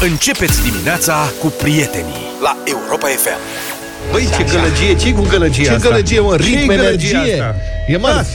Începeți 0.00 0.62
dimineața 0.62 1.32
cu 1.40 1.46
prietenii 1.62 2.14
la 2.42 2.56
Europa 2.64 3.06
FM. 3.06 3.38
Băi, 4.10 4.28
ce 4.36 4.42
gălăgie, 4.52 4.94
ce 4.96 5.12
cu 5.12 5.26
gălăgie 5.30 5.64
Ce 5.64 5.70
asta? 5.70 5.88
gălăgie, 5.88 6.20
mă, 6.20 6.36
ritm, 6.36 6.48
Ce-i 6.56 6.66
gălăgie 6.66 7.08
energie. 7.08 7.32
asta? 7.42 7.54
E 7.88 7.96
marți. 7.96 8.30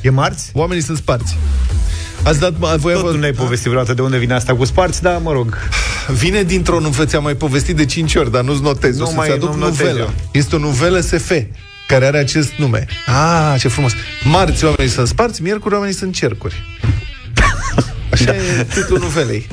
E 0.00 0.10
marți? 0.10 0.50
Oamenii 0.52 0.82
sunt 0.82 0.96
sparți. 0.96 1.36
Ați 2.22 2.38
dat, 2.38 2.52
voi 2.52 2.92
Tot 2.94 3.12
nu 3.12 3.18
ne-ai 3.18 3.32
povestit 3.32 3.66
vreodată 3.66 3.94
de 3.94 4.02
unde 4.02 4.18
vine 4.18 4.34
asta 4.34 4.54
cu 4.54 4.64
sparți, 4.64 5.02
da, 5.02 5.18
mă 5.18 5.32
rog. 5.32 5.58
Vine 6.08 6.42
dintr-o 6.42 6.80
nuvelă, 6.80 7.04
ți-am 7.04 7.22
mai 7.22 7.34
povestit 7.34 7.76
de 7.76 7.84
5 7.84 8.14
ori, 8.14 8.30
dar 8.30 8.42
nu-ți 8.42 8.62
notez. 8.62 8.96
Nu 8.96 9.02
o 9.02 9.06
să-ți 9.06 9.16
mai- 9.18 9.28
aduc 9.28 9.48
nu-mi 9.48 9.60
notez 9.60 9.78
novela. 9.78 9.98
eu. 9.98 10.12
Este 10.32 10.56
o 10.56 10.58
novelă 10.58 11.00
SF 11.00 11.30
care 11.86 12.06
are 12.06 12.18
acest 12.18 12.52
nume. 12.56 12.86
Ah, 13.06 13.54
ce 13.60 13.68
frumos. 13.68 13.92
Marți 14.24 14.64
oamenii 14.64 14.92
sunt 14.92 15.06
sparți, 15.08 15.42
miercuri 15.42 15.74
oamenii 15.74 15.94
sunt 15.96 16.14
cercuri. 16.14 16.62
Așa 18.12 18.24
da. 18.24 18.34
e 18.34 18.66
titlul 18.74 18.98
novelei. 18.98 19.46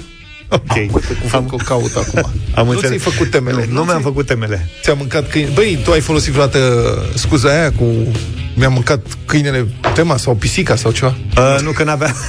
Ok. 0.49 0.75
Uite 0.75 1.13
cum 1.19 1.29
fac 1.29 1.53
o 1.53 1.55
caut 1.55 1.95
acum. 1.95 2.31
Am 2.55 2.65
nu 2.65 2.71
înțeles. 2.71 3.01
ți-ai 3.01 3.13
făcut 3.13 3.31
temele. 3.31 3.65
Nu, 3.67 3.73
nu 3.73 3.73
mi-am 3.73 3.87
ți-ai- 3.87 4.01
făcut 4.01 4.25
temele. 4.25 4.69
Ți-a 4.83 4.93
mâncat 4.93 5.29
câine. 5.29 5.49
Băi, 5.53 5.79
tu 5.83 5.91
ai 5.91 5.99
folosit 5.99 6.31
vreodată 6.31 6.59
scuza 7.15 7.49
aia 7.49 7.71
cu 7.71 7.85
mi-a 8.53 8.69
mâncat 8.69 9.05
câinele 9.25 9.67
tema 9.93 10.17
sau 10.17 10.35
pisica 10.35 10.75
sau 10.75 10.91
ceva? 10.91 11.15
Uh, 11.37 11.61
nu 11.61 11.71
că 11.71 11.83
n-avea... 11.83 12.13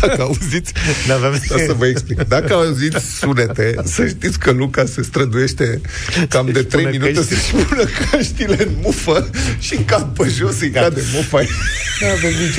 Dacă 0.00 0.22
auziți, 0.22 0.72
N-aveam... 1.08 1.40
Da, 1.48 1.56
să 1.66 1.74
vă 1.78 1.86
explic. 1.86 2.22
Dacă 2.28 2.54
auziți 2.54 3.16
sunete, 3.18 3.74
să 3.84 4.06
știți 4.06 4.38
că 4.38 4.50
Luca 4.50 4.84
se 4.84 5.02
străduiește 5.02 5.80
cam 6.28 6.48
de 6.52 6.62
3 6.62 6.84
pune 6.84 6.96
minute 6.96 7.12
căști. 7.12 7.34
să-și 7.34 7.64
pună 7.64 7.84
căștile 8.10 8.56
în 8.62 8.70
mufă 8.82 9.30
și 9.58 9.74
cad 9.74 10.08
pe 10.16 10.28
jos, 10.38 10.60
îi 10.60 10.70
cade 10.70 11.02
mufa. 11.14 11.40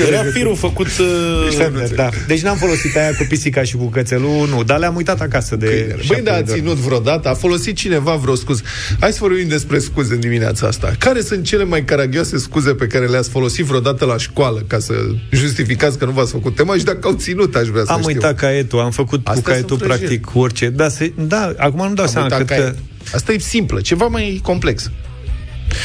Era 0.08 0.22
firul 0.32 0.56
făcut 0.56 0.86
uh, 0.86 1.48
Șternuțe. 1.50 1.94
da. 1.94 2.08
Deci 2.26 2.40
n-am 2.40 2.56
folosit 2.56 2.96
aia 2.96 3.14
cu 3.14 3.24
pisica 3.28 3.62
și 3.62 3.76
cu 3.76 3.84
cățelul 3.88 4.48
Nu, 4.48 4.62
dar 4.62 4.78
le-am 4.78 4.96
uitat 4.96 5.20
acasă 5.20 5.56
de 5.56 5.66
Câinele. 5.66 5.94
Băi, 5.94 6.04
șapte 6.04 6.22
da, 6.22 6.34
a 6.34 6.40
de 6.42 6.50
ori. 6.50 6.60
ținut 6.60 6.76
vreodată, 6.76 7.28
a 7.28 7.34
folosit 7.34 7.76
cineva 7.76 8.14
vreo 8.14 8.34
scuză. 8.34 8.62
Hai 9.00 9.12
să 9.12 9.18
vorbim 9.20 9.48
despre 9.48 9.78
scuze 9.78 10.14
în 10.14 10.20
dimineața 10.20 10.66
asta. 10.66 10.94
Care 10.98 11.20
sunt 11.20 11.44
cele 11.44 11.64
mai 11.64 11.84
caragioase 11.84 12.38
scuze 12.38 12.74
pe 12.74 12.86
care 12.86 13.06
le-ați 13.06 13.28
folosit 13.30 13.64
vreodată 13.64 14.04
la 14.04 14.16
școală 14.16 14.64
ca 14.66 14.78
să 14.78 14.94
justificați 15.30 15.98
că 15.98 16.04
nu 16.04 16.10
v-ați 16.10 16.30
făcut 16.30 16.54
tema 16.54 16.76
și 16.76 16.84
dacă 16.84 16.98
au 17.08 17.12
ținut, 17.14 17.31
aș 17.54 17.68
vrea 17.68 17.84
să 17.84 17.92
Am 17.92 18.00
știu. 18.00 18.12
uitat 18.12 18.34
caietul, 18.36 18.78
am 18.80 18.90
făcut 18.90 19.26
Astea 19.26 19.42
cu 19.42 19.48
caietul 19.48 19.76
sunt 19.76 19.88
prăjiri. 19.88 20.08
practic 20.18 20.36
orice. 20.40 20.68
Da, 20.68 20.88
se, 20.88 21.12
da, 21.16 21.52
acum 21.56 21.88
nu 21.88 21.94
dau 21.94 22.04
Am 22.04 22.10
seama, 22.10 22.26
uitat 22.26 22.44
cred 22.44 22.58
că 22.58 22.64
caiet. 22.64 22.78
Asta 23.14 23.32
e 23.32 23.38
simplă, 23.38 23.80
ceva 23.80 24.06
mai 24.06 24.40
complex. 24.42 24.90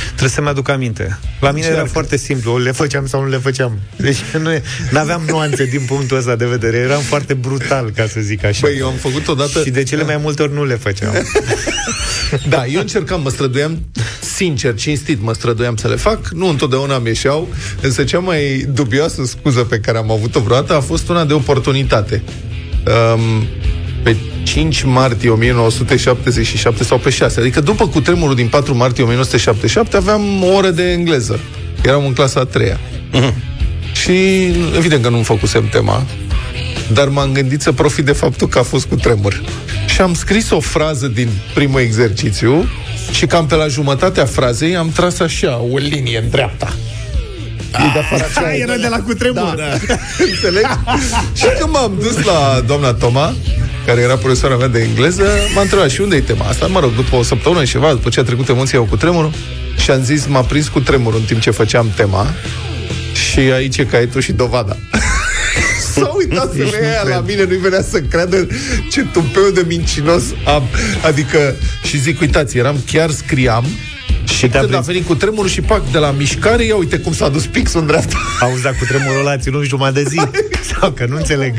Trebuie 0.08 0.30
să-mi 0.30 0.48
aduc 0.48 0.70
aminte. 0.70 1.20
La 1.40 1.52
mine 1.52 1.66
era 1.66 1.70
Încearcă. 1.70 1.92
foarte 1.92 2.18
simplu, 2.18 2.58
le 2.58 2.72
făceam 2.72 3.08
sau 3.08 3.22
nu 3.22 3.30
le 3.30 3.38
făceam. 3.38 3.80
Deci 3.96 4.18
nu 4.40 5.00
aveam 5.00 5.24
nuanțe 5.28 5.66
din 5.66 5.82
punctul 5.88 6.18
ăsta 6.18 6.36
de 6.36 6.46
vedere. 6.46 6.78
Eram 6.78 7.02
foarte 7.02 7.34
brutal, 7.34 7.92
ca 7.96 8.08
să 8.08 8.20
zic 8.20 8.44
așa. 8.44 8.60
Băi, 8.62 8.78
eu 8.78 8.88
am 8.88 8.94
făcut 8.94 9.28
odată... 9.28 9.62
Și 9.64 9.70
de 9.70 9.84
cele 9.84 10.04
mai 10.04 10.18
multe 10.18 10.42
ori 10.42 10.54
nu 10.54 10.66
le 10.66 10.76
făceam. 10.76 11.14
Da, 12.50 12.66
eu 12.66 12.80
încercam, 12.80 13.22
mă 13.22 13.30
străduiam, 13.30 13.86
sincer, 14.36 14.76
cinstit, 14.76 15.22
mă 15.22 15.34
străduiam 15.34 15.76
să 15.76 15.88
le 15.88 15.96
fac. 15.96 16.28
Nu 16.28 16.48
întotdeauna 16.48 16.98
mi 16.98 17.08
ieșeau, 17.08 17.48
însă 17.82 18.04
cea 18.04 18.20
mai 18.20 18.66
dubioasă 18.74 19.26
scuză 19.26 19.62
pe 19.62 19.80
care 19.80 19.98
am 19.98 20.12
avut-o 20.12 20.40
vreodată 20.40 20.76
a 20.76 20.80
fost 20.80 21.10
una 21.10 21.26
de 21.26 21.34
oportunitate. 21.34 22.24
Um, 23.14 23.48
pe 24.04 24.16
5 24.44 24.84
martie 24.84 25.30
1977 25.30 26.84
sau 26.84 26.98
pe 26.98 27.10
6, 27.10 27.40
adică 27.40 27.62
după 27.62 27.88
cutremurul 27.88 28.36
din 28.36 28.48
4 28.48 28.76
martie 28.76 29.04
1977 29.04 29.98
aveam 29.98 30.44
o 30.44 30.48
oră 30.56 30.70
de 30.70 30.92
engleză. 30.92 31.40
Eram 31.84 32.06
în 32.06 32.14
clasa 32.14 32.40
a 32.40 32.46
treia. 32.46 32.80
Și 33.94 34.12
evident 34.78 35.04
că 35.04 35.10
nu-mi 35.10 35.24
făcusem 35.24 35.68
tema, 35.72 36.06
dar 36.94 37.08
m-am 37.08 37.32
gândit 37.32 37.62
să 37.62 37.72
profit 37.72 38.06
de 38.06 38.12
faptul 38.12 38.48
că 38.48 38.60
a 38.60 38.64
fost 38.64 38.86
cu 38.86 38.96
tremur. 38.96 39.44
Și 39.88 40.02
am 40.02 40.14
scris 40.14 40.50
o 40.50 40.60
frază 40.60 41.08
din 41.08 41.30
primul 41.54 41.80
exercițiu 41.80 42.66
și 43.12 43.26
cam 43.26 43.46
pe 43.46 43.56
la 43.56 43.68
jumătatea 43.68 44.26
frazei 44.26 44.76
am 44.76 44.90
tras 44.90 45.20
așa, 45.20 45.62
o 45.72 45.78
linie 45.78 46.18
în 46.18 46.30
dreapta. 46.30 46.74
E 47.86 47.90
de 47.94 48.00
afară 48.00 48.26
așa, 48.30 48.56
era 48.56 48.76
de 48.76 48.88
la 48.88 49.00
cutremur. 49.00 49.54
da. 49.58 49.64
Înțelegi? 50.32 50.68
și 51.36 51.46
când 51.60 51.72
m-am 51.72 51.98
dus 52.02 52.24
la 52.24 52.62
doamna 52.66 52.94
Toma, 52.94 53.34
care 53.86 54.02
era 54.02 54.16
profesoara 54.16 54.56
mea 54.56 54.68
de 54.68 54.80
engleză, 54.80 55.24
m-a 55.56 55.62
întrebat 55.62 55.90
și 55.90 56.02
unde 56.02 56.16
e 56.16 56.22
tema 56.22 56.46
asta? 56.46 56.68
Mă 56.68 56.80
rog, 56.80 56.96
după 56.96 57.16
o 57.16 57.24
săptămână 57.24 57.64
și 57.64 57.72
ceva, 57.72 57.90
după 57.92 58.10
ce 58.10 58.20
a 58.20 58.24
trecut 58.24 58.50
emoția 58.50 58.80
cu 58.80 58.98
tremurul, 58.98 59.32
și 59.78 59.92
am 59.92 60.04
zis, 60.04 60.26
m-a 60.26 60.42
prins 60.42 60.68
cu 60.68 60.80
tremurul 60.80 61.20
în 61.20 61.26
timp 61.26 61.40
ce 61.40 61.52
făceam 61.52 61.92
tema 61.96 62.28
și 63.14 63.40
aici 63.40 63.78
e 63.78 63.86
caietul 63.86 64.22
și 64.22 64.32
dovada. 64.32 64.78
S-a 65.94 66.12
uitat 66.18 66.52
femeia 66.56 66.92
aia 66.92 67.16
la 67.16 67.24
mine, 67.28 67.44
nu-i 67.44 67.58
venea 67.58 67.82
să 67.82 68.00
creadă 68.00 68.48
ce 68.92 69.06
tupeu 69.14 69.50
de 69.54 69.64
mincinos 69.68 70.24
am. 70.46 70.64
Adică, 71.06 71.56
și 71.84 72.00
zic, 72.00 72.20
uitați, 72.22 72.58
eram, 72.58 72.84
chiar 72.92 73.10
scriam, 73.10 73.66
și 74.30 74.48
te-a 74.48 74.60
când 74.60 74.74
a 74.74 74.78
prins. 74.78 74.86
venit 74.86 75.06
cu 75.06 75.16
tremurul 75.16 75.50
și 75.50 75.62
pac, 75.62 75.92
de 75.92 75.98
la 75.98 76.12
mișcare, 76.12 76.64
ia 76.64 76.76
uite 76.76 76.98
cum 76.98 77.14
s-a 77.14 77.30
dus 77.30 77.46
pixul 77.46 77.80
în 77.80 77.88
dreapta. 77.88 78.18
Auzi, 78.40 78.62
dar 78.62 78.76
cu 78.80 78.86
tremurul 78.86 79.20
ăla 79.20 79.32
a 79.32 79.38
ținut 79.38 79.64
jumătate 79.64 80.02
de 80.02 80.10
zi. 80.10 80.22
Sau 80.80 80.92
că 80.92 81.06
nu 81.10 81.16
înțeleg. 81.16 81.54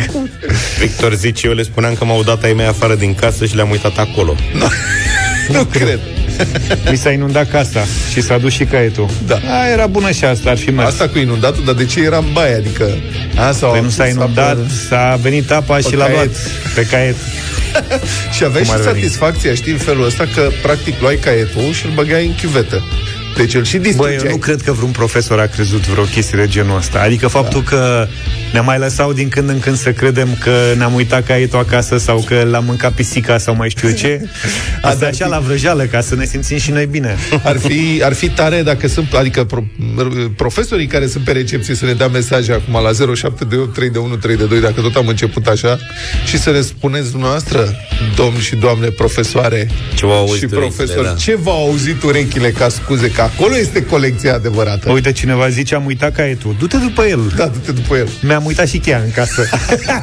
Victor 0.78 1.14
zice, 1.14 1.46
eu 1.46 1.52
le 1.52 1.62
spuneam 1.62 1.94
că 1.94 2.04
m-au 2.04 2.22
dat 2.22 2.42
ai 2.42 2.52
mei 2.52 2.66
afară 2.66 2.94
din 2.94 3.14
casă 3.14 3.46
și 3.46 3.54
le-am 3.54 3.70
uitat 3.70 3.98
acolo. 3.98 4.34
nu 5.48 5.64
cred. 5.64 6.00
Mi 6.90 6.96
s-a 6.96 7.10
inundat 7.10 7.50
casa 7.50 7.84
și 8.12 8.22
s-a 8.22 8.38
dus 8.38 8.52
și 8.52 8.64
caietul. 8.64 9.08
Da. 9.26 9.34
A, 9.34 9.68
era 9.72 9.86
bună 9.86 10.10
și 10.10 10.24
asta, 10.24 10.50
ar 10.50 10.58
fi 10.58 10.70
mers. 10.70 10.88
Asta 10.88 11.08
cu 11.08 11.18
inundatul, 11.18 11.64
dar 11.64 11.74
de 11.74 11.84
ce 11.84 12.00
era 12.02 12.16
în 12.16 12.32
baie? 12.32 12.54
Adică... 12.54 12.88
A, 13.48 13.52
sau 13.52 13.70
Păi 13.70 13.80
nu 13.80 13.88
s-a 13.88 14.06
inundat, 14.06 14.58
s-a 14.88 15.18
venit 15.22 15.50
apa 15.50 15.78
și 15.78 15.96
l-a 15.96 16.04
caiet. 16.04 16.14
luat 16.16 16.30
pe 16.74 16.86
caiet. 16.90 17.16
Și 18.36 18.44
aveai 18.44 18.62
Cum 18.62 18.74
și 18.74 18.78
ar 18.80 18.92
veni? 18.92 19.02
satisfacția, 19.02 19.54
știi, 19.54 19.72
în 19.72 19.78
felul 19.78 20.04
ăsta, 20.06 20.24
că 20.34 20.48
practic 20.62 21.00
luai 21.00 21.16
caietul 21.16 21.72
și 21.72 21.86
îl 21.86 21.92
băgai 21.94 22.26
în 22.26 22.34
chiuvetă. 22.34 22.82
Deci 23.38 23.54
îl 23.54 23.64
și 23.64 23.76
Băi, 23.76 23.86
distrugeai. 23.86 24.20
eu 24.24 24.30
nu 24.30 24.36
cred 24.36 24.60
că 24.62 24.72
vreun 24.72 24.90
profesor 24.90 25.40
a 25.40 25.46
crezut 25.46 25.86
vreo 25.86 26.04
chestie 26.04 26.38
de 26.38 26.46
genul 26.46 26.76
ăsta. 26.76 27.00
Adică 27.00 27.28
faptul 27.28 27.62
da. 27.64 27.70
că 27.70 28.06
ne 28.52 28.60
mai 28.60 28.78
lăsau 28.78 29.12
din 29.12 29.28
când 29.28 29.48
în 29.48 29.60
când 29.60 29.76
să 29.76 29.92
credem 29.92 30.36
că 30.40 30.50
ne-am 30.76 30.94
uitat 30.94 31.26
caietul 31.26 31.58
acasă 31.58 31.98
sau 31.98 32.24
că 32.26 32.46
l-am 32.50 32.64
mâncat 32.64 32.92
pisica 32.92 33.38
sau 33.38 33.54
mai 33.54 33.68
știu 33.68 33.88
eu 33.88 33.94
ce. 33.94 34.20
Asta 34.82 34.98
dar 34.98 35.08
așa 35.08 35.24
fi- 35.24 35.30
la 35.30 35.38
vrăjeală, 35.38 35.84
ca 35.84 36.00
să 36.00 36.14
ne 36.14 36.24
simțim 36.24 36.58
și 36.58 36.70
noi 36.70 36.86
bine. 36.86 37.16
Ar 37.44 37.58
fi, 37.58 38.00
ar 38.04 38.12
fi 38.12 38.28
tare 38.28 38.62
dacă 38.62 38.88
sunt, 38.88 39.12
adică 39.12 39.44
pro, 39.44 39.64
profesorii 40.36 40.86
care 40.86 41.06
sunt 41.06 41.24
pe 41.24 41.32
recepție 41.32 41.74
să 41.74 41.84
ne 41.84 41.92
dea 41.92 42.08
mesaje 42.08 42.52
acum 42.52 42.72
la 42.72 43.14
0728 43.14 43.74
312 43.74 44.66
dacă 44.66 44.80
tot 44.80 44.96
am 44.96 45.08
început 45.08 45.46
așa, 45.46 45.78
și 46.26 46.38
să 46.38 46.50
ne 46.50 46.60
spuneți 46.60 47.10
dumneavoastră, 47.10 47.76
domn 48.16 48.40
și 48.40 48.56
doamne 48.56 48.86
profesoare 48.86 49.68
Ce 49.94 50.06
v-au 50.06 50.16
auzit 50.18 50.48
și 50.48 50.54
urechile, 50.54 50.74
profesor, 50.76 51.04
da. 51.04 51.14
ce 51.14 51.36
v-au 51.36 51.66
auzit 51.66 52.02
urechile 52.02 52.50
ca 52.50 52.68
scuze, 52.68 53.10
că 53.10 53.27
acolo 53.34 53.56
este 53.56 53.84
colecția 53.84 54.34
adevărată. 54.34 54.90
Uite, 54.90 55.12
cineva 55.12 55.48
zice, 55.48 55.74
am 55.74 55.86
uitat 55.86 56.12
caietul. 56.12 56.56
Du-te 56.58 56.76
după 56.76 57.04
el. 57.04 57.32
Da, 57.36 57.46
du-te 57.46 57.72
după 57.72 57.96
el. 57.96 58.08
Mi-am 58.22 58.44
uitat 58.44 58.68
și 58.68 58.78
cheia 58.78 58.98
în 59.04 59.10
casă. 59.10 59.48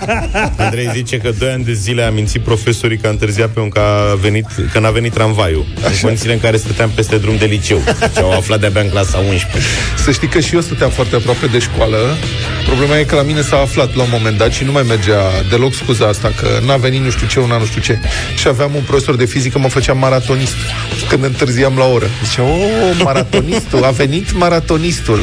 Andrei 0.58 0.90
zice 0.94 1.18
că 1.18 1.30
doi 1.40 1.50
ani 1.50 1.64
de 1.64 1.74
zile 1.74 2.04
a 2.04 2.12
mințit 2.12 2.42
profesorii 2.42 2.98
că 2.98 3.08
a 3.08 3.10
întârziat 3.10 3.50
pe 3.50 3.60
un 3.60 3.70
că 3.70 3.80
a 3.80 4.16
venit, 4.16 4.46
că 4.72 4.80
n-a 4.80 4.90
venit 4.90 5.14
tramvaiul. 5.14 5.66
În 5.76 5.92
condițiile 6.02 6.34
în 6.34 6.40
care 6.40 6.58
stăteam 6.58 6.90
peste 6.96 7.18
drum 7.18 7.38
de 7.38 7.46
liceu. 7.46 7.78
Și 8.14 8.22
au 8.22 8.32
aflat 8.32 8.60
de-abia 8.60 8.82
în 8.82 8.90
clasa 8.90 9.18
11. 9.18 9.70
Să 10.04 10.12
știi 10.12 10.28
că 10.28 10.40
și 10.40 10.56
eu 10.56 10.62
stăteam 10.62 10.90
foarte 10.90 11.16
aproape 11.16 11.46
de 11.46 11.60
școală. 11.60 11.98
Problema 12.66 12.98
e 12.98 13.04
că 13.04 13.16
la 13.16 13.22
mine 13.22 13.42
s-a 13.42 13.58
aflat 13.58 13.96
la 13.96 14.02
un 14.04 14.10
moment 14.12 14.38
dat 14.38 14.52
și 14.52 14.64
nu 14.64 14.72
mai 14.72 14.84
mergea 14.88 15.22
deloc 15.50 15.74
scuza 15.74 16.08
asta, 16.08 16.32
că 16.42 16.48
n-a 16.66 16.76
venit 16.78 17.02
nu 17.02 17.10
știu 17.10 17.28
ce, 17.28 17.40
una 17.40 17.58
nu 17.58 17.66
știu 17.66 17.82
ce. 17.82 18.00
Și 18.36 18.48
aveam 18.48 18.76
un 18.76 18.82
profesor 18.82 19.16
de 19.16 19.26
fizică, 19.26 19.60
mă 19.60 19.68
făcea 19.68 19.94
maratonist 19.94 20.56
când 21.10 21.24
întârziam 21.24 21.78
la 21.78 21.86
oră. 21.86 22.06
Zicea, 22.24 22.44
o, 22.44 23.04
maratonistul, 23.16 23.84
a 23.84 23.90
venit 23.90 24.34
maratonistul. 24.34 25.20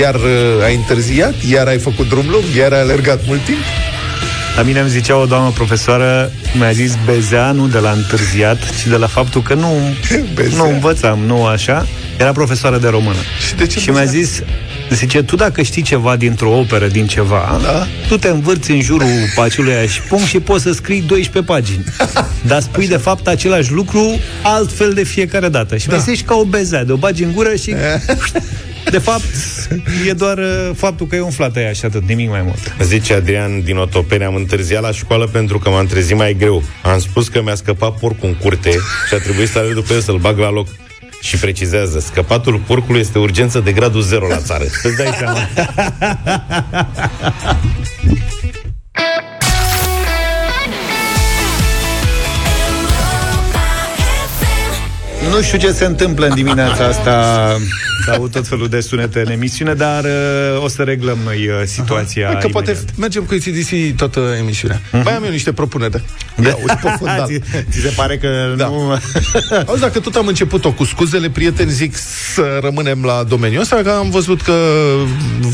Iar 0.00 0.14
uh, 0.14 0.64
ai 0.64 0.74
întârziat, 0.74 1.34
iar 1.50 1.66
ai 1.66 1.78
făcut 1.78 2.08
drum 2.08 2.24
lung, 2.30 2.44
iar 2.56 2.72
ai 2.72 2.80
alergat 2.80 3.20
mult 3.26 3.44
timp. 3.44 3.58
La 4.56 4.62
mine 4.62 4.80
îmi 4.80 4.88
zicea 4.90 5.16
o 5.16 5.24
doamnă 5.26 5.50
profesoară, 5.50 6.32
mi-a 6.58 6.70
zis 6.72 6.92
bezea, 7.04 7.52
nu 7.52 7.66
de 7.66 7.78
la 7.78 7.90
întârziat, 7.90 8.58
ci 8.78 8.86
de 8.86 8.96
la 8.96 9.06
faptul 9.06 9.42
că 9.42 9.54
nu, 9.54 9.72
Bezea. 10.34 10.56
nu 10.56 10.68
învățam, 10.68 11.18
nu 11.26 11.44
așa. 11.46 11.86
Era 12.18 12.32
profesoară 12.32 12.78
de 12.78 12.88
română. 12.88 13.18
Și 13.46 13.54
de 13.54 13.66
ce 13.66 13.78
Și 13.78 13.90
mi-a 13.90 14.02
bezea? 14.04 14.20
zis, 14.20 14.42
zice, 14.94 15.22
tu 15.22 15.36
dacă 15.36 15.62
știi 15.62 15.82
ceva 15.82 16.16
dintr-o 16.16 16.58
operă, 16.58 16.86
din 16.86 17.06
ceva, 17.06 17.60
Da. 17.62 17.86
tu 18.08 18.16
te 18.16 18.28
învârți 18.28 18.70
în 18.70 18.80
jurul 18.80 19.08
paciului 19.34 19.86
și 19.86 20.00
punct 20.00 20.26
și 20.26 20.40
poți 20.40 20.62
să 20.62 20.72
scrii 20.72 21.00
12 21.00 21.52
pagini. 21.52 21.84
Dar 22.50 22.60
spui 22.60 22.88
de 22.88 22.96
fapt 22.96 23.26
același 23.26 23.72
lucru 23.72 24.20
altfel 24.42 24.92
de 24.92 25.04
fiecare 25.04 25.48
dată. 25.48 25.76
Și 25.76 25.88
da. 25.88 26.04
mi 26.06 26.16
ca 26.16 26.34
o 26.34 26.44
bezea, 26.44 26.84
de 26.84 26.92
o 26.92 26.96
bagi 26.96 27.22
în 27.22 27.32
gură 27.32 27.54
și... 27.54 27.74
De 28.90 28.98
fapt, 28.98 29.24
e 30.08 30.12
doar 30.12 30.38
uh, 30.38 30.70
faptul 30.76 31.06
că 31.06 31.16
e 31.16 31.20
umflată 31.20 31.60
ea 31.60 31.72
și 31.72 31.84
atât, 31.84 32.02
nimic 32.02 32.28
mai 32.28 32.42
mult. 32.42 32.74
Zice 32.82 33.14
Adrian 33.14 33.62
din 33.62 33.76
Otopeni, 33.76 34.24
am 34.24 34.34
întârziat 34.34 34.82
la 34.82 34.92
școală 34.92 35.26
pentru 35.26 35.58
că 35.58 35.68
m-am 35.68 35.86
trezit 35.86 36.16
mai 36.16 36.36
greu. 36.38 36.62
Am 36.82 37.00
spus 37.00 37.28
că 37.28 37.42
mi-a 37.42 37.54
scăpat 37.54 37.98
porcul 37.98 38.28
în 38.28 38.34
curte 38.34 38.70
și 39.08 39.14
a 39.14 39.18
trebuit 39.18 39.48
să 39.48 39.58
alerg 39.58 39.74
după 39.74 39.92
el 39.92 40.00
să-l 40.00 40.16
bag 40.16 40.38
la 40.38 40.50
loc. 40.50 40.68
Și 41.20 41.36
precizează, 41.36 41.98
scăpatul 41.98 42.58
porcului 42.66 43.00
este 43.00 43.18
urgență 43.18 43.60
de 43.60 43.72
gradul 43.72 44.00
0 44.00 44.26
la 44.26 44.38
țară. 44.38 44.64
Îți 44.64 44.96
dai 44.96 45.14
seama. 45.18 45.38
Nu 55.30 55.42
știu 55.42 55.58
ce 55.58 55.72
se 55.72 55.84
întâmplă 55.84 56.26
în 56.26 56.34
dimineața 56.34 56.84
asta 56.84 57.56
Au 58.16 58.28
tot 58.28 58.46
felul 58.46 58.68
de 58.68 58.80
sunete 58.80 59.20
în 59.20 59.30
emisiune 59.30 59.74
Dar 59.74 60.04
uh, 60.04 60.62
o 60.62 60.68
să 60.68 60.82
reglăm 60.82 61.18
noi 61.24 61.48
uh, 61.48 61.62
situația 61.64 62.28
Aha. 62.28 62.38
Că 62.38 62.46
imediat. 62.46 62.64
poate 62.64 62.84
mergem 62.96 63.22
cu 63.22 63.34
ACDC 63.34 63.96
toată 63.96 64.20
emisiunea 64.38 64.80
uh-huh. 64.80 65.02
Mai 65.04 65.16
am 65.16 65.24
eu 65.24 65.30
niște 65.30 65.52
propuneri 65.52 65.90
Da. 65.90 66.50
ți, 67.26 67.40
ți 67.70 67.80
se 67.80 67.92
pare 67.96 68.16
că 68.16 68.54
Da. 68.56 68.66
nu... 68.66 68.98
Auzi, 69.66 69.80
dacă 69.80 70.00
tot 70.00 70.14
am 70.14 70.26
început-o 70.26 70.72
cu 70.72 70.84
scuzele, 70.84 71.30
prieteni, 71.30 71.70
zic 71.70 71.96
să 72.34 72.58
rămânem 72.62 73.02
la 73.04 73.24
domeniul 73.28 73.60
ăsta, 73.60 73.80
că 73.82 73.90
am 73.90 74.10
văzut 74.10 74.42
că 74.42 74.54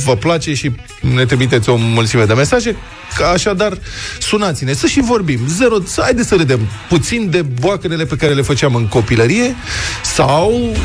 vă 0.04 0.16
place 0.16 0.54
și 0.54 0.72
ne 1.14 1.24
trimiteți 1.24 1.68
o 1.68 1.76
mulțime 1.76 2.24
de 2.24 2.34
mesaje. 2.34 2.76
Că 3.16 3.24
așadar, 3.24 3.78
sunați-ne, 4.18 4.72
să 4.72 4.86
și 4.86 5.00
vorbim. 5.00 5.40
Zero, 5.48 5.76
să, 5.86 6.00
haide 6.02 6.22
să 6.22 6.34
râdem 6.34 6.60
puțin 6.88 7.30
de 7.30 7.42
boacănele 7.42 8.04
pe 8.04 8.16
care 8.16 8.32
le 8.32 8.42
făceam 8.42 8.74
în 8.74 8.86
copilărie 8.86 9.54
sau 10.02 10.76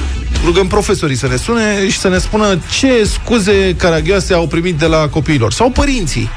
rugăm 0.45 0.67
profesorii 0.67 1.15
să 1.15 1.27
ne 1.27 1.35
sune 1.35 1.89
și 1.89 1.97
să 1.97 2.07
ne 2.07 2.17
spună 2.17 2.59
ce 2.79 3.03
scuze 3.03 3.75
caragioase 3.77 4.33
au 4.33 4.47
primit 4.47 4.75
de 4.75 4.85
la 4.85 5.07
copiilor. 5.07 5.53
Sau 5.53 5.69
părinții. 5.69 6.29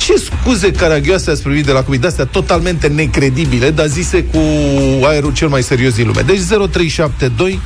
Ce 0.00 0.14
scuze 0.16 0.70
caragioase 0.70 1.30
ați 1.30 1.42
primit 1.42 1.64
de 1.64 1.72
la 1.72 1.82
copii? 1.82 1.98
De-astea 1.98 2.24
totalmente 2.24 2.86
necredibile, 2.86 3.70
dar 3.70 3.86
zise 3.86 4.24
cu 4.24 4.38
aerul 5.04 5.32
cel 5.32 5.48
mai 5.48 5.62
serios 5.62 5.94
din 5.94 6.06
lume. 6.06 6.20
Deci 6.20 6.40
0372 6.40 7.60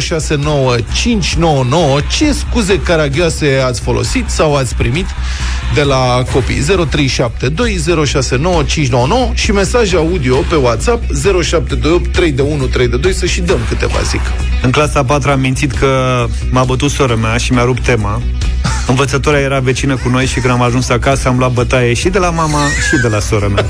069 0.00 0.76
599 0.94 2.00
Ce 2.10 2.32
scuze 2.32 2.80
caragioase 2.80 3.62
ați 3.66 3.80
folosit 3.80 4.24
sau 4.28 4.56
ați 4.56 4.74
primit 4.74 5.06
de 5.74 5.82
la 5.82 6.22
copii? 6.32 6.64
0372 6.90 8.04
069 8.06 8.62
599 8.62 9.30
și 9.34 9.52
mesaje 9.52 9.96
audio 9.96 10.36
pe 10.48 10.54
WhatsApp 10.54 11.02
0728 11.12 12.12
3 12.12 12.32
de 12.32 12.42
1 12.42 12.64
3 12.64 12.88
de 12.88 12.96
2 12.96 13.12
să 13.12 13.26
și 13.26 13.40
dăm 13.40 13.58
câteva, 13.68 13.98
zic. 14.10 14.20
În 14.62 14.70
clasa 14.70 14.98
a 14.98 15.04
patra 15.04 15.32
am 15.32 15.40
mințit 15.40 15.72
că 15.72 16.24
m-a 16.50 16.64
bătut 16.64 16.90
sora 16.90 17.14
mea 17.14 17.36
și 17.36 17.52
mi-a 17.52 17.64
rupt 17.64 17.82
tema. 17.82 18.22
Învățătoarea 18.86 19.40
era 19.40 19.58
vecină 19.58 19.96
cu 19.96 20.08
noi 20.08 20.26
și 20.26 20.40
când 20.40 20.52
am 20.52 20.62
ajuns 20.62 20.88
acasă 20.88 21.28
am 21.28 21.38
luat 21.38 21.52
bătaie 21.52 21.94
și 21.94 22.08
de 22.08 22.18
la 22.18 22.30
mama 22.30 22.60
și 22.88 22.96
de 23.02 23.08
la 23.08 23.18
sora 23.18 23.48
mea. 23.48 23.66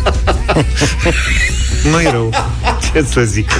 Nu-i 1.90 2.08
rău. 2.10 2.32
Ce 2.94 3.02
să 3.02 3.22
zic? 3.22 3.50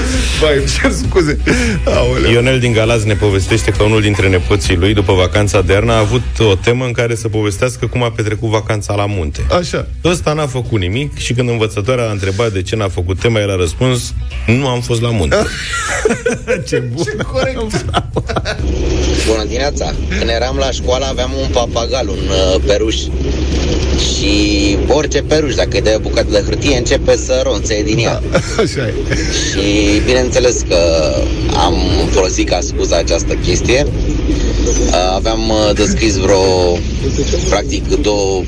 Vai, 0.41 0.57
îmi 0.57 0.65
cer 0.65 0.91
scuze. 0.91 1.39
Aoleu. 1.85 2.31
Ionel 2.31 2.59
din 2.59 2.71
Galați 2.71 3.07
ne 3.07 3.13
povestește 3.13 3.71
că 3.71 3.83
unul 3.83 4.01
dintre 4.01 4.29
nepoții 4.29 4.75
lui, 4.75 4.93
după 4.93 5.13
vacanța 5.13 5.61
de 5.61 5.73
iarnă, 5.73 5.91
a 5.91 5.97
avut 5.97 6.21
o 6.39 6.55
temă 6.55 6.85
în 6.85 6.91
care 6.91 7.15
să 7.15 7.27
povestească 7.27 7.87
cum 7.87 8.03
a 8.03 8.11
petrecut 8.11 8.49
vacanța 8.49 8.93
la 8.93 9.05
munte. 9.05 9.45
Așa. 9.51 9.87
Ăsta 10.03 10.33
n-a 10.33 10.47
făcut 10.47 10.79
nimic 10.79 11.17
și 11.17 11.33
când 11.33 11.49
învățătoarea 11.49 12.07
a 12.07 12.11
întrebat 12.11 12.51
de 12.51 12.61
ce 12.61 12.75
n-a 12.75 12.89
făcut 12.89 13.19
tema, 13.19 13.39
el 13.39 13.51
a 13.51 13.55
răspuns, 13.55 14.13
nu 14.45 14.67
am 14.67 14.81
fost 14.81 15.01
la 15.01 15.09
munte. 15.09 15.35
Ce 16.67 16.77
bun. 16.77 17.03
Ce 17.03 17.15
corect. 17.31 17.57
Bună 19.27 19.43
dimineața! 19.43 19.93
Când 20.17 20.29
eram 20.29 20.57
la 20.57 20.71
școală 20.71 21.05
aveam 21.05 21.31
un 21.41 21.47
papagal, 21.51 22.07
un 22.07 22.17
uh, 22.29 22.61
peruș. 22.65 22.95
Și 23.97 24.77
orice 24.87 25.21
peruș, 25.21 25.55
dacă 25.55 25.69
îi 25.71 25.81
dai 25.81 25.95
o 25.95 25.99
bucată 25.99 26.27
de 26.31 26.43
hârtie, 26.45 26.77
începe 26.77 27.17
să 27.17 27.41
ronțe 27.43 27.83
din 27.83 27.97
ea. 27.97 28.21
Așa 28.59 28.87
e. 28.87 28.93
Și 29.31 30.01
bineînțeles 30.05 30.61
că 30.67 31.13
am 31.57 31.75
folosit 32.09 32.49
ca 32.49 32.59
scuză 32.61 32.95
această 32.95 33.33
chestie. 33.33 33.85
Uh, 33.87 35.13
Aveam 35.15 35.49
uh, 35.49 35.75
descris 35.75 36.15
vreo, 36.15 36.77
practic, 37.49 37.87
două 38.01 38.43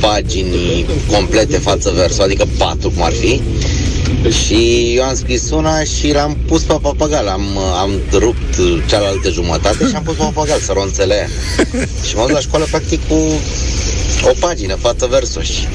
pagini 0.00 0.86
complete 1.12 1.56
față 1.56 1.92
versul, 1.94 2.22
adică 2.22 2.44
patru 2.58 2.90
cum 2.90 3.02
ar 3.02 3.12
fi. 3.12 3.40
Și 4.44 4.92
eu 4.96 5.02
am 5.02 5.14
scris 5.14 5.50
una 5.50 5.82
și 5.82 6.12
l-am 6.12 6.36
pus 6.46 6.62
pe 6.62 6.74
papagal. 6.82 7.26
Am, 7.26 7.58
am 7.80 7.90
rupt 8.12 8.54
cealaltă 8.88 9.30
jumătate 9.30 9.86
și 9.88 9.94
am 9.94 10.02
pus 10.02 10.14
pe 10.14 10.22
papagal 10.22 10.58
să 10.58 10.72
ronțele 10.72 11.14
ea. 11.14 11.28
Și 12.06 12.16
m-am 12.16 12.26
dus 12.26 12.34
la 12.34 12.40
școală 12.40 12.66
practic 12.70 13.08
cu 13.08 13.14
o 14.22 14.32
pagină, 14.40 14.74
față 14.74 15.06
versul 15.06 15.42
și 15.42 15.66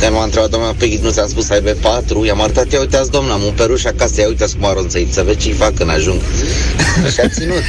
când 0.00 0.12
m-a 0.12 0.24
întrebat 0.24 0.50
doamna, 0.50 0.74
pe 0.78 0.98
nu 1.02 1.10
ți-am 1.10 1.28
spus 1.28 1.46
să 1.46 1.52
aibă 1.52 1.70
patru, 1.70 2.24
i-am 2.24 2.40
arătat, 2.40 2.72
ia 2.72 2.80
uitați 2.80 3.10
domnule, 3.10 3.34
am 3.34 3.42
un 3.42 3.52
peruș 3.52 3.84
acasă, 3.84 4.20
ia 4.20 4.26
uitați 4.28 4.56
cum 4.56 4.66
a 4.66 4.72
ronțăit, 4.72 5.12
să 5.12 5.22
vezi 5.22 5.38
ce-i 5.38 5.52
fac 5.52 5.74
când 5.74 5.90
ajung. 5.90 6.20
și 7.14 7.20
a 7.20 7.28
ținut. 7.28 7.62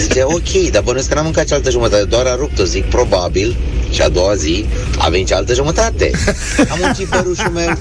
Zice, 0.00 0.22
ok, 0.22 0.70
dar 0.70 0.82
bănuiesc 0.82 1.08
că 1.08 1.14
n-am 1.14 1.24
mâncat 1.24 1.44
cealaltă 1.44 1.70
jumătate, 1.70 2.04
doar 2.04 2.26
a 2.26 2.34
rupt-o, 2.34 2.64
zic, 2.64 2.84
probabil, 2.84 3.56
și 3.90 4.02
a 4.02 4.08
doua 4.08 4.34
zi 4.34 4.64
a 4.98 5.08
venit 5.08 5.26
cealaltă 5.26 5.54
jumătate. 5.54 6.10
Am 6.70 6.78
muncit 6.82 7.06
perușul 7.06 7.50
meu. 7.50 7.78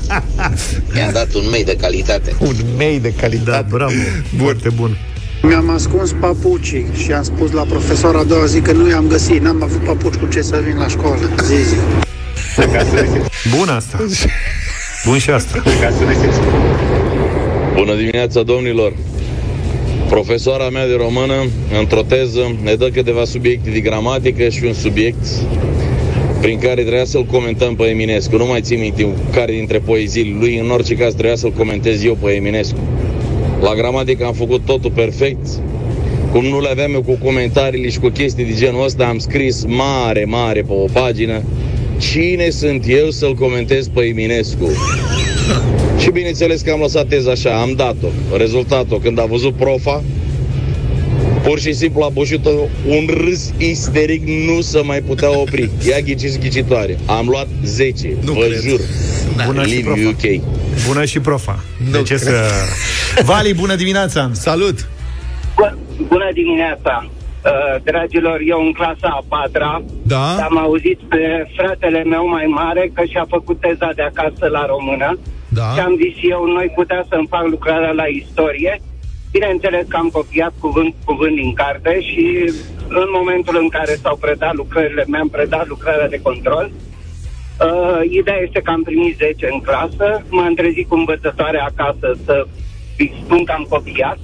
I-am 0.97 1.11
dat 1.11 1.33
un 1.33 1.49
mei 1.49 1.63
de 1.63 1.75
calitate. 1.75 2.35
Un 2.39 2.55
mei 2.77 2.99
de 2.99 3.13
calitate. 3.13 3.51
Da, 3.51 3.65
bravo. 3.69 3.93
Foarte 4.37 4.69
bun. 4.69 4.97
Mi-am 5.47 5.69
ascuns 5.69 6.11
papucii 6.19 6.85
și 7.03 7.11
am 7.11 7.23
spus 7.23 7.51
la 7.51 7.61
profesor 7.61 8.15
a 8.15 8.23
doua 8.23 8.45
zi 8.45 8.59
că 8.59 8.71
nu 8.71 8.89
i-am 8.89 9.07
găsit, 9.07 9.41
n-am 9.41 9.63
avut 9.63 9.79
papuci 9.79 10.13
cu 10.13 10.25
ce 10.25 10.41
să 10.41 10.61
vin 10.65 10.77
la 10.77 10.87
școală. 10.87 11.29
Zi, 11.43 11.55
zi. 11.55 11.75
Bun 13.57 13.69
asta. 13.69 13.97
Bun 15.05 15.17
și 15.17 15.29
asta. 15.29 15.63
Bună 17.75 17.95
dimineața, 17.95 18.41
domnilor! 18.41 18.93
Profesoara 20.09 20.69
mea 20.69 20.87
de 20.87 20.95
română, 20.97 21.33
într-o 21.79 22.01
teză, 22.01 22.55
ne 22.63 22.73
dă 22.73 22.89
câteva 22.89 23.25
subiecte 23.25 23.69
de 23.69 23.79
gramatică 23.79 24.49
și 24.49 24.63
un 24.63 24.73
subiect 24.73 25.25
prin 26.41 26.59
care 26.59 26.81
trebuia 26.81 27.05
să-l 27.05 27.25
comentăm 27.25 27.75
pe 27.75 27.83
Eminescu. 27.83 28.37
Nu 28.37 28.45
mai 28.45 28.61
țin 28.61 28.79
minte 28.79 29.07
care 29.31 29.51
dintre 29.51 29.79
poeziile 29.79 30.37
lui, 30.39 30.59
în 30.59 30.69
orice 30.69 30.95
caz 30.95 31.13
trebuia 31.13 31.35
să-l 31.35 31.51
comentez 31.51 32.03
eu 32.03 32.17
pe 32.21 32.31
Eminescu. 32.31 32.79
La 33.61 33.73
gramatică 33.73 34.25
am 34.25 34.33
făcut 34.33 34.65
totul 34.65 34.91
perfect. 34.91 35.47
Cum 36.31 36.45
nu 36.45 36.61
le 36.61 36.69
aveam 36.69 36.93
eu 36.93 37.01
cu 37.01 37.17
comentariile 37.23 37.89
și 37.89 37.99
cu 37.99 38.07
chestii 38.07 38.45
de 38.45 38.53
genul 38.53 38.83
ăsta, 38.83 39.05
am 39.05 39.17
scris 39.17 39.63
mare, 39.67 40.25
mare 40.25 40.61
pe 40.61 40.73
o 40.73 40.85
pagină 40.93 41.41
Cine 41.99 42.49
sunt 42.49 42.83
eu 42.87 43.09
să-l 43.09 43.33
comentez 43.33 43.87
pe 43.87 44.01
Eminescu? 44.01 44.69
Și 45.99 46.11
bineînțeles 46.11 46.61
că 46.61 46.71
am 46.71 46.79
lăsat 46.79 47.07
teza 47.07 47.31
așa, 47.31 47.61
am 47.61 47.73
dat-o. 47.75 48.07
Rezultatul, 48.37 48.99
când 48.99 49.19
a 49.19 49.25
văzut 49.25 49.53
profa, 49.53 50.03
pur 51.45 51.59
și 51.59 51.73
simplu 51.73 52.01
a 52.03 52.09
bușit 52.09 52.45
un 52.87 53.05
râs 53.07 53.51
isteric, 53.57 54.27
nu 54.27 54.61
se 54.61 54.81
mai 54.81 55.01
putea 55.01 55.39
opri. 55.39 55.69
Ia 55.87 55.99
ghiciți 55.99 56.39
ghicitoare. 56.39 56.97
Am 57.05 57.27
luat 57.27 57.47
10, 57.63 58.07
Nu 58.23 58.31
vă 58.33 58.39
cred. 58.39 58.59
jur. 58.61 58.79
Bună 59.45 59.65
și 59.65 59.73
Live 59.75 59.89
profa. 59.91 60.07
UK. 60.09 60.41
Bună 60.87 61.05
și 61.05 61.19
profa. 61.19 61.59
Nu 61.85 61.91
De 61.91 61.97
ce 61.97 62.13
cred. 62.15 62.19
să... 62.19 62.49
Vali, 63.23 63.53
bună 63.53 63.75
dimineața! 63.75 64.29
Salut! 64.33 64.87
Bună 66.07 66.29
dimineața! 66.33 67.09
Uh, 67.09 67.81
dragilor, 67.83 68.39
eu 68.47 68.59
în 68.65 68.71
clasa 68.71 69.09
a 69.19 69.23
patra 69.27 69.83
Da? 70.03 70.25
am 70.49 70.57
auzit 70.57 70.99
pe 71.09 71.23
fratele 71.57 72.03
meu 72.03 72.27
mai 72.27 72.45
mare 72.45 72.91
că 72.93 73.03
și-a 73.11 73.25
făcut 73.29 73.59
teza 73.59 73.89
de 73.95 74.01
acasă 74.01 74.45
la 74.57 74.65
română 74.73 75.09
Da? 75.49 75.67
și 75.73 75.79
am 75.79 75.93
zis 76.03 76.15
eu, 76.33 76.41
noi 76.57 76.67
putea 76.75 77.05
să-mi 77.09 77.27
fac 77.29 77.45
lucrarea 77.55 77.91
la 78.01 78.05
istorie. 78.21 78.81
Bineînțeles 79.37 79.85
că 79.87 79.97
am 79.97 80.09
copiat 80.19 80.53
cuvânt 80.59 80.93
cu 80.93 81.11
cuvânt 81.11 81.35
din 81.35 81.53
carte 81.53 82.01
și 82.01 82.25
în 82.87 83.09
momentul 83.17 83.57
în 83.61 83.69
care 83.69 83.93
s-au 84.01 84.15
predat 84.15 84.53
lucrările, 84.53 85.03
mi-am 85.07 85.27
predat 85.27 85.67
lucrarea 85.67 86.07
de 86.07 86.19
control. 86.21 86.71
Uh, 86.71 87.99
ideea 88.09 88.41
este 88.45 88.59
că 88.61 88.71
am 88.71 88.83
primit 88.83 89.15
10 89.17 89.49
în 89.51 89.59
clasă, 89.59 90.23
m-am 90.29 90.53
trezit 90.53 90.87
cu 90.87 90.95
învățătoare 90.95 91.59
acasă 91.59 92.17
să 92.25 92.47
îi 92.97 93.13
spun 93.23 93.43
că 93.43 93.51
am 93.51 93.65
copiat. 93.69 94.19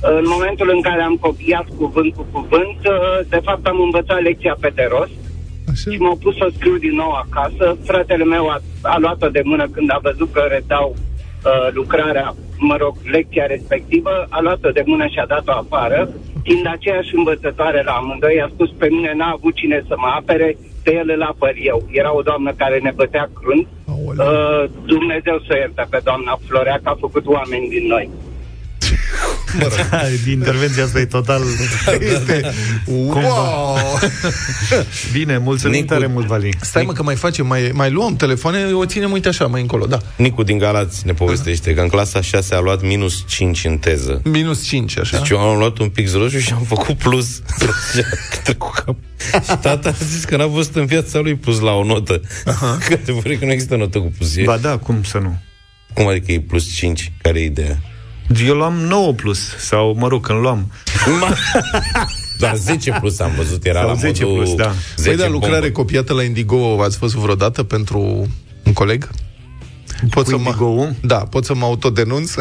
În 0.00 0.24
momentul 0.34 0.70
în 0.74 0.80
care 0.80 1.02
am 1.02 1.16
copiat 1.20 1.66
cuvânt 1.76 2.14
cu 2.14 2.26
cuvânt, 2.32 2.78
uh, 2.84 3.18
de 3.28 3.40
fapt 3.44 3.66
am 3.66 3.80
învățat 3.80 4.20
lecția 4.22 4.56
pe 4.60 4.70
de 4.74 4.86
rost 4.88 5.18
Așa? 5.70 5.90
și 5.90 5.98
m-au 5.98 6.16
pus 6.16 6.36
să 6.36 6.50
scriu 6.56 6.76
din 6.76 6.94
nou 6.94 7.12
acasă. 7.24 7.76
Fratele 7.84 8.24
meu 8.24 8.48
a, 8.48 8.60
a 8.82 8.98
luat-o 8.98 9.28
de 9.28 9.42
mână 9.44 9.68
când 9.68 9.90
a 9.92 9.98
văzut 10.02 10.32
că 10.32 10.40
redau 10.48 10.96
uh, 11.44 11.68
lucrarea, 11.72 12.34
mă 12.58 12.76
rog, 12.76 12.94
lecția 13.04 13.46
respectivă, 13.46 14.26
a 14.28 14.40
luat-o 14.40 14.70
de 14.70 14.82
mână 14.86 15.06
și 15.06 15.18
a 15.18 15.26
dat-o 15.26 15.52
afară. 15.52 16.08
Fiind 16.42 16.66
aceeași 16.66 17.14
învățătoare 17.14 17.82
la 17.82 17.92
amândoi, 17.92 18.42
a 18.42 18.48
spus 18.52 18.70
pe 18.78 18.88
mine 18.88 19.12
n-a 19.16 19.30
avut 19.30 19.54
cine 19.54 19.84
să 19.88 19.94
mă 19.96 20.10
apere, 20.18 20.56
pe 20.84 20.94
el 20.94 21.10
îl 21.10 21.22
apăr 21.22 21.54
eu. 21.62 21.82
Era 21.90 22.14
o 22.14 22.22
doamnă 22.22 22.52
care 22.56 22.78
ne 22.78 22.92
bătea 22.94 23.30
crunt. 23.34 23.66
Aoleu. 23.88 24.26
Uh, 24.26 24.70
Dumnezeu 24.86 25.38
să 25.38 25.50
o 25.50 25.56
ierte 25.56 25.86
pe 25.90 26.00
doamna 26.04 26.38
Florea, 26.46 26.80
că 26.82 26.88
a 26.88 26.96
făcut 27.00 27.26
oameni 27.26 27.68
din 27.68 27.86
noi. 27.86 28.10
Din 30.24 30.32
intervenția 30.32 30.84
asta 30.84 31.00
e 31.00 31.04
total... 31.04 31.42
Este... 32.00 32.52
Wow! 32.84 33.76
Bine, 35.12 35.38
mulțumim 35.38 35.80
Nicu- 35.80 35.92
tare 35.92 36.06
mult, 36.06 36.26
Vali. 36.26 36.50
Stai 36.60 36.82
mă 36.84 36.92
că 36.92 37.02
mai 37.02 37.14
facem, 37.16 37.46
mai, 37.46 37.70
mai 37.74 37.90
luăm 37.90 38.16
telefoane, 38.16 38.64
o 38.64 38.84
ținem, 38.86 39.12
uite 39.12 39.28
așa, 39.28 39.46
mai 39.46 39.60
încolo, 39.60 39.86
da. 39.86 39.98
Nicu 40.16 40.42
din 40.42 40.58
Galați 40.58 41.06
ne 41.06 41.12
povestește 41.12 41.74
că 41.74 41.80
în 41.80 41.88
clasa 41.88 42.20
6 42.20 42.54
a 42.54 42.60
luat 42.60 42.82
minus 42.82 43.24
5 43.28 43.64
în 43.64 43.78
teză. 43.78 44.20
Minus 44.24 44.64
5, 44.66 44.98
așa. 44.98 45.18
Deci 45.18 45.28
eu 45.28 45.38
am 45.38 45.58
luat 45.58 45.78
un 45.78 45.88
pix 45.88 46.12
roșu 46.14 46.38
și 46.38 46.52
am 46.52 46.62
făcut 46.62 46.96
plus. 46.96 47.26
Și 47.94 48.00
a 48.12 48.40
trecut 48.42 48.74
cap. 48.74 48.96
Și 49.32 49.56
tata 49.60 49.88
a 49.88 50.04
zis 50.04 50.24
că 50.24 50.36
n-a 50.36 50.46
văzut 50.46 50.76
în 50.76 50.86
viața 50.86 51.18
lui 51.18 51.34
plus 51.34 51.60
la 51.60 51.72
o 51.72 51.84
notă. 51.84 52.20
Că 52.88 52.98
adevărul 53.02 53.30
e 53.30 53.34
că 53.34 53.44
nu 53.44 53.52
există 53.52 53.76
notă 53.76 53.98
cu 53.98 54.12
plus. 54.16 54.36
E- 54.36 54.42
Ba 54.42 54.56
da, 54.56 54.76
cum 54.78 55.02
să 55.02 55.18
nu? 55.18 55.36
Cum 55.94 56.06
adică 56.06 56.32
e 56.32 56.40
plus 56.40 56.74
5? 56.74 57.12
Care 57.22 57.40
e 57.40 57.44
ideea? 57.44 57.78
Eu 58.46 58.54
luam 58.54 58.74
9 58.74 59.12
plus, 59.12 59.38
sau, 59.58 59.94
mă 59.98 60.08
rog, 60.08 60.26
când 60.26 60.40
luam. 60.40 60.72
Doar 62.38 62.56
10 62.56 62.96
plus 63.00 63.20
am 63.20 63.32
văzut, 63.36 63.64
era 63.64 63.78
Sau 63.80 63.88
la 63.88 63.94
10 63.94 64.24
modul 64.24 64.38
plus, 64.42 64.54
da. 64.54 64.72
10 64.96 65.08
Păi 65.08 65.16
da, 65.18 65.22
bombă. 65.30 65.46
lucrare 65.46 65.70
copiată 65.70 66.12
la 66.12 66.22
Indigo 66.22 66.82
ați 66.82 66.98
văzut 66.98 67.18
vreodată 67.20 67.62
pentru 67.62 68.00
un 68.64 68.72
coleg? 68.72 69.08
Pot 70.10 70.24
Cu 70.24 70.30
să 70.30 70.36
mă, 70.36 70.42
Indigo-ul? 70.46 70.94
da, 71.02 71.16
pot 71.16 71.44
să 71.44 71.54
mă 71.54 71.64
autodenunț. 71.64 72.34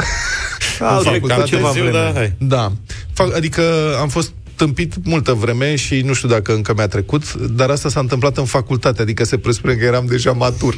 A, 0.79 0.95
În 0.97 1.03
trecut 1.03 1.29
facultate. 1.29 1.43
ceva 1.55 1.71
Ziu, 1.71 1.81
vreme. 1.81 1.97
da, 1.97 2.11
hai. 2.13 2.33
Da. 2.37 2.71
Fac, 3.13 3.35
adică 3.35 3.61
am 4.01 4.07
fost 4.07 4.31
tâmpit 4.59 4.93
multă 5.03 5.33
vreme 5.33 5.75
și 5.75 6.01
nu 6.01 6.13
știu 6.13 6.27
dacă 6.27 6.53
încă 6.53 6.73
mi-a 6.75 6.87
trecut, 6.87 7.33
dar 7.33 7.69
asta 7.69 7.89
s-a 7.89 7.99
întâmplat 7.99 8.37
în 8.37 8.45
facultate, 8.45 9.01
adică 9.01 9.23
se 9.23 9.37
presupune 9.37 9.73
că 9.73 9.85
eram 9.85 10.05
deja 10.05 10.31
matur. 10.31 10.75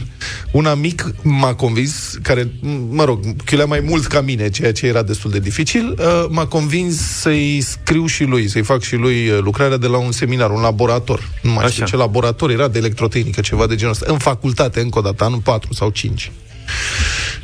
Un 0.51 0.65
amic 0.65 1.05
m-a 1.21 1.53
convins, 1.53 2.17
care, 2.21 2.43
m- 2.45 2.49
mă 2.89 3.03
rog, 3.03 3.19
chilea 3.45 3.65
mai 3.65 3.79
mult 3.79 4.05
ca 4.05 4.21
mine, 4.21 4.49
ceea 4.49 4.71
ce 4.71 4.87
era 4.87 5.03
destul 5.03 5.31
de 5.31 5.39
dificil, 5.39 5.95
uh, 5.99 6.25
m-a 6.29 6.45
convins 6.45 6.97
să-i 6.97 7.61
scriu 7.61 8.05
și 8.05 8.23
lui, 8.23 8.47
să-i 8.49 8.63
fac 8.63 8.81
și 8.81 8.95
lui 8.95 9.29
uh, 9.29 9.39
lucrarea 9.41 9.77
de 9.77 9.87
la 9.87 9.97
un 9.97 10.11
seminar, 10.11 10.49
un 10.51 10.61
laborator. 10.61 11.29
Nu 11.41 11.51
mai 11.51 11.67
știu 11.69 11.83
Așa. 11.83 11.91
ce 11.91 11.97
laborator 11.97 12.49
era, 12.51 12.67
de 12.67 12.77
electrotehnică, 12.77 13.41
ceva 13.41 13.67
de 13.67 13.75
genul 13.75 13.93
ăsta. 13.93 14.05
În 14.09 14.17
facultate, 14.17 14.79
încă 14.79 14.97
o 14.99 15.01
dată, 15.01 15.23
anul 15.23 15.39
4 15.39 15.73
sau 15.73 15.89
5. 15.89 16.31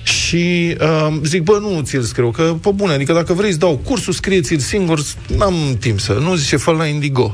Și 0.07 0.75
uh, 0.81 1.19
zic, 1.23 1.43
bă, 1.43 1.57
nu 1.61 1.81
ți-l 1.81 2.01
scriu, 2.01 2.31
că, 2.31 2.55
pe 2.61 2.69
bune, 2.75 2.93
adică 2.93 3.13
dacă 3.13 3.33
vrei 3.33 3.51
să 3.51 3.57
dau 3.57 3.77
cursul, 3.77 4.13
scrieți-l 4.13 4.59
singur, 4.59 5.01
n-am 5.37 5.77
timp 5.79 5.99
să... 5.99 6.13
Nu, 6.13 6.35
zice, 6.35 6.57
fă 6.57 6.71
la 6.71 6.85
Indigo. 6.85 7.33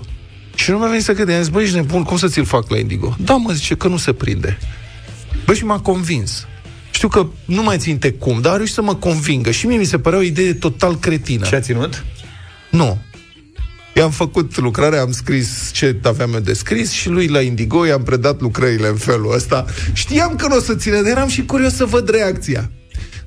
Și 0.55 0.71
nu 0.71 0.77
mi-a 0.77 0.87
venit 0.87 1.03
să 1.03 1.13
crede, 1.13 1.33
am 1.33 1.41
zis, 1.41 1.49
bă, 1.49 1.61
ești 1.61 1.75
nebun, 1.75 2.03
cum 2.03 2.17
să 2.17 2.27
ți-l 2.27 2.45
fac 2.45 2.69
la 2.69 2.77
Indigo? 2.77 3.15
Da, 3.19 3.35
mă, 3.35 3.51
zice, 3.51 3.75
că 3.75 3.87
nu 3.87 3.97
se 3.97 4.13
prinde. 4.13 4.57
Bă, 5.45 5.53
și 5.53 5.65
m-a 5.65 5.79
convins. 5.79 6.47
Știu 6.91 7.07
că 7.07 7.27
nu 7.45 7.63
mai 7.63 7.77
ținte 7.77 8.11
cum, 8.11 8.41
dar 8.41 8.53
a 8.53 8.55
reușit 8.55 8.75
să 8.75 8.81
mă 8.81 8.95
convingă. 8.95 9.51
Și 9.51 9.65
mie 9.65 9.77
mi 9.77 9.85
se 9.85 9.99
părea 9.99 10.19
o 10.19 10.21
idee 10.21 10.53
total 10.53 10.95
cretină. 10.95 11.45
Ce 11.45 11.55
a 11.55 11.59
ținut? 11.59 12.05
Nu. 12.69 12.97
I-am 13.95 14.09
făcut 14.11 14.57
lucrarea, 14.57 15.01
am 15.01 15.11
scris 15.11 15.71
ce 15.73 15.95
aveam 16.03 16.33
eu 16.33 16.39
de 16.39 16.53
scris 16.53 16.91
și 16.91 17.09
lui 17.09 17.27
la 17.27 17.41
Indigo 17.41 17.85
i-am 17.85 18.03
predat 18.03 18.41
lucrările 18.41 18.87
în 18.87 18.95
felul 18.95 19.33
ăsta. 19.33 19.65
Știam 19.93 20.35
că 20.35 20.47
nu 20.47 20.55
o 20.55 20.59
să 20.59 20.75
ține, 20.75 21.01
dar 21.01 21.11
eram 21.11 21.27
și 21.27 21.45
curios 21.45 21.75
să 21.75 21.85
văd 21.85 22.09
reacția. 22.09 22.71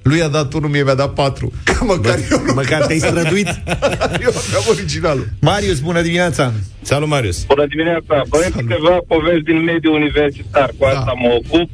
Lui 0.02 0.22
a 0.22 0.28
dat 0.28 0.52
unul, 0.52 0.68
mie 0.70 0.82
mi-a 0.82 0.94
dat 0.94 1.12
patru. 1.12 1.52
Că 1.64 1.84
măcar 1.84 2.18
eu 2.30 2.42
nu 2.46 2.52
Măcar 2.54 2.86
te-ai 2.86 2.98
străduit. 2.98 3.46
eu 4.24 4.32
am 4.58 4.66
originalul. 4.70 5.28
Marius, 5.40 5.78
bună 5.80 6.02
dimineața! 6.02 6.52
Salut, 6.82 7.08
Marius. 7.08 7.44
Bună 7.44 7.66
dimineața! 7.66 8.22
Băieți 8.28 8.56
câteva 8.56 8.98
povești 9.06 9.42
din 9.50 9.64
mediul 9.64 9.94
universitar, 9.94 10.70
cu 10.78 10.84
asta 10.84 11.04
Da. 11.04 11.12
mă 11.12 11.28
ocup. 11.40 11.68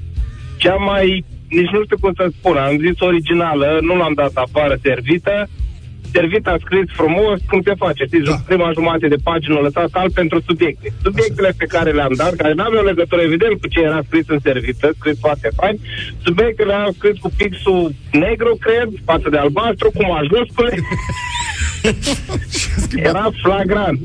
Cea 0.57 0.75
mai, 0.75 1.25
nici 1.49 1.73
nu 1.75 1.81
știu 1.85 1.97
cum 2.01 2.13
să 2.17 2.31
spun, 2.39 2.57
am 2.57 2.77
zis 2.87 3.01
originală, 3.01 3.79
nu 3.81 3.95
l-am 3.97 4.15
dat 4.15 4.33
afară 4.35 4.79
servită. 4.83 5.49
Servit 6.13 6.47
a 6.47 6.57
scris 6.65 6.87
frumos 7.01 7.39
cum 7.51 7.61
se 7.63 7.75
face. 7.85 8.05
Știți, 8.05 8.25
Da. 8.25 8.31
da. 8.31 8.43
prima 8.47 8.73
jumătate 8.73 9.09
de 9.09 9.17
pagină 9.23 9.55
o 9.59 9.61
lăsat 9.61 9.89
alt 9.93 10.13
pentru 10.13 10.41
subiecte. 10.47 10.93
Subiectele 11.03 11.53
pe 11.57 11.67
care 11.75 11.91
le-am 11.91 12.15
dat, 12.17 12.35
care 12.35 12.53
n-aveau 12.53 12.85
legătură 12.85 13.21
evident 13.23 13.61
cu 13.61 13.67
ce 13.69 13.81
era 13.81 14.01
scris 14.07 14.27
în 14.29 14.39
servită, 14.43 14.93
scris 14.99 15.19
foarte 15.19 15.49
fain, 15.57 15.77
subiectele 16.25 16.73
am 16.73 16.93
scris 16.99 17.19
cu 17.19 17.31
pixul 17.37 17.95
negru, 18.13 18.57
cred, 18.61 18.89
față 19.05 19.29
de 19.31 19.37
albastru, 19.37 19.91
cu 19.97 20.03
majuscule. 20.13 20.75
Era 22.97 23.31
flagrant. 23.43 23.99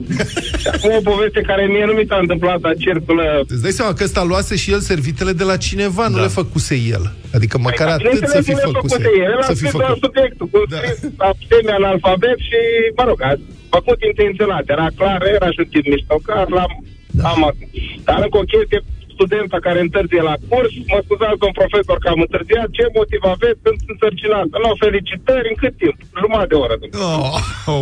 Și 0.60 0.68
acum 0.74 0.92
o 1.00 1.02
poveste 1.12 1.42
care 1.42 1.64
mie 1.66 1.86
nu 1.86 1.94
mi 2.00 2.06
s-a 2.10 2.18
întâmplat, 2.18 2.60
dar 2.60 2.74
circulă 2.86 3.24
Îți 3.48 3.62
dai 3.62 3.72
seama 3.72 3.94
că 3.94 4.04
ăsta 4.04 4.24
luase 4.24 4.56
și 4.56 4.72
el 4.72 4.80
servitele 4.80 5.32
de 5.32 5.44
la 5.44 5.58
cineva, 5.58 6.02
da. 6.04 6.08
nu 6.10 6.22
le 6.22 6.28
făcuse 6.28 6.76
el. 6.96 7.04
Adică 7.34 7.58
măcar 7.58 7.88
Păi, 7.88 7.96
atât 7.96 8.28
să 8.30 8.42
fi 8.42 8.54
bineînțeles, 8.54 8.64
nu 8.66 8.72
le 8.72 8.78
făcuse. 8.80 8.96
făcuse 9.04 9.22
El 9.24 9.38
a 9.42 9.46
Să 9.50 9.52
fi 9.52 9.58
scris 9.58 9.72
doar 9.72 9.86
făcut. 9.88 10.04
subiectul, 10.06 10.48
cu 10.54 10.60
Da. 10.74 10.78
da. 11.22 11.30
semi-analfabet 11.50 12.38
și, 12.50 12.60
mă 12.98 13.04
rog, 13.10 13.20
a 13.30 13.32
făcut 13.78 14.00
intenționat. 14.12 14.64
Era 14.76 14.88
clar, 15.00 15.20
era 15.38 15.50
și 15.54 15.60
un 15.64 15.70
tip 15.74 15.86
miștocar, 15.94 16.46
l-am 16.58 16.72
da. 17.20 17.24
am 17.34 17.42
Dar 18.08 18.20
încă 18.26 18.38
o 18.44 18.46
chestie, 18.54 18.80
studenta 19.18 19.58
care 19.68 19.80
întârzie 19.88 20.22
la 20.30 20.36
curs, 20.50 20.72
mă 20.92 21.00
scuzați, 21.06 21.42
domn 21.44 21.56
profesor, 21.62 21.98
că 22.04 22.08
am 22.14 22.22
întârziat, 22.26 22.68
ce 22.78 22.86
motiv 23.00 23.22
aveți? 23.36 23.60
Sunt 23.66 23.80
însărcinată. 23.94 24.56
Nu, 24.64 24.70
felicitări, 24.86 25.50
în 25.52 25.58
cât 25.62 25.74
timp? 25.82 25.98
Jumătate 26.22 26.52
de 26.52 26.58
oră. 26.66 26.76
Oh, 27.08 27.78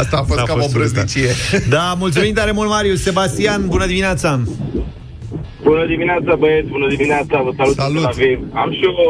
asta 0.00 0.14
a 0.20 0.24
fost 0.28 0.38
N-a 0.38 0.48
cam 0.48 0.58
o 0.58 0.62
fost 0.62 0.74
brăznicie. 0.78 1.30
Da, 1.74 1.86
mulțumim 2.04 2.34
tare 2.38 2.52
mult, 2.58 2.70
Marius. 2.76 3.00
Sebastian, 3.08 3.60
bună 3.74 3.86
dimineața! 3.92 4.30
Bună 5.62 5.86
dimineața, 5.86 6.34
băieți, 6.42 6.68
bună 6.76 6.88
dimineața, 6.94 7.36
vă 7.46 7.52
salut, 7.56 7.74
Salut. 7.74 8.02
de 8.02 8.08
la 8.08 8.14
Viv. 8.22 8.38
Am 8.62 8.70
și 8.78 8.86
o, 9.04 9.08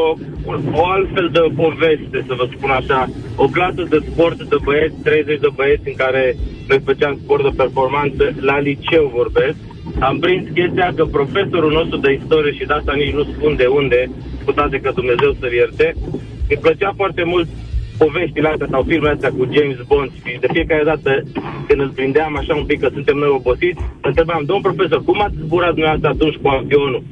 o 0.81 0.83
altfel 0.97 1.29
de 1.33 1.43
poveste, 1.63 2.19
să 2.29 2.33
vă 2.39 2.47
spun 2.55 2.71
așa. 2.71 3.01
O 3.45 3.47
clasă 3.57 3.83
de 3.93 3.99
sport 4.11 4.39
de 4.53 4.57
băieți, 4.65 4.95
30 5.03 5.41
de 5.41 5.51
băieți 5.59 5.89
în 5.93 5.97
care 6.05 6.37
noi 6.69 6.81
făceam 6.85 7.19
sport 7.23 7.43
de 7.43 7.53
performanță, 7.63 8.25
la 8.41 8.57
liceu 8.59 9.13
vorbesc. 9.19 9.57
Am 9.99 10.19
prins 10.19 10.45
chestia 10.55 10.93
că 10.97 11.05
profesorul 11.05 11.73
nostru 11.73 11.97
de 11.97 12.13
istorie, 12.13 12.53
și 12.53 12.65
de 12.65 12.73
asta 12.73 12.93
nici 12.95 13.17
nu 13.19 13.25
spun 13.25 13.57
de 13.57 13.67
unde, 13.67 14.11
cu 14.45 14.53
toate 14.53 14.77
că 14.79 14.91
Dumnezeu 14.95 15.31
să-l 15.41 15.53
ierte, 15.53 15.95
îmi 16.49 16.61
plăcea 16.61 16.93
foarte 16.97 17.23
mult 17.25 17.49
poveștile 17.99 18.49
astea 18.49 18.67
sau 18.71 18.83
filmele 18.83 19.15
astea 19.15 19.37
cu 19.37 19.45
James 19.55 19.81
Bond 19.91 20.11
și 20.25 20.43
de 20.45 20.49
fiecare 20.53 20.85
dată 20.85 21.11
când 21.67 21.81
îl 21.81 21.91
prindeam 21.99 22.37
așa 22.37 22.55
un 22.55 22.67
pic 22.71 22.81
că 22.81 22.89
suntem 22.93 23.17
noi 23.17 23.29
obosiți, 23.29 23.81
îl 24.03 24.09
întrebam, 24.13 24.43
domn 24.45 24.61
profesor, 24.69 25.01
cum 25.05 25.21
ați 25.21 25.41
zburat 25.45 25.73
dumneavoastră 25.75 26.09
atunci 26.11 26.41
cu 26.43 26.49
avionul? 26.49 27.03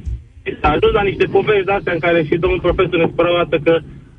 Și 0.43 0.51
s-a 0.59 0.69
ajuns 0.69 0.93
la 0.93 1.07
niște 1.09 1.25
povești 1.35 1.65
de 1.65 1.71
astea 1.71 1.93
în 1.93 1.99
care 2.05 2.19
și 2.23 2.43
domnul 2.43 2.65
profesor 2.67 2.97
ne 2.99 3.09
spera 3.11 3.33
o 3.33 3.37
dată 3.41 3.57
că 3.67 3.73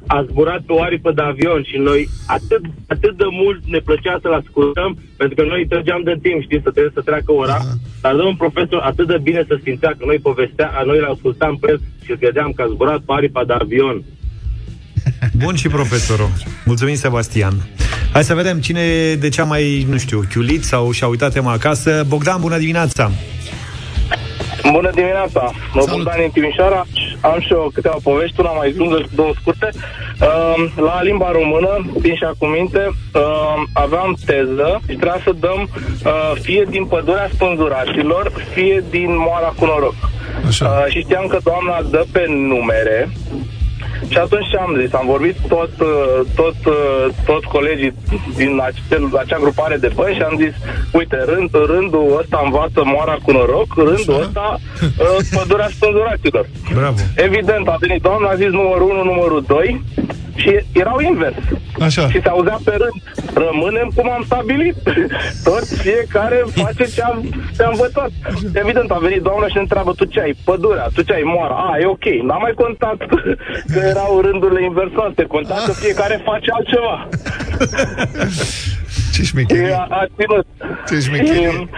a 0.06 0.24
zburat 0.28 0.60
pe 0.66 0.72
o 0.72 0.82
aripă 0.82 1.10
de 1.12 1.22
avion 1.22 1.62
și 1.70 1.76
noi 1.88 2.08
atât, 2.26 2.62
atât 2.86 3.16
de 3.16 3.28
mult 3.42 3.60
ne 3.74 3.78
plăcea 3.78 4.18
să-l 4.22 4.38
ascultăm, 4.42 4.90
pentru 5.16 5.34
că 5.36 5.42
noi 5.52 5.66
trăgeam 5.72 6.02
de 6.04 6.16
timp, 6.22 6.42
știți, 6.42 6.66
să 6.66 6.70
trebuie 6.70 6.96
să 6.98 7.08
treacă 7.08 7.32
ora, 7.32 7.58
dar 8.00 8.14
domnul 8.14 8.42
profesor 8.44 8.80
atât 8.90 9.06
de 9.06 9.18
bine 9.22 9.42
se 9.48 9.60
simțea 9.64 9.92
că 9.98 10.04
noi 10.10 10.18
povestea, 10.28 10.82
noi 10.86 10.98
l 10.98 11.12
ascultam 11.14 11.56
pe 11.60 11.66
el 11.70 11.78
și 12.04 12.10
îl 12.10 12.16
credeam 12.16 12.50
că 12.52 12.62
a 12.62 12.72
zburat 12.72 13.00
pe 13.06 13.12
aripa 13.16 13.44
de 13.44 13.52
avion. 13.52 13.98
Bun 15.44 15.54
și 15.54 15.68
profesorul. 15.68 16.30
Mulțumim, 16.64 16.94
Sebastian. 16.94 17.54
Hai 18.12 18.24
să 18.24 18.34
vedem 18.34 18.60
cine 18.60 18.80
e 18.80 19.16
de 19.16 19.28
cea 19.28 19.44
mai, 19.44 19.86
nu 19.90 19.98
știu, 19.98 20.24
chiulit 20.32 20.64
sau 20.64 20.90
și-a 20.90 21.06
uitat 21.06 21.32
tema 21.32 21.52
acasă. 21.52 22.04
Bogdan, 22.08 22.40
bună 22.40 22.58
dimineața! 22.58 23.10
Bună 24.72 24.90
dimineața! 24.94 25.42
Mă 25.74 25.80
Salut. 25.80 25.88
Bogdan 25.88 26.20
din 26.20 26.30
Timișoara. 26.30 26.86
Am 27.20 27.40
și 27.40 27.52
eu 27.52 27.70
câteva 27.74 27.96
povești, 28.02 28.40
una 28.40 28.50
mai 28.50 28.74
lungă, 28.76 28.98
două 29.14 29.32
scurte. 29.40 29.68
Uh, 29.72 30.54
la 30.76 31.02
limba 31.02 31.30
română, 31.30 31.90
din 32.00 32.14
și 32.14 32.24
cu 32.38 32.46
minte, 32.46 32.82
uh, 33.14 33.62
aveam 33.72 34.16
teză 34.26 34.80
și 34.88 34.94
trebuia 34.94 35.20
să 35.24 35.32
dăm 35.40 35.60
uh, 35.70 36.32
fie 36.40 36.66
din 36.70 36.84
pădurea 36.84 37.28
spânzuraților, 37.32 38.32
fie 38.54 38.84
din 38.90 39.16
moara 39.16 39.52
cu 39.58 39.64
noroc. 39.64 39.94
Așa. 40.46 40.64
Uh, 40.64 40.92
și 40.92 41.00
știam 41.00 41.26
că 41.26 41.38
doamna 41.42 41.82
dă 41.90 42.04
pe 42.12 42.24
numere 42.28 43.08
și 44.08 44.18
atunci 44.18 44.48
ce 44.50 44.56
am 44.56 44.76
zis? 44.80 44.92
Am 44.92 45.06
vorbit 45.06 45.36
tot, 45.48 45.72
uh, 45.80 46.20
tot, 46.34 46.58
uh, 46.66 47.06
toți 47.24 47.46
colegii 47.46 47.92
din 48.36 48.60
acel, 48.68 49.02
acea 49.22 49.38
grupare 49.38 49.76
de 49.76 49.90
băi 49.94 50.14
și 50.14 50.22
am 50.22 50.36
zis, 50.44 50.54
uite, 50.92 51.16
rând, 51.30 51.50
rândul 51.52 52.18
ăsta 52.20 52.40
învață 52.44 52.80
moara 52.84 53.16
cu 53.22 53.30
noroc, 53.32 53.74
rândul 53.76 54.14
Așa. 54.14 54.24
ăsta 54.26 54.58
uh, 54.80 55.18
pădurea 55.34 55.68
spânzuraților. 55.76 56.46
Bravo! 56.74 57.00
Evident, 57.16 57.68
a 57.68 57.76
venit 57.80 58.02
doamna, 58.02 58.28
a 58.28 58.34
zis 58.34 58.50
numărul 58.50 58.90
1, 58.90 59.04
numărul 59.04 59.44
2 59.46 59.82
și 60.34 60.50
erau 60.72 60.98
invers. 61.00 61.36
Așa. 61.80 62.08
Și 62.10 62.20
se 62.22 62.28
auzea 62.28 62.58
pe 62.64 62.70
rând. 62.70 62.98
Rămânem 63.46 63.90
cum 63.94 64.10
am 64.10 64.22
stabilit. 64.26 64.76
Toți 65.48 65.78
fiecare 65.80 66.44
face 66.54 66.84
ce 66.94 67.02
am, 67.02 67.18
ce 67.56 67.62
am 67.62 67.70
învățat. 67.72 68.10
Evident, 68.54 68.90
a 68.90 68.98
venit 68.98 69.22
doamna 69.22 69.46
și 69.48 69.54
ne 69.54 69.60
întreabă, 69.60 69.92
tu 69.92 70.04
ce 70.04 70.20
ai? 70.20 70.34
Pădurea, 70.44 70.88
tu 70.94 71.02
ce 71.02 71.12
ai? 71.12 71.22
Moara. 71.24 71.54
A, 71.54 71.78
e 71.78 71.86
ok. 71.86 72.04
N-am 72.22 72.40
mai 72.40 72.52
contat 72.54 72.96
că 73.72 73.78
erau 73.92 74.20
rândurile 74.20 74.64
inversate. 74.64 75.22
Conta 75.24 75.62
că 75.66 75.72
fiecare 75.72 76.22
face 76.24 76.48
altceva. 76.56 76.96
Ce 79.12 79.22
Și 79.22 79.28
șmecherie. 79.28 79.72
a, 79.72 79.86
a 79.90 80.04
ținut. 80.18 80.46
Ce 80.88 81.00
șmecherie. 81.00 81.50
Și, 81.50 81.68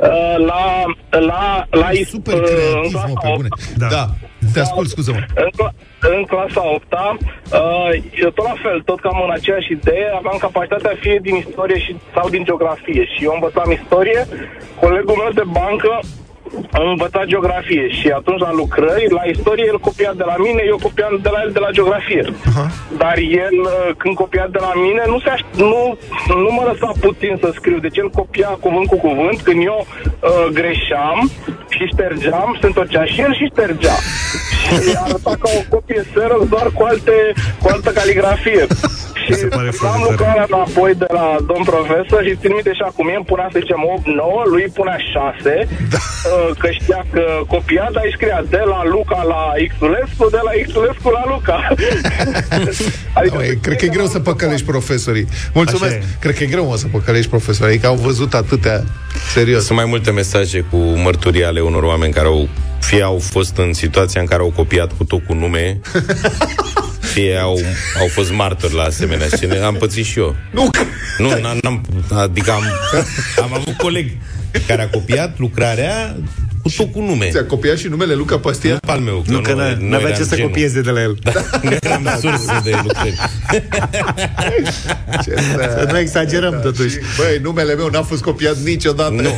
uh, 0.00 0.36
la, 0.46 0.84
la, 1.10 1.66
la, 1.70 1.88
Super 2.04 2.34
uh, 2.34 2.40
în 2.40 2.46
creativ, 2.46 2.90
clasa 2.92 3.06
mă, 3.06 3.20
pe 3.22 3.32
bune. 3.36 3.48
Da. 3.76 3.86
Da. 3.86 4.06
Te 4.52 4.60
ascult, 4.60 4.88
scuză-mă. 4.88 5.18
în, 5.34 5.50
cla- 5.56 5.74
în 6.00 6.22
clasa 6.24 6.62
8 6.74 6.92
uh, 6.92 8.02
eu 8.22 8.30
tot 8.30 8.44
la 8.44 8.54
fel, 8.62 8.80
tot 8.80 9.00
cam 9.00 9.22
în 9.24 9.30
aceeași 9.30 9.72
idee, 9.72 10.06
aveam 10.14 10.36
capacitatea 10.38 10.96
fie 11.00 11.18
din 11.22 11.34
istorie 11.34 11.78
și, 11.78 11.96
sau 12.14 12.28
din 12.28 12.44
geografie. 12.44 13.04
Și 13.04 13.24
eu 13.24 13.32
învățam 13.34 13.70
istorie, 13.70 14.26
colegul 14.80 15.16
meu 15.22 15.32
de 15.34 15.46
bancă 15.46 16.00
am 16.72 16.86
învățat 16.88 17.24
geografie 17.24 17.88
și 17.98 18.08
atunci 18.08 18.40
la 18.40 18.52
lucrări, 18.52 19.06
la 19.18 19.22
istorie, 19.34 19.64
el 19.72 19.78
copia 19.78 20.12
de 20.16 20.24
la 20.26 20.36
mine, 20.46 20.62
eu 20.66 20.78
copiam 20.82 21.18
de 21.22 21.28
la 21.32 21.40
el 21.44 21.50
de 21.52 21.58
la 21.58 21.70
geografie. 21.70 22.24
Aha. 22.48 22.66
Dar 23.02 23.16
el, 23.46 23.56
uh, 23.62 23.94
când 23.96 24.14
copia 24.14 24.46
de 24.50 24.58
la 24.66 24.72
mine, 24.84 25.02
nu, 25.06 25.18
se 25.20 25.30
aș- 25.30 25.46
nu, 25.56 25.98
nu 26.44 26.50
mă 26.56 26.62
lăsa 26.70 26.90
puțin 27.00 27.34
să 27.42 27.48
scriu. 27.54 27.78
Deci 27.78 27.96
el 27.96 28.10
copia 28.10 28.48
cuvânt 28.64 28.86
cu 28.92 28.96
cuvânt. 28.96 29.40
Când 29.46 29.60
eu 29.64 29.86
uh, 29.86 30.46
greșeam 30.58 31.18
și 31.74 31.84
ștergeam, 31.92 32.56
se 32.60 32.66
întorcea 32.66 33.04
și 33.04 33.20
el 33.20 33.34
și 33.34 33.44
ștergea. 33.52 33.96
și 34.84 34.92
arăta 35.04 35.34
ca 35.42 35.50
o 35.60 35.62
copie 35.74 36.02
seră, 36.14 36.36
doar 36.48 36.66
cu, 36.74 36.82
alte, 36.82 37.16
cu 37.62 37.68
altă 37.72 37.90
caligrafie. 37.90 38.66
Și 39.24 39.32
se 39.42 39.46
pare 39.56 39.70
am 39.72 39.78
foarte 39.80 39.98
tare. 39.98 40.10
lucrarea 40.10 40.46
înapoi 40.52 40.92
de 41.02 41.08
la 41.18 41.26
domn 41.50 41.64
profesor 41.72 42.20
și 42.26 42.34
trimite 42.42 42.72
și 42.78 42.84
acum 42.88 43.04
mie 43.06 43.18
îmi 43.20 43.28
punea, 43.30 43.48
să 43.52 43.58
zicem, 43.62 43.80
8, 43.96 44.06
9, 44.06 44.42
lui 44.52 44.62
îi 44.66 44.72
punea 44.78 44.98
6, 45.12 45.68
da. 45.92 46.00
că 46.60 46.68
știa 46.78 47.00
că 47.14 47.24
copia, 47.54 47.86
dar 47.94 48.02
îi 48.06 48.14
scria 48.16 48.40
de 48.54 48.62
la 48.72 48.80
Luca 48.94 49.20
la 49.32 49.42
Xulescu, 49.72 50.24
de 50.36 50.40
la 50.46 50.52
Xulescu 50.68 51.08
la 51.18 51.24
Luca. 51.32 51.58
Adică, 53.18 53.36
Măi, 53.36 53.58
cred 53.64 53.76
că 53.78 53.84
e 53.84 53.96
greu 53.96 54.08
să 54.14 54.18
păcălești 54.30 54.66
profesorii. 54.74 55.26
Mulțumesc. 55.60 55.94
Așa 55.94 56.04
e. 56.04 56.20
Cred 56.22 56.34
că 56.36 56.42
e 56.42 56.54
greu 56.54 56.66
mă, 56.66 56.76
să 56.76 56.86
păcălești 56.96 57.30
profesorii. 57.34 57.72
Adică 57.72 57.86
au 57.86 57.98
văzut 58.08 58.34
atâtea. 58.34 58.84
Serios. 59.32 59.64
Sunt 59.64 59.78
mai 59.78 59.86
multe 59.88 60.10
mesaje 60.10 60.64
cu 60.70 60.76
mărturii 60.76 61.44
ale 61.44 61.60
unor 61.60 61.82
oameni 61.82 62.12
care 62.12 62.26
au 62.26 62.48
fie 62.80 63.02
au 63.02 63.18
fost 63.30 63.56
în 63.56 63.72
situația 63.72 64.20
în 64.20 64.26
care 64.26 64.42
au 64.42 64.52
copiat 64.56 64.92
cu 64.96 65.04
tot 65.04 65.26
cu 65.26 65.34
nume, 65.34 65.80
fie 67.12 67.36
au, 67.36 67.60
au 68.00 68.08
fost 68.08 68.32
martori 68.32 68.74
la 68.74 68.82
asemenea 68.82 69.26
scene. 69.28 69.58
Am 69.58 69.74
pățit 69.74 70.04
și 70.04 70.18
eu. 70.18 70.36
Nu, 70.52 70.68
că... 70.70 70.80
Nu, 71.18 71.40
n-am, 71.40 71.58
n-am, 71.62 71.84
adică 72.10 72.50
am, 72.50 72.62
am 73.42 73.54
avut 73.54 73.76
coleg 73.76 74.10
care 74.66 74.82
a 74.82 74.88
copiat 74.88 75.38
lucrarea 75.38 76.16
cu 76.62 76.68
tot 76.76 76.92
cu 76.92 77.00
nume. 77.00 77.28
Ți-a 77.30 77.44
copiat 77.44 77.76
și 77.78 77.86
numele 77.88 78.14
Luca 78.14 78.38
Pastia? 78.38 78.78
Nu 78.82 78.92
al 78.92 78.98
meu. 79.00 79.24
Nu, 79.26 79.40
că 79.40 79.52
n- 79.52 79.76
n-avea 79.78 80.06
ce 80.10 80.12
eram 80.14 80.26
să 80.28 80.34
genul. 80.34 80.50
copieze 80.50 80.80
de 80.80 80.90
la 80.90 81.00
el. 81.02 81.16
Da, 81.22 81.32
nu 81.62 81.76
eram 81.80 82.08
sursă 82.20 82.60
de 82.64 82.70
lucrări. 82.82 83.18
Ce 85.24 85.34
Să 85.58 85.88
nu 85.90 85.98
exagerăm, 85.98 86.60
totuși. 86.62 86.88
Și, 86.90 86.98
băi, 87.16 87.38
numele 87.42 87.74
meu 87.74 87.88
n-a 87.92 88.02
fost 88.02 88.22
copiat 88.22 88.56
niciodată. 88.56 89.10
Nu. 89.12 89.30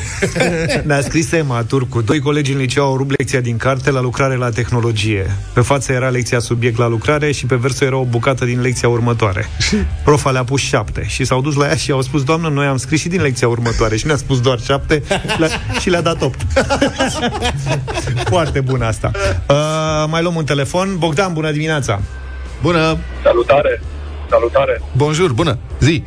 Ne-a 0.89 1.01
scris 1.01 1.33
Emma 1.33 1.63
Turcu. 1.63 2.01
Doi 2.01 2.19
colegi 2.19 2.53
în 2.53 2.59
liceu 2.59 2.85
au 2.85 2.97
rupt 2.97 3.15
lecția 3.19 3.41
din 3.41 3.57
carte 3.57 3.91
la 3.91 4.01
lucrare 4.01 4.37
la 4.37 4.51
tehnologie. 4.51 5.31
Pe 5.53 5.61
față 5.61 5.93
era 5.93 6.09
lecția 6.09 6.39
subiect 6.39 6.79
la 6.79 6.89
lucrare 6.89 7.33
și 7.33 7.47
pe 7.47 7.55
versul 7.55 7.87
era 7.87 7.97
o 7.97 8.05
bucată 8.05 8.45
din 8.45 8.61
lecția 8.61 8.89
următoare. 8.89 9.47
Profa 10.05 10.31
le-a 10.31 10.45
pus 10.45 10.61
șapte 10.61 11.05
și 11.09 11.25
s-au 11.25 11.41
dus 11.41 11.55
la 11.55 11.67
ea 11.67 11.75
și 11.77 11.91
au 11.91 12.03
spus, 12.03 12.23
doamnă, 12.23 12.49
noi 12.49 12.67
am 12.67 12.77
scris 12.77 13.01
și 13.01 13.09
din 13.09 13.23
lecția 13.23 13.49
următoare 13.49 13.97
și 13.97 14.07
ne-a 14.07 14.17
spus 14.17 14.41
doar 14.41 14.59
șapte 14.65 15.03
le- 15.39 15.49
și 15.81 15.91
le-a 15.91 16.01
dat 16.01 16.23
opt. 16.23 16.41
Foarte 18.35 18.61
bun 18.61 18.83
asta. 18.83 19.11
Uh, 19.49 20.05
mai 20.09 20.23
luăm 20.23 20.35
un 20.35 20.45
telefon. 20.45 20.99
Bogdan, 20.99 21.33
bună 21.33 21.51
dimineața! 21.51 22.01
Bună! 22.63 22.97
Salutare! 23.23 23.81
Salutare! 24.31 24.81
Bonjour, 24.97 25.33
bună! 25.33 25.59
Zi! 25.81 26.05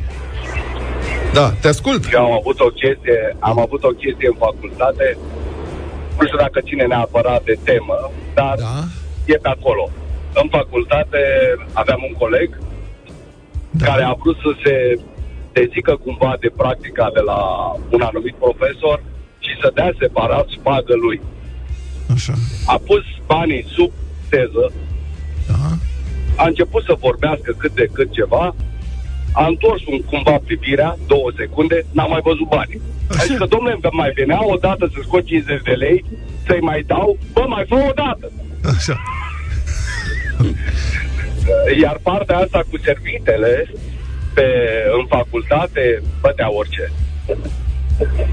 Da, 1.32 1.50
te 1.60 1.68
ascult. 1.68 2.12
Eu 2.12 2.24
am 2.24 2.32
avut 2.32 2.60
o 2.60 2.66
chestie, 2.80 3.36
am 3.38 3.58
avut 3.58 3.82
o 3.84 3.88
chestie 4.02 4.28
în 4.32 4.38
facultate, 4.46 5.16
nu 6.18 6.24
știu 6.26 6.38
dacă 6.38 6.60
ține 6.68 6.84
neapărat 6.84 7.42
de 7.44 7.56
temă, 7.64 8.10
dar 8.34 8.54
Da. 8.58 8.74
e 9.32 9.34
pe 9.44 9.48
acolo. 9.48 9.90
În 10.42 10.48
facultate 10.50 11.20
aveam 11.72 12.00
un 12.08 12.14
coleg 12.22 12.58
Da. 13.70 13.84
care 13.86 14.02
a 14.04 14.14
vrut 14.22 14.36
să 14.44 14.50
se 14.64 14.74
dezică 15.52 15.92
cumva 16.04 16.32
de 16.40 16.50
practica 16.56 17.10
de 17.14 17.20
la 17.30 17.38
un 17.94 18.00
anumit 18.10 18.34
profesor 18.44 19.02
și 19.48 19.54
să 19.62 19.70
dea 19.74 19.90
separat 19.98 20.46
șpagă 20.48 20.94
lui. 21.04 21.20
Așa. 22.14 22.34
A 22.66 22.80
pus 22.86 23.04
banii 23.26 23.64
sub 23.74 23.92
teză, 24.28 24.72
Da. 25.48 25.54
a 26.36 26.46
început 26.46 26.82
să 26.84 26.96
vorbească 27.00 27.54
cât 27.58 27.74
de 27.74 27.88
cât 27.92 28.12
ceva, 28.12 28.54
a 29.32 29.46
întors 29.46 29.82
un 29.86 30.00
cumva 30.10 30.36
privirea, 30.44 30.96
două 31.06 31.30
secunde, 31.36 31.84
n-a 31.92 32.06
mai 32.06 32.20
văzut 32.22 32.48
banii. 32.48 32.80
Adică, 33.20 33.44
domnule, 33.44 33.78
mai 33.92 34.10
venea 34.10 34.40
o 34.46 34.56
dată 34.56 34.90
să 34.94 35.00
scot 35.02 35.24
50 35.26 35.62
de 35.62 35.70
lei, 35.70 36.04
să-i 36.46 36.60
mai 36.60 36.82
dau, 36.86 37.18
bă, 37.32 37.44
mai 37.48 37.64
fă 37.68 37.74
o 37.74 37.92
dată. 37.94 38.32
Așa. 38.76 39.02
Iar 41.82 41.98
partea 42.02 42.36
asta 42.36 42.60
cu 42.70 42.78
servitele 42.84 43.70
pe, 44.34 44.44
în 44.98 45.06
facultate 45.06 46.02
bătea 46.20 46.52
orice. 46.52 46.92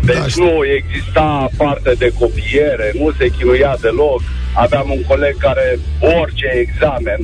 Deci 0.04 0.16
Da, 0.18 0.28
știu. 0.28 0.44
nu 0.44 0.52
exista 0.80 1.50
parte 1.58 1.92
de 1.98 2.12
copiere, 2.20 2.88
nu 3.00 3.12
se 3.18 3.26
chinuia 3.38 3.78
deloc. 3.82 4.22
Aveam 4.54 4.88
un 4.90 5.02
coleg 5.08 5.36
care 5.38 5.80
orice 6.00 6.48
examen 6.66 7.20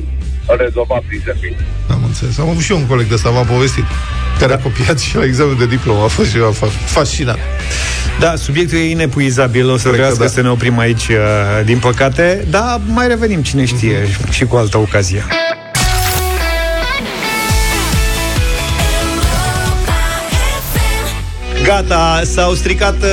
îl 0.50 0.56
rezolva 0.64 0.98
prin 1.06 1.20
serviciu. 1.24 1.64
Am 1.90 2.02
înțeles. 2.06 2.38
Am 2.38 2.48
avut 2.48 2.62
și 2.62 2.72
eu 2.72 2.78
un 2.78 2.86
coleg 2.86 3.06
de 3.06 3.14
ăsta, 3.14 3.30
v-am 3.30 3.46
povestit, 3.46 3.84
care 4.38 4.52
a 4.52 4.58
copiat 4.58 4.98
și 5.00 5.16
la 5.16 5.24
examen 5.24 5.56
de 5.58 5.66
diplomă. 5.66 6.02
A 6.02 6.06
fost 6.06 6.30
și 6.30 6.36
eu 6.36 6.54
fa- 6.60 6.84
fascinant. 6.84 7.38
Da, 8.20 8.34
subiectul 8.36 8.78
e 8.78 8.90
inepuizabil, 8.90 9.70
o 9.70 9.76
să 9.76 9.88
Cred 9.88 10.00
că 10.00 10.12
vreau 10.14 10.26
da. 10.28 10.32
să 10.34 10.40
ne 10.42 10.48
oprim 10.50 10.78
aici, 10.78 11.08
uh, 11.08 11.16
din 11.64 11.78
păcate, 11.78 12.44
dar 12.50 12.80
mai 12.86 13.06
revenim, 13.08 13.42
cine 13.42 13.64
știe, 13.64 13.96
și 14.30 14.44
cu 14.44 14.56
altă 14.56 14.78
ocazie. 14.78 15.24
Gata, 21.64 22.22
s-au 22.24 22.54
stricat 22.54 23.02
uh, 23.02 23.08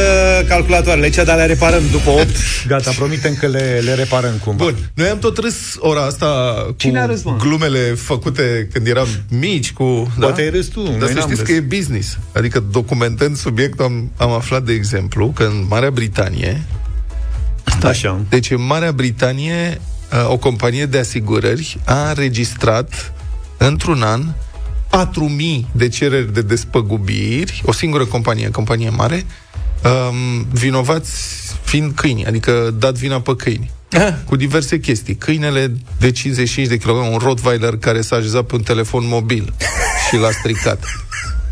calculatoarele, 0.47 1.09
cea 1.09 1.23
dar 1.23 1.37
le 1.37 1.45
reparăm 1.45 1.81
după 1.91 2.09
8. 2.09 2.27
Gata, 2.67 2.91
promitem 2.91 3.35
că 3.39 3.47
le, 3.47 3.81
le 3.83 3.93
reparăm 3.93 4.41
cumva. 4.43 4.63
Bun, 4.63 4.75
noi 4.93 5.07
am 5.07 5.19
tot 5.19 5.37
râs 5.37 5.55
ora 5.79 6.05
asta 6.05 6.55
Cine 6.77 6.99
cu 6.99 7.05
a 7.05 7.05
râs, 7.05 7.23
mă? 7.23 7.35
glumele 7.39 7.79
făcute 7.79 8.67
când 8.73 8.87
eram 8.87 9.07
mici, 9.29 9.71
cu... 9.71 10.13
Poate 10.19 10.41
ai 10.41 10.49
râs 10.49 10.65
tu, 10.65 10.81
noi 10.81 10.97
Dar 10.99 11.07
să 11.07 11.13
n-am 11.13 11.23
știți 11.23 11.39
râs. 11.39 11.49
că 11.49 11.51
e 11.51 11.77
business. 11.77 12.17
Adică 12.33 12.63
documentând 12.71 13.37
subiectul 13.37 13.85
am, 13.85 14.11
am 14.17 14.31
aflat, 14.31 14.63
de 14.63 14.73
exemplu, 14.73 15.31
că 15.35 15.43
în 15.43 15.65
Marea 15.69 15.91
Britanie 15.91 16.61
Așa. 17.83 18.19
Deci 18.29 18.51
în 18.51 18.65
Marea 18.65 18.91
Britanie 18.91 19.81
uh, 20.11 20.31
o 20.31 20.37
companie 20.37 20.85
de 20.85 20.97
asigurări 20.97 21.77
a 21.85 22.09
înregistrat 22.09 23.13
într-un 23.57 24.01
an 24.01 24.23
4.000 24.89 25.65
de 25.71 25.87
cereri 25.87 26.33
de 26.33 26.41
despăgubiri, 26.41 27.61
o 27.65 27.71
singură 27.71 28.05
companie, 28.05 28.49
companie 28.49 28.89
mare, 28.89 29.25
um, 29.83 30.47
vinovați 30.51 31.11
fiind 31.63 31.91
câini, 31.95 32.25
adică 32.25 32.75
dat 32.77 32.93
vina 32.93 33.21
pe 33.21 33.35
câini. 33.35 33.71
Cu 34.25 34.35
diverse 34.35 34.79
chestii. 34.79 35.15
Câinele 35.15 35.73
de 35.99 36.11
55 36.11 36.67
de 36.67 36.77
kg, 36.77 36.89
un 36.89 37.17
Rottweiler 37.17 37.77
care 37.77 38.01
s-a 38.01 38.15
așezat 38.15 38.43
pe 38.45 38.55
un 38.55 38.61
telefon 38.61 39.07
mobil 39.07 39.53
și 40.09 40.17
l-a 40.17 40.31
stricat. 40.31 40.83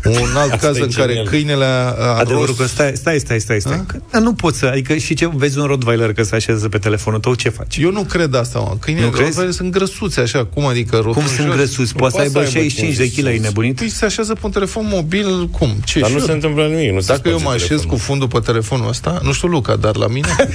Un 0.04 0.36
alt 0.36 0.52
Asta 0.52 0.66
caz 0.66 0.76
e 0.76 0.80
în 0.82 0.90
care 0.90 1.06
genial. 1.08 1.26
câinele 1.26 1.64
a, 1.64 1.68
a 1.98 2.18
Adevărul 2.18 2.46
rost- 2.46 2.56
că 2.58 2.66
stai, 2.66 2.92
stai, 2.94 3.18
stai, 3.18 3.40
stai, 3.40 3.60
stai. 3.60 3.74
A? 3.74 3.84
Că, 4.10 4.18
nu 4.18 4.32
poți 4.34 4.58
să, 4.58 4.66
adică 4.66 4.94
și 4.96 5.14
ce 5.14 5.28
vezi 5.34 5.58
un 5.58 5.64
Rottweiler 5.66 6.12
că 6.12 6.22
se 6.22 6.34
așează 6.34 6.68
pe 6.68 6.78
telefonul 6.78 7.20
tău, 7.20 7.34
ce 7.34 7.48
faci? 7.48 7.76
Eu 7.76 7.90
nu 7.90 8.02
cred 8.02 8.34
asta, 8.34 8.58
mă. 8.58 8.76
Câinii 8.80 9.02
Nu 9.02 9.08
crezi? 9.08 9.24
Rottweiler 9.26 9.54
sunt 9.54 9.70
grăsuți 9.72 10.20
așa, 10.20 10.44
cum 10.44 10.66
adică 10.66 10.96
Cum 10.96 11.04
rotunjoși? 11.06 11.34
sunt 11.34 11.50
grăsuți? 11.52 11.92
Nu 11.94 11.98
Poate 11.98 12.14
să 12.24 12.30
poate 12.30 12.38
aibă 12.38 12.50
să 12.50 12.56
aibă 12.58 12.68
65 12.68 12.96
de 12.96 13.02
50 13.06 13.20
kg, 13.20 13.26
ai 13.26 13.38
nebunit? 13.38 13.76
Păi 13.76 13.88
se 13.88 14.04
așează 14.04 14.32
pe 14.34 14.40
un 14.42 14.50
telefon 14.50 14.86
mobil, 14.88 15.48
cum? 15.48 15.70
Ce? 15.84 16.00
Dar 16.00 16.08
și 16.08 16.14
nu 16.14 16.20
eu? 16.20 16.26
se 16.26 16.32
întâmplă 16.32 16.66
nimic. 16.66 16.92
Nu 16.92 17.00
se 17.00 17.06
Dacă 17.06 17.28
eu 17.28 17.38
sparge 17.38 17.44
mă 17.44 17.50
așez 17.50 17.66
telefonul. 17.68 17.94
cu 17.94 18.00
fundul 18.02 18.28
pe 18.28 18.38
telefonul 18.38 18.88
ăsta, 18.88 19.20
nu 19.22 19.32
știu 19.32 19.48
Luca, 19.48 19.76
dar 19.76 19.96
la 19.96 20.06
mine... 20.06 20.28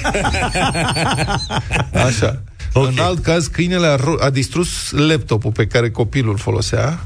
Așa. 2.07 2.41
Ok. 2.73 2.87
În 2.87 2.97
alt 2.99 3.19
caz, 3.23 3.47
câinele 3.47 3.87
a, 3.87 3.95
ro- 3.97 4.19
a 4.19 4.29
distrus 4.29 4.91
laptopul 4.91 5.51
pe 5.51 5.65
care 5.67 5.89
copilul 5.91 6.37
folosea, 6.37 6.99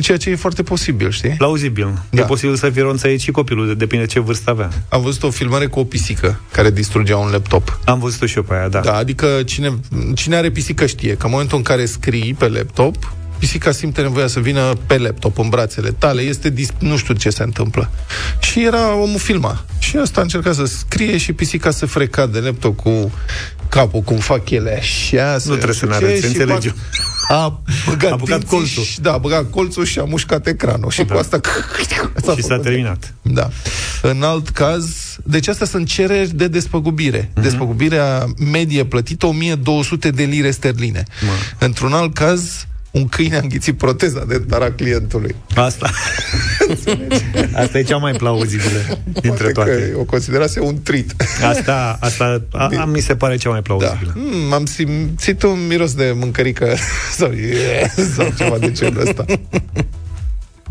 ceea 0.00 0.18
ce 0.18 0.30
e 0.30 0.36
foarte 0.36 0.62
posibil, 0.62 1.10
știi? 1.10 1.30
Plauzibil. 1.30 1.88
Da. 2.10 2.22
E 2.22 2.24
posibil 2.24 2.56
să 2.56 2.70
fie 2.70 2.82
ronțăit 2.82 3.20
și 3.20 3.30
copilul, 3.30 3.76
depinde 3.76 4.06
ce 4.06 4.20
vârstă 4.20 4.50
avea. 4.50 4.70
Am 4.88 5.02
văzut 5.02 5.22
o 5.22 5.30
filmare 5.30 5.66
cu 5.66 5.78
o 5.78 5.84
pisică 5.84 6.40
care 6.52 6.70
distrugea 6.70 7.16
un 7.16 7.30
laptop. 7.30 7.78
Am 7.84 7.98
văzut 7.98 8.28
și 8.28 8.36
eu 8.36 8.42
pe 8.42 8.54
aia, 8.54 8.68
da. 8.68 8.80
Da, 8.80 8.96
adică 8.96 9.42
cine, 9.46 9.78
cine 10.14 10.36
are 10.36 10.50
pisică 10.50 10.86
știe 10.86 11.14
că 11.14 11.26
în 11.26 11.32
momentul 11.32 11.56
în 11.56 11.62
care 11.62 11.84
scrii 11.84 12.34
pe 12.38 12.48
laptop, 12.48 13.14
pisica 13.38 13.72
simte 13.72 14.00
nevoia 14.02 14.26
să 14.26 14.40
vină 14.40 14.72
pe 14.86 14.98
laptop, 14.98 15.38
în 15.38 15.48
brațele 15.48 15.90
tale, 15.90 16.22
este 16.22 16.50
dis- 16.50 16.68
nu 16.78 16.96
știu 16.96 17.14
ce 17.14 17.30
se 17.30 17.42
întâmplă. 17.42 17.90
Și 18.40 18.64
era 18.64 18.94
omul 18.94 19.18
filma. 19.18 19.64
Și 19.78 19.98
ăsta 20.00 20.20
a 20.20 20.22
încercat 20.22 20.54
să 20.54 20.64
scrie 20.64 21.16
și 21.16 21.32
pisica 21.32 21.70
se 21.70 21.86
freca 21.86 22.26
de 22.26 22.38
laptop 22.38 22.76
cu 22.76 23.12
capul, 23.68 24.00
cum 24.00 24.16
fac 24.16 24.50
ele 24.50 24.76
așa. 24.78 25.36
Nu 25.44 25.52
trebuie 25.54 25.74
să 25.76 25.86
ne 25.86 25.90
ce, 25.98 26.04
arăți, 26.04 26.20
și 26.20 26.26
înțelegi. 26.26 26.68
fac- 26.68 26.74
A 27.28 27.60
băgat, 27.88 28.12
A 28.12 28.16
băgat 28.16 28.38
dinții 28.38 28.56
colțul. 28.56 28.82
Și, 28.82 29.00
da, 29.00 29.12
a 29.12 29.18
băgat 29.18 29.50
colțul 29.50 29.84
și 29.84 29.98
a 29.98 30.04
mușcat 30.04 30.46
ecranul. 30.46 30.90
Și 30.90 31.02
Da. 31.04 31.14
cu 31.14 31.18
asta... 31.20 31.40
și 32.36 32.42
s-a 32.42 32.58
terminat. 32.58 33.14
Da. 33.22 33.48
În 34.02 34.22
alt 34.22 34.48
caz, 34.48 34.86
deci 35.24 35.48
astea 35.48 35.66
sunt 35.66 35.86
cereri 35.88 36.34
de 36.34 36.48
despăgubire. 36.48 37.18
Mhm. 37.18 37.40
Mm-hmm. 37.40 37.42
Despăgubirea 37.42 38.26
medie 38.50 38.84
plătită 38.84 39.26
1200 39.26 40.10
de 40.10 40.22
lire 40.22 40.50
sterline. 40.50 41.02
Mă. 41.22 41.30
Într-un 41.66 41.92
alt 41.92 42.14
caz, 42.14 42.66
un 42.96 43.08
câine 43.08 43.36
a 43.36 43.40
înghițit 43.42 43.76
proteza 43.78 44.24
dentară 44.28 44.64
a 44.64 44.70
clientului. 44.72 45.34
Asta. 45.54 45.90
asta 47.54 47.78
e 47.78 47.82
cea 47.82 47.96
mai 47.96 48.12
plauzibilă 48.12 48.78
dintre 49.20 49.28
Poate 49.30 49.52
toate. 49.52 49.90
Că 49.92 49.98
o 49.98 50.04
considerase 50.04 50.60
un 50.60 50.82
trit. 50.82 51.14
Asta, 51.44 51.96
asta 52.00 52.42
a, 52.52 52.68
a, 52.78 52.84
mi 52.84 53.00
se 53.00 53.16
pare 53.16 53.36
cea 53.36 53.48
mai 53.50 53.60
Da. 53.66 53.74
plauzibilă. 53.74 54.12
Mm, 54.14 54.52
am 54.52 54.64
simțit 54.64 55.42
un 55.42 55.66
miros 55.66 55.94
de 55.94 56.12
mâncărică 56.14 56.74
sau, 57.18 57.30
sau 58.16 58.32
ceva 58.38 58.58
de 58.58 58.72
genul 58.72 59.00
ăsta. 59.06 59.24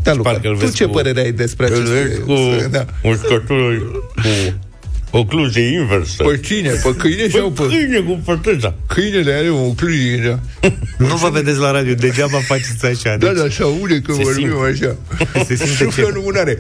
Da, 0.04 0.14
Luca, 0.14 0.30
Parcă 0.32 0.48
îl 0.48 0.54
tu 0.54 0.60
vezi 0.60 0.76
ce 0.76 0.86
cu- 0.86 0.92
părere 0.92 1.20
ai 1.22 1.32
despre 1.32 1.66
Îl 1.68 1.74
acest 1.74 1.92
vezi 1.92 2.20
cu 2.20 2.34
Da. 2.72 2.86
uscătură 3.04 3.74
cu, 3.78 4.02
Ocluzie 5.18 5.62
inversă. 5.64 6.24
Pe 6.24 6.38
cine? 6.38 6.70
Pe 6.70 6.96
câine 6.98 7.28
sau 7.28 7.52
Pe 7.52 7.62
pe... 7.62 7.68
câine 7.68 8.00
cu 8.00 8.20
pătăza. 8.26 8.74
Câinele 8.88 9.34
are 9.34 9.50
o 9.50 9.66
ocluzie, 9.66 10.16
da. 10.18 10.70
Nu 11.08 11.16
vă 11.16 11.30
vedeți 11.30 11.60
la 11.60 11.72
radio, 11.72 11.94
degeaba 11.94 12.38
faceți 12.40 12.86
așa. 12.86 13.18
Da, 13.18 13.28
Deci, 13.28 13.38
da, 13.42 13.50
se 13.50 13.62
aude 13.64 14.02
când 14.02 14.18
Se 14.18 14.24
vorbim 14.24 14.50
simte. 14.50 14.86
așa. 15.34 15.44
Se 15.46 15.56
simte 15.56 15.84
Suflă 15.84 16.04
ce? 16.04 16.08
în 16.10 16.14
lumânare. 16.16 16.58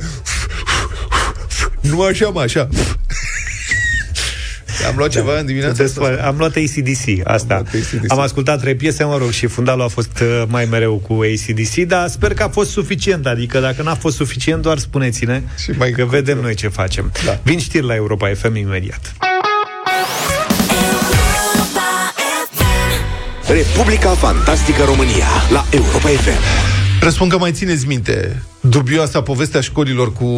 Nu 1.81 2.01
așa, 2.01 2.27
mă, 2.29 2.41
așa. 2.41 2.69
Am 4.87 4.93
luat 4.97 5.09
ceva 5.09 5.39
în 5.39 5.45
dimineața 5.45 5.83
asta? 5.83 6.01
Desfă- 6.01 6.25
am 6.25 6.35
luat 6.37 6.55
ACDC, 6.55 7.27
asta. 7.27 7.55
Am 7.55 7.65
luat 7.71 7.83
AC/DC. 7.83 8.11
Am 8.11 8.19
ascultat 8.19 8.59
trei 8.61 8.75
piese, 8.75 9.03
mă 9.03 9.17
rog, 9.17 9.29
și 9.31 9.47
fundalul 9.47 9.83
a 9.83 9.87
fost 9.87 10.19
uh, 10.21 10.43
mai 10.47 10.65
mereu 10.65 10.95
cu 11.07 11.13
ACDC, 11.13 11.75
dar 11.75 12.07
sper 12.07 12.33
că 12.33 12.43
a 12.43 12.47
fost 12.49 12.69
suficient, 12.71 13.25
adică 13.25 13.59
dacă 13.59 13.81
n-a 13.81 13.95
fost 13.95 14.15
suficient, 14.15 14.61
doar 14.61 14.77
spuneți-ne 14.77 15.41
Și 15.63 15.71
mai 15.77 15.91
că 15.91 16.05
vedem 16.05 16.39
noi 16.39 16.53
ce 16.55 16.67
facem. 16.67 17.11
Da. 17.25 17.39
Vin 17.43 17.59
știri 17.59 17.85
la 17.85 17.95
Europa 17.95 18.29
FM 18.33 18.55
imediat. 18.55 19.13
Republica 23.47 24.09
Fantastică 24.09 24.83
România 24.83 25.27
la 25.51 25.65
Europa 25.71 26.07
FM. 26.07 26.39
Răspund 27.01 27.31
că 27.31 27.37
mai 27.37 27.51
țineți 27.51 27.87
minte 27.87 28.41
dubioasa 28.59 29.21
povestea 29.21 29.61
școlilor 29.61 30.13
cu 30.13 30.29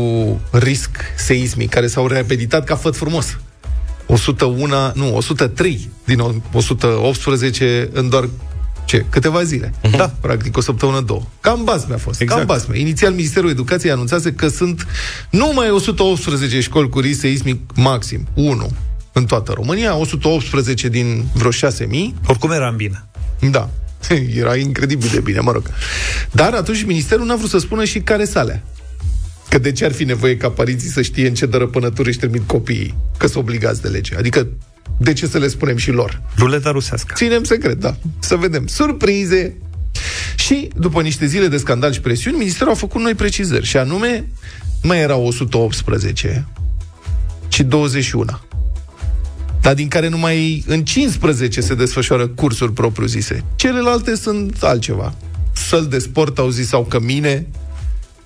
risc 0.51 0.89
seismic, 1.17 1.69
care 1.69 1.87
s-au 1.87 2.07
reabilitat 2.07 2.63
ca 2.63 2.75
făt 2.75 2.95
frumos. 2.95 3.37
101, 4.07 4.91
nu, 4.93 5.15
103 5.15 5.89
din 6.05 6.19
118 6.53 7.89
în 7.93 8.09
doar 8.09 8.29
ce? 8.85 9.05
Câteva 9.09 9.43
zile. 9.43 9.73
Da. 9.91 10.13
Practic 10.21 10.57
o 10.57 10.61
săptămână, 10.61 11.01
două. 11.01 11.21
Cam 11.39 11.63
basme 11.63 11.93
a 11.93 11.97
fost. 11.97 12.21
Exact. 12.21 12.39
Cam 12.39 12.47
basme. 12.55 12.79
Inițial, 12.79 13.13
Ministerul 13.13 13.49
Educației 13.49 13.91
anunțase 13.91 14.33
că 14.33 14.47
sunt 14.47 14.87
numai 15.29 15.69
118 15.69 16.59
școli 16.59 16.89
cu 16.89 16.99
risc 16.99 17.19
seismic 17.19 17.71
maxim. 17.75 18.27
1 18.33 18.69
în 19.11 19.25
toată 19.25 19.51
România, 19.51 19.95
118 19.95 20.87
din 20.89 21.25
vreo 21.33 21.51
6000 21.51 22.15
Oricum 22.27 22.51
eram 22.51 22.75
bine. 22.75 23.05
da. 23.51 23.69
Era 24.41 24.55
incredibil 24.55 25.09
de 25.13 25.19
bine, 25.19 25.39
mă 25.39 25.51
rog. 25.51 25.69
Dar 26.31 26.53
atunci 26.53 26.83
ministerul 26.83 27.25
n-a 27.25 27.35
vrut 27.35 27.49
să 27.49 27.57
spună 27.57 27.83
și 27.83 27.99
care 27.99 28.25
sale. 28.25 28.63
Că 29.49 29.57
de 29.57 29.71
ce 29.71 29.85
ar 29.85 29.91
fi 29.91 30.03
nevoie 30.03 30.37
ca 30.37 30.49
părinții 30.49 30.89
să 30.89 31.01
știe 31.01 31.27
în 31.27 31.33
ce 31.33 31.45
dărăpânături 31.45 32.07
își 32.07 32.17
trimit 32.17 32.47
copiii, 32.47 32.95
că 33.17 33.27
sunt 33.27 33.43
obligați 33.43 33.81
de 33.81 33.87
lege. 33.87 34.15
Adică, 34.15 34.47
de 34.97 35.13
ce 35.13 35.27
să 35.27 35.37
le 35.37 35.47
spunem 35.47 35.77
și 35.77 35.91
lor? 35.91 36.21
Ruleta 36.37 36.71
rusească. 36.71 37.13
Ținem 37.17 37.43
secret, 37.43 37.79
da. 37.79 37.97
Să 38.19 38.35
vedem. 38.35 38.67
Surprize! 38.67 39.57
Și, 40.35 40.69
după 40.75 41.01
niște 41.01 41.25
zile 41.25 41.47
de 41.47 41.57
scandal 41.57 41.91
și 41.93 42.01
presiuni, 42.01 42.37
ministerul 42.37 42.71
a 42.71 42.75
făcut 42.75 43.01
noi 43.01 43.13
precizări. 43.13 43.65
Și 43.65 43.77
anume, 43.77 44.27
nu 44.81 44.87
mai 44.87 44.99
erau 44.99 45.25
118, 45.25 46.47
ci 47.47 47.61
21. 47.61 48.39
Dar 49.61 49.73
din 49.73 49.87
care 49.87 50.07
numai 50.07 50.63
în 50.67 50.83
15 50.83 51.61
se 51.61 51.75
desfășoară 51.75 52.27
cursuri 52.27 52.73
propriu-zise. 52.73 53.43
Celelalte 53.55 54.15
sunt 54.15 54.63
altceva. 54.63 55.15
Săl 55.53 55.85
de 55.85 55.99
sport, 55.99 56.37
au 56.37 56.49
zis, 56.49 56.67
sau 56.67 56.83
cămine, 56.83 57.47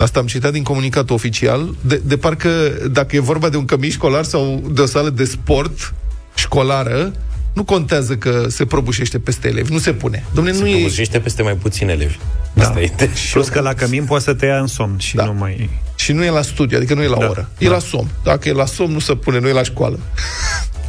Asta 0.01 0.19
am 0.19 0.25
citat 0.25 0.51
din 0.51 0.63
comunicatul 0.63 1.15
oficial, 1.15 1.75
de, 1.81 2.01
de 2.05 2.17
parcă 2.17 2.49
dacă 2.91 3.15
e 3.15 3.19
vorba 3.19 3.49
de 3.49 3.57
un 3.57 3.65
cămin 3.65 3.89
școlar 3.89 4.23
sau 4.23 4.63
de 4.71 4.81
o 4.81 4.85
sală 4.85 5.09
de 5.09 5.25
sport 5.25 5.93
școlară, 6.35 7.11
nu 7.53 7.63
contează 7.63 8.15
că 8.15 8.45
se 8.49 8.65
prăbușește 8.65 9.19
peste 9.19 9.47
elevi, 9.47 9.71
nu 9.71 9.77
se 9.79 9.93
pune. 9.93 10.23
Dom'le, 10.31 10.59
nu 10.59 10.67
e... 10.67 10.71
Prăbușește 10.73 11.19
peste 11.19 11.41
mai 11.41 11.53
puțini 11.53 11.91
elevi. 11.91 12.17
Da. 12.53 12.63
Asta 12.63 12.81
e. 12.81 12.91
Plus 13.31 13.47
că 13.49 13.59
la 13.59 13.73
cămin 13.73 14.05
poate 14.05 14.23
să 14.23 14.33
te 14.33 14.45
ia 14.45 14.59
în 14.59 14.67
somn 14.67 14.97
și 14.97 15.15
Da. 15.15 15.25
nu 15.25 15.33
mai... 15.33 15.69
Și 15.95 16.11
nu 16.11 16.23
e 16.23 16.29
la 16.29 16.41
studiu, 16.41 16.77
adică 16.77 16.93
nu 16.93 17.01
e 17.01 17.07
la 17.07 17.17
Da. 17.17 17.27
oră. 17.27 17.49
E 17.57 17.67
la 17.69 17.79
somn. 17.79 18.07
Dacă 18.23 18.49
e 18.49 18.51
la 18.51 18.65
somn, 18.65 18.93
nu 18.93 18.99
se 18.99 19.15
pune, 19.15 19.39
nu 19.39 19.47
e 19.47 19.51
la 19.51 19.63
școală. 19.63 19.99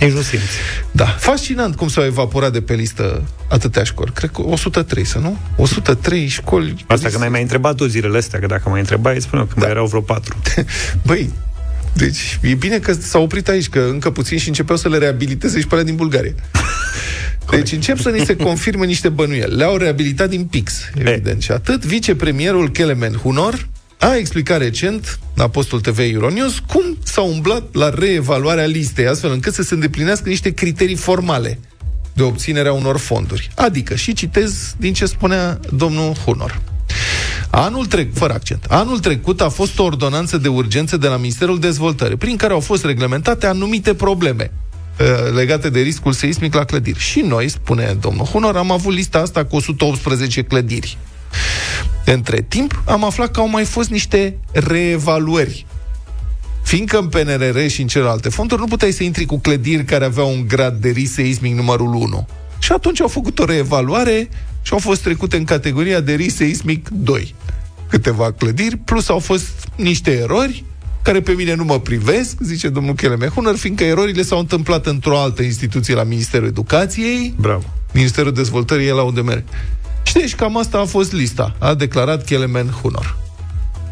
Nici 0.02 0.12
nu 0.12 0.20
simți. 0.20 0.46
Da. 0.90 1.04
Fascinant 1.04 1.76
cum 1.76 1.88
s-au 1.88 2.04
evaporat 2.04 2.52
de 2.52 2.60
pe 2.60 2.74
listă 2.74 3.22
atâtea 3.48 3.82
școli. 3.82 4.12
Cred 4.14 4.30
că 4.30 4.42
103, 4.42 5.04
să 5.04 5.18
nu? 5.18 5.38
103 5.56 6.26
școli. 6.26 6.84
Asta 6.86 7.08
că 7.08 7.18
n-ai 7.18 7.28
mai 7.28 7.42
întrebat 7.42 7.74
tu 7.74 7.86
zilele 7.86 8.18
astea, 8.18 8.38
că 8.38 8.46
dacă 8.46 8.68
mai 8.68 8.80
întrebai, 8.80 9.14
îți 9.14 9.24
spuneau 9.24 9.46
că 9.46 9.54
mai 9.56 9.70
erau 9.70 9.86
vreo 9.86 10.00
patru. 10.00 10.36
Băi, 11.06 11.30
deci 11.92 12.38
e 12.42 12.54
bine 12.54 12.78
că 12.78 12.92
s-au 12.92 13.22
oprit 13.22 13.48
aici, 13.48 13.68
că 13.68 13.86
încă 13.90 14.10
puțin 14.10 14.38
și 14.38 14.48
începeau 14.48 14.78
să 14.78 14.88
le 14.88 14.98
reabiliteze 14.98 15.60
și 15.60 15.66
pe 15.66 15.72
alea 15.72 15.86
din 15.86 15.96
Bulgaria. 15.96 16.34
Deci 17.50 17.72
încep 17.72 17.98
să 17.98 18.08
ni 18.08 18.24
se 18.24 18.36
confirme 18.36 18.86
niște 18.86 19.08
bănuieli. 19.08 19.56
Le-au 19.56 19.76
reabilitat 19.76 20.28
din 20.28 20.44
pix, 20.44 20.74
evident. 20.94 21.42
Și 21.42 21.50
atât, 21.50 21.84
vicepremierul 21.84 22.70
Kelemen 22.70 23.12
Hunor 23.12 23.68
a 24.02 24.16
explicat 24.16 24.58
recent 24.58 25.18
la 25.34 25.48
postul 25.48 25.80
TV 25.80 25.98
Euronews 25.98 26.58
cum 26.58 26.96
s-a 27.02 27.20
umblat 27.20 27.74
la 27.74 27.90
reevaluarea 27.90 28.64
listei, 28.64 29.06
astfel 29.06 29.32
încât 29.32 29.54
să 29.54 29.62
se 29.62 29.74
îndeplinească 29.74 30.28
niște 30.28 30.50
criterii 30.50 30.96
formale 30.96 31.58
de 32.12 32.22
obținerea 32.22 32.72
unor 32.72 32.96
fonduri. 32.96 33.50
Adică, 33.54 33.94
și 33.94 34.12
citez 34.12 34.74
din 34.78 34.92
ce 34.92 35.06
spunea 35.06 35.60
domnul 35.74 36.12
Hunor. 36.24 36.60
Anul 37.50 37.86
trecut, 37.86 38.16
fără 38.16 38.32
accent, 38.32 38.64
anul 38.68 38.98
trecut 38.98 39.40
a 39.40 39.48
fost 39.48 39.78
o 39.78 39.84
ordonanță 39.84 40.38
de 40.38 40.48
urgență 40.48 40.96
de 40.96 41.08
la 41.08 41.16
Ministerul 41.16 41.60
Dezvoltării, 41.60 42.16
prin 42.16 42.36
care 42.36 42.52
au 42.52 42.60
fost 42.60 42.84
reglementate 42.84 43.46
anumite 43.46 43.94
probleme 43.94 44.52
uh, 45.00 45.34
legate 45.34 45.70
de 45.70 45.80
riscul 45.80 46.12
seismic 46.12 46.54
la 46.54 46.64
clădiri. 46.64 46.98
Și 46.98 47.20
noi, 47.20 47.48
spune 47.48 47.96
domnul 48.00 48.24
Hunor, 48.24 48.56
am 48.56 48.70
avut 48.70 48.94
lista 48.94 49.18
asta 49.18 49.44
cu 49.44 49.56
118 49.56 50.42
clădiri. 50.42 50.98
Între 52.04 52.44
timp, 52.48 52.82
am 52.86 53.04
aflat 53.04 53.30
că 53.30 53.40
au 53.40 53.48
mai 53.48 53.64
fost 53.64 53.90
niște 53.90 54.38
reevaluări. 54.52 55.66
Fiindcă 56.62 56.98
în 56.98 57.06
PNRR 57.06 57.66
și 57.66 57.80
în 57.80 57.86
celelalte 57.86 58.28
fonduri 58.28 58.60
nu 58.60 58.66
puteai 58.66 58.92
să 58.92 59.02
intri 59.02 59.24
cu 59.24 59.38
clădiri 59.38 59.84
care 59.84 60.04
aveau 60.04 60.30
un 60.30 60.46
grad 60.48 60.74
de 60.80 60.88
risc 60.88 61.12
seismic 61.12 61.54
numărul 61.54 61.94
1. 61.94 62.26
Și 62.58 62.72
atunci 62.72 63.00
au 63.00 63.08
făcut 63.08 63.38
o 63.38 63.44
reevaluare 63.44 64.28
și 64.62 64.72
au 64.72 64.78
fost 64.78 65.02
trecute 65.02 65.36
în 65.36 65.44
categoria 65.44 66.00
de 66.00 66.14
risc 66.14 66.36
seismic 66.36 66.88
2. 66.88 67.34
Câteva 67.88 68.32
clădiri, 68.32 68.76
plus 68.76 69.08
au 69.08 69.18
fost 69.18 69.68
niște 69.76 70.10
erori 70.10 70.64
care 71.02 71.20
pe 71.20 71.32
mine 71.32 71.54
nu 71.54 71.64
mă 71.64 71.80
privesc, 71.80 72.36
zice 72.40 72.68
domnul 72.68 72.94
Cheleme 72.94 73.26
Hunăr, 73.26 73.56
fiindcă 73.56 73.84
erorile 73.84 74.22
s-au 74.22 74.38
întâmplat 74.38 74.86
într-o 74.86 75.18
altă 75.18 75.42
instituție 75.42 75.94
la 75.94 76.02
Ministerul 76.02 76.46
Educației, 76.46 77.34
Bravo. 77.40 77.64
Ministerul 77.92 78.32
Dezvoltării 78.32 78.86
e 78.86 78.92
la 78.92 79.02
unde 79.02 79.20
merg. 79.20 79.44
Și 80.02 80.12
deci 80.12 80.34
cam 80.34 80.56
asta 80.56 80.78
a 80.78 80.84
fost 80.84 81.12
lista, 81.12 81.54
a 81.58 81.74
declarat 81.74 82.24
Kelemen 82.24 82.68
Hunor. 82.82 83.16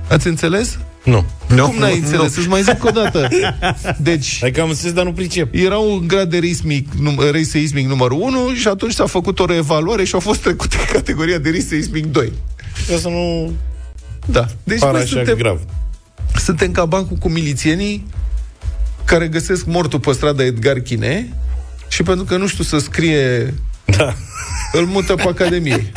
Ați 0.08 0.26
înțeles? 0.26 0.78
Nu. 1.04 1.24
Nu, 1.54 1.66
Cum 1.68 1.78
n-ai 1.78 1.90
nu, 1.90 1.96
înțeles? 2.04 2.34
nu. 2.36 2.40
Îți 2.40 2.48
mai 2.48 2.62
zic 2.62 2.84
o 2.84 2.90
dată. 2.90 3.28
Deci, 3.98 4.38
Adică 4.42 4.60
am 4.60 4.68
înțeles, 4.68 4.92
dar 4.92 5.04
nu 5.04 5.12
pricep. 5.12 5.54
era 5.54 5.78
un 5.78 6.06
grad 6.06 6.30
de 6.30 6.38
risc, 6.38 6.62
mic, 6.62 6.92
num, 6.92 7.20
risc 7.32 7.50
seismic 7.50 7.86
numărul 7.86 8.20
1 8.20 8.54
și 8.54 8.68
atunci 8.68 8.92
s-a 8.92 9.06
făcut 9.06 9.38
o 9.38 9.44
reevaluare 9.44 10.04
și 10.04 10.14
au 10.14 10.20
fost 10.20 10.40
trecute 10.40 10.76
în 10.78 10.84
categoria 10.92 11.38
de 11.38 11.50
risc 11.50 11.68
seismic 11.68 12.06
2. 12.06 12.32
Ca 12.88 12.96
să 12.96 13.08
nu 13.08 13.52
Da. 14.26 14.46
Deci 14.64 14.78
pară 14.78 14.92
noi 14.92 15.00
așa 15.02 15.10
suntem, 15.14 15.36
grav. 15.36 15.60
suntem 16.34 16.70
ca 16.72 16.84
bancul 16.84 17.16
cu 17.16 17.28
milițienii 17.28 18.06
care 19.04 19.28
găsesc 19.28 19.66
mortul 19.66 20.00
pe 20.00 20.12
strada 20.12 20.44
Edgar 20.44 20.78
Chine 20.78 21.28
și 21.88 22.02
pentru 22.02 22.24
că 22.24 22.36
nu 22.36 22.46
știu 22.46 22.64
să 22.64 22.78
scrie, 22.78 23.54
Da. 23.96 24.14
îl 24.72 24.86
mută 24.86 25.14
pe 25.14 25.22
Academie. 25.28 25.92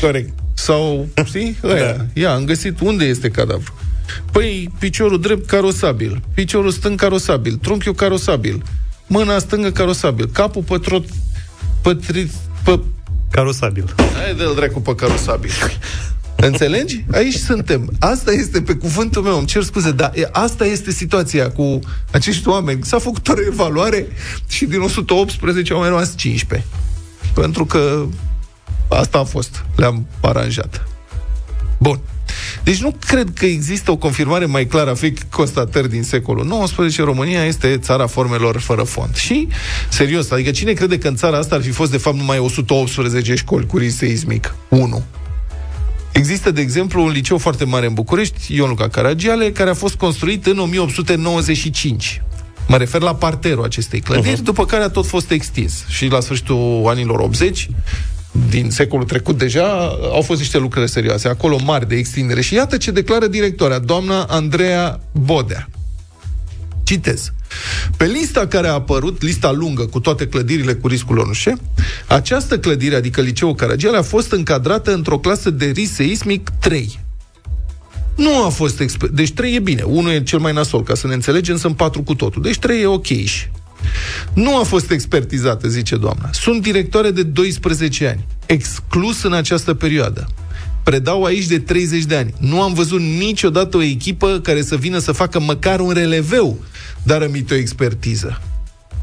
Corect. 0.00 0.38
Sau, 0.54 1.08
știi? 1.24 1.56
Aia. 1.64 1.92
Da. 1.92 2.04
Ia, 2.12 2.34
am 2.34 2.44
găsit 2.44 2.80
unde 2.80 3.04
este 3.04 3.30
cadavru. 3.30 3.74
Păi, 4.32 4.70
piciorul 4.78 5.20
drept 5.20 5.46
carosabil, 5.46 6.22
piciorul 6.34 6.70
stâng 6.70 6.98
carosabil, 6.98 7.56
trunchiul 7.56 7.94
carosabil, 7.94 8.62
mâna 9.06 9.38
stângă 9.38 9.70
carosabil, 9.70 10.30
capul 10.32 10.62
pătrot, 10.62 11.04
pătrit, 11.82 12.30
pă... 12.64 12.80
Carosabil. 13.30 13.94
Hai 13.96 14.34
de-l 14.36 14.52
dracu 14.54 14.80
pe 14.80 14.94
carosabil. 14.94 15.50
Înțelegi? 16.36 17.04
Aici 17.12 17.34
suntem. 17.34 17.90
Asta 17.98 18.32
este, 18.32 18.62
pe 18.62 18.74
cuvântul 18.74 19.22
meu, 19.22 19.38
îmi 19.38 19.46
cer 19.46 19.62
scuze, 19.62 19.90
dar 19.92 20.12
e, 20.14 20.28
asta 20.32 20.64
este 20.66 20.90
situația 20.90 21.50
cu 21.50 21.78
acești 22.10 22.48
oameni. 22.48 22.82
S-a 22.82 22.98
făcut 22.98 23.28
o 23.28 23.34
reevaluare 23.34 24.06
și 24.48 24.64
din 24.64 24.80
118 24.80 25.72
au 25.72 25.78
mai 25.78 25.88
rămas 25.88 26.16
15. 26.16 26.68
Pentru 27.40 27.64
că 27.64 28.06
asta 28.88 29.18
a 29.18 29.24
fost. 29.24 29.64
Le-am 29.76 30.06
aranjat. 30.20 30.88
Bun. 31.78 32.00
Deci 32.64 32.80
nu 32.80 32.96
cred 33.06 33.28
că 33.34 33.44
există 33.46 33.90
o 33.90 33.96
confirmare 33.96 34.44
mai 34.44 34.66
clară 34.66 34.90
a 34.90 34.94
fake 34.94 35.22
constatări 35.30 35.88
din 35.88 36.02
secolul 36.02 36.64
XIX. 36.64 36.96
România 36.96 37.44
este 37.44 37.78
țara 37.78 38.06
formelor 38.06 38.58
fără 38.60 38.82
fond. 38.82 39.14
Și, 39.14 39.48
serios, 39.88 40.30
adică 40.30 40.50
cine 40.50 40.72
crede 40.72 40.98
că 40.98 41.08
în 41.08 41.16
țara 41.16 41.38
asta 41.38 41.54
ar 41.54 41.62
fi 41.62 41.70
fost 41.70 41.90
de 41.90 41.96
fapt 41.96 42.16
numai 42.16 42.38
118 42.38 43.34
școli 43.34 43.66
cu 43.66 43.78
risc 43.78 43.96
seismic? 43.96 44.54
1. 44.68 45.02
Există, 46.12 46.50
de 46.50 46.60
exemplu, 46.60 47.02
un 47.02 47.10
liceu 47.10 47.38
foarte 47.38 47.64
mare 47.64 47.86
în 47.86 47.94
București, 47.94 48.54
Ion 48.54 48.68
Luca 48.68 48.88
Caragiale, 48.88 49.52
care 49.52 49.70
a 49.70 49.74
fost 49.74 49.94
construit 49.94 50.46
în 50.46 50.58
1895. 50.58 52.22
Mă 52.68 52.76
refer 52.76 53.00
la 53.00 53.14
parterul 53.14 53.64
acestei 53.64 54.00
clădiri, 54.00 54.40
uh-huh. 54.40 54.44
după 54.44 54.64
care 54.64 54.82
a 54.82 54.88
tot 54.88 55.06
fost 55.06 55.30
extins. 55.30 55.84
Și 55.88 56.06
la 56.06 56.20
sfârșitul 56.20 56.84
anilor 56.86 57.18
80, 57.18 57.68
din 58.48 58.70
secolul 58.70 59.04
trecut 59.04 59.38
deja, 59.38 59.66
au 60.12 60.22
fost 60.22 60.40
niște 60.40 60.58
lucrări 60.58 60.90
serioase, 60.90 61.28
acolo 61.28 61.58
mari 61.64 61.88
de 61.88 61.96
extindere. 61.96 62.40
Și 62.40 62.54
iată 62.54 62.76
ce 62.76 62.90
declară 62.90 63.26
directoarea, 63.26 63.78
doamna 63.78 64.22
Andreea 64.22 65.00
Bodea. 65.12 65.68
Citez. 66.82 67.32
Pe 67.96 68.04
lista 68.04 68.46
care 68.46 68.68
a 68.68 68.72
apărut, 68.72 69.22
lista 69.22 69.50
lungă 69.50 69.86
cu 69.86 70.00
toate 70.00 70.26
clădirile 70.26 70.74
cu 70.74 70.88
riscul 70.88 71.18
ONUșe, 71.18 71.54
această 72.06 72.58
clădire, 72.58 72.94
adică 72.94 73.20
Liceul 73.20 73.54
Caragiale, 73.54 73.96
a 73.96 74.02
fost 74.02 74.32
încadrată 74.32 74.94
într-o 74.94 75.18
clasă 75.18 75.50
de 75.50 75.66
risc 75.66 75.94
seismic 75.94 76.50
3. 76.60 76.98
Nu 78.18 78.44
a 78.44 78.48
fost 78.48 78.80
exper- 78.80 79.10
Deci 79.12 79.32
3 79.32 79.54
e 79.54 79.58
bine. 79.58 79.82
Unul 79.82 80.10
e 80.10 80.22
cel 80.22 80.38
mai 80.38 80.52
nasol, 80.52 80.82
ca 80.82 80.94
să 80.94 81.06
ne 81.06 81.14
înțelegem, 81.14 81.56
sunt 81.56 81.76
4 81.76 82.02
cu 82.02 82.14
totul. 82.14 82.42
Deci 82.42 82.58
3 82.58 82.80
e 82.80 82.86
ok 82.86 83.06
Nu 84.34 84.58
a 84.58 84.62
fost 84.62 84.90
expertizată, 84.90 85.68
zice 85.68 85.96
doamna. 85.96 86.28
Sunt 86.32 86.62
directoare 86.62 87.10
de 87.10 87.22
12 87.22 88.06
ani, 88.06 88.26
exclus 88.46 89.22
în 89.22 89.32
această 89.32 89.74
perioadă. 89.74 90.26
Predau 90.82 91.24
aici 91.24 91.46
de 91.46 91.58
30 91.58 92.04
de 92.04 92.16
ani. 92.16 92.34
Nu 92.38 92.62
am 92.62 92.74
văzut 92.74 93.00
niciodată 93.00 93.76
o 93.76 93.82
echipă 93.82 94.40
care 94.42 94.62
să 94.62 94.76
vină 94.76 94.98
să 94.98 95.12
facă 95.12 95.40
măcar 95.40 95.80
un 95.80 95.90
releveu, 95.90 96.58
dar 97.02 97.20
rămite 97.20 97.54
o 97.54 97.56
expertiză. 97.56 98.40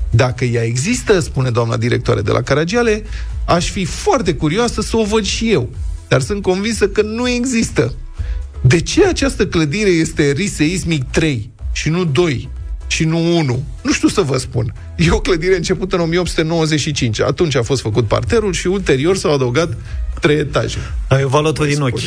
Dacă 0.10 0.45
ea 0.45 0.63
există, 0.63 1.19
spune 1.19 1.49
doamna 1.49 1.78
directoare 1.78 2.21
de 2.21 2.32
la 2.32 2.41
Caragiale, 2.41 3.04
aș 3.45 3.69
fi 3.69 3.86
foarte 3.86 4.34
curioasă 4.34 4.82
să 4.82 4.97
o 4.97 5.04
văd 5.04 5.23
și 5.23 5.51
eu. 5.51 5.69
Dar 6.08 6.21
sunt 6.21 6.41
convinsă 6.41 6.88
că 6.88 7.01
nu 7.01 7.30
există. 7.30 7.93
De 8.67 8.82
ce 8.82 9.06
această 9.06 9.47
clădire 9.47 9.89
este 9.89 10.32
risc 10.32 10.56
seismic 10.56 11.04
3 11.04 11.49
și 11.71 11.89
nu 11.89 12.06
2 12.06 12.49
și 12.88 13.04
nu 13.04 13.38
1? 13.38 13.63
Nu 13.82 13.91
știu 13.91 14.08
să 14.08 14.21
vă 14.21 14.38
spun. 14.38 14.73
E 14.95 15.12
o 15.12 15.19
clădire 15.19 15.56
începută 15.56 15.95
în 15.95 16.01
1895. 16.01 17.19
Atunci 17.19 17.56
a 17.56 17.63
fost 17.63 17.82
făcut 17.82 18.08
parterul 18.08 18.54
și 18.54 18.67
ulterior 18.67 19.17
s-au 19.17 19.34
adăugat 19.34 19.78
trei 20.19 20.38
etaje. 20.38 20.78
Ai 21.08 21.23
o 21.23 21.28
valotă 21.28 21.65
din 21.65 21.82
ochi. 21.82 21.99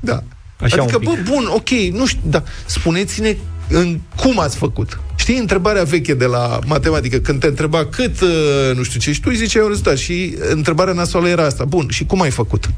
Da. 0.00 0.22
Așa 0.60 0.82
adică, 0.82 0.96
un 0.96 1.14
pic. 1.14 1.24
bă, 1.24 1.30
bun, 1.30 1.46
ok, 1.54 1.70
nu 1.70 2.06
știu, 2.06 2.20
dar 2.24 2.42
spuneți-ne 2.66 3.36
în 3.68 3.98
cum 4.16 4.38
ați 4.38 4.56
făcut. 4.56 5.00
Știi 5.16 5.38
întrebarea 5.38 5.82
veche 5.82 6.14
de 6.14 6.24
la 6.24 6.58
matematică, 6.66 7.18
când 7.18 7.40
te 7.40 7.46
întreba 7.46 7.86
cât, 7.86 8.20
uh, 8.20 8.28
nu 8.74 8.82
știu 8.82 9.00
ce, 9.00 9.12
și 9.12 9.20
tu 9.20 9.28
îi 9.30 9.36
ziceai 9.36 9.62
un 9.62 9.68
rezultat. 9.68 9.96
Și 9.96 10.36
întrebarea 10.50 10.92
nasoală 10.92 11.28
era 11.28 11.44
asta. 11.44 11.64
Bun, 11.64 11.88
și 11.88 12.04
cum 12.04 12.20
ai 12.20 12.30
făcut? 12.30 12.70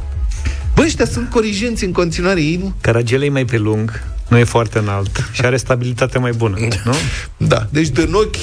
Bă, 0.78 0.84
ăștia 0.84 1.04
sunt 1.06 1.30
corigenți 1.30 1.84
în 1.84 1.92
continuare, 1.92 2.40
ei 2.40 2.56
nu? 2.56 2.74
Caragiale 2.80 3.24
e 3.24 3.28
mai 3.28 3.44
pe 3.44 3.56
lung, 3.56 4.02
nu 4.28 4.38
e 4.38 4.44
foarte 4.44 4.78
înalt 4.78 5.28
și 5.32 5.44
are 5.44 5.56
stabilitate 5.56 6.18
mai 6.18 6.32
bună, 6.32 6.56
nu? 6.84 6.94
Da, 7.48 7.66
deci 7.70 7.88
de 7.88 8.08
ochi 8.12 8.36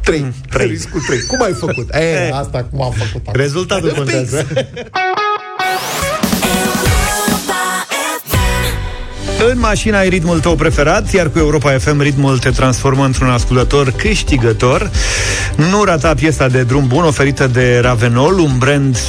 3, 0.00 0.24
trei. 0.50 0.66
riscul 0.66 1.00
3. 1.00 1.20
Cum 1.20 1.42
ai 1.42 1.52
făcut? 1.52 1.88
E, 1.94 2.30
asta 2.32 2.64
cum 2.70 2.82
am 2.82 2.90
făcut. 2.90 3.26
acum. 3.26 3.40
Rezultatul 3.40 3.92
contează. 3.92 4.46
În 9.50 9.58
mașină 9.58 9.96
ai 9.96 10.08
ritmul 10.08 10.40
tău 10.40 10.54
preferat, 10.54 11.12
iar 11.12 11.30
cu 11.30 11.38
Europa 11.38 11.78
FM 11.78 12.00
ritmul 12.00 12.38
te 12.38 12.50
transformă 12.50 13.04
într-un 13.04 13.28
ascultător 13.28 13.90
câștigător. 13.90 14.90
Nu 15.56 15.84
rata 15.84 16.14
piesa 16.14 16.48
de 16.48 16.62
drum 16.62 16.86
bun 16.86 17.04
oferită 17.04 17.46
de 17.46 17.78
Ravenol, 17.82 18.38
un 18.38 18.58
brand 18.58 18.98
100% 18.98 19.00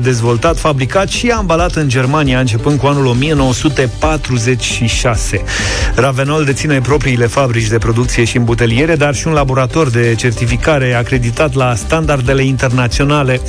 dezvoltat, 0.00 0.58
fabricat 0.58 1.08
și 1.08 1.30
ambalat 1.30 1.74
în 1.74 1.88
Germania 1.88 2.38
începând 2.38 2.78
cu 2.78 2.86
anul 2.86 3.06
1946. 3.06 5.42
Ravenol 5.94 6.44
deține 6.44 6.80
propriile 6.80 7.26
fabrici 7.26 7.68
de 7.68 7.78
producție 7.78 8.24
și 8.24 8.36
îmbuteliere, 8.36 8.94
dar 8.94 9.14
și 9.14 9.26
un 9.26 9.32
laborator 9.32 9.90
de 9.90 10.14
certificare 10.16 10.94
acreditat 10.94 11.54
la 11.54 11.74
standardele 11.74 12.44
internaționale. 12.44 13.40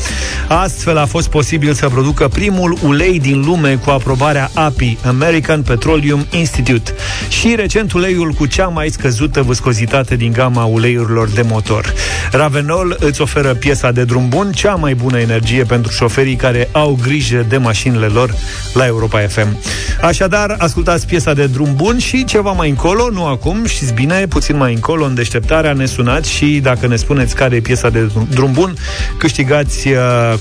Astfel 0.48 0.98
a 0.98 1.06
fost 1.06 1.30
posibil 1.30 1.74
să 1.74 1.90
producă 1.90 2.28
primul 2.28 2.78
ulei 2.84 3.20
din 3.20 3.44
lume 3.46 3.76
cu 3.76 3.90
aprobarea 3.90 4.52
API, 4.54 4.98
American 5.06 5.62
Petroleum 5.62 6.02
Institute, 6.30 6.94
și 7.30 7.56
recent 7.56 7.92
uleiul 7.92 8.32
cu 8.32 8.46
cea 8.46 8.68
mai 8.68 8.90
scăzută 8.90 9.42
viscozitate 9.42 10.16
din 10.16 10.32
gama 10.32 10.64
uleiurilor 10.64 11.30
de 11.30 11.42
motor. 11.42 11.94
Ravenol 12.32 12.98
îți 13.00 13.22
oferă 13.22 13.54
piesa 13.54 13.92
de 13.92 14.04
drum 14.04 14.30
bun, 14.30 14.52
cea 14.52 14.76
mai 14.76 14.94
bună 14.94 15.20
energie 15.20 15.64
pentru 15.64 15.92
șoferii 15.92 16.36
care 16.36 16.70
au 16.72 17.00
grijă 17.02 17.46
de 17.50 17.58
mașinile 17.58 18.06
lor 18.06 18.36
la 18.74 18.86
Europa 18.86 19.20
FM. 19.20 19.58
Așadar, 20.02 20.56
ascultați 20.58 21.08
piesa 21.08 21.34
de 21.34 21.46
drum 21.46 21.76
bun 21.76 21.98
și 21.98 22.24
ceva 22.24 22.52
mai 22.52 22.70
încolo, 22.70 23.10
nu 23.10 23.26
acum, 23.26 23.66
știți 23.66 23.94
bine, 23.94 24.28
puțin 24.28 24.58
mai 24.58 24.74
încolo, 24.74 25.06
în 25.06 25.16
deșteptarea, 25.16 25.74
ne 25.74 25.86
sunați 25.86 26.32
și 26.32 26.60
dacă 26.64 26.88
ne 26.88 26.96
spuneți 26.96 27.36
care 27.36 27.56
e 27.56 27.60
piesa 27.60 27.90
de 27.90 28.12
drum 28.30 28.52
bun, 28.52 28.74
câștigați 29.18 29.88
uh, 29.88 29.98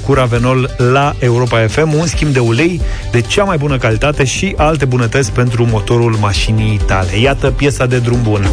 cu 0.06 0.12
Ravenol 0.12 0.70
la 0.76 1.14
Europa 1.18 1.66
FM 1.66 1.92
un 1.92 2.06
schimb 2.06 2.32
de 2.32 2.38
ulei 2.38 2.80
de 3.10 3.20
cea 3.20 3.44
mai 3.44 3.56
bună 3.56 3.78
calitate 3.78 4.24
și 4.24 4.54
alte 4.56 4.84
bunătăți 4.84 5.32
pentru 5.32 5.51
motorul 5.60 6.16
mașinii 6.20 6.80
tale. 6.86 7.18
Iată 7.18 7.50
piesa 7.50 7.86
de 7.86 7.98
drum 7.98 8.22
bun. 8.22 8.48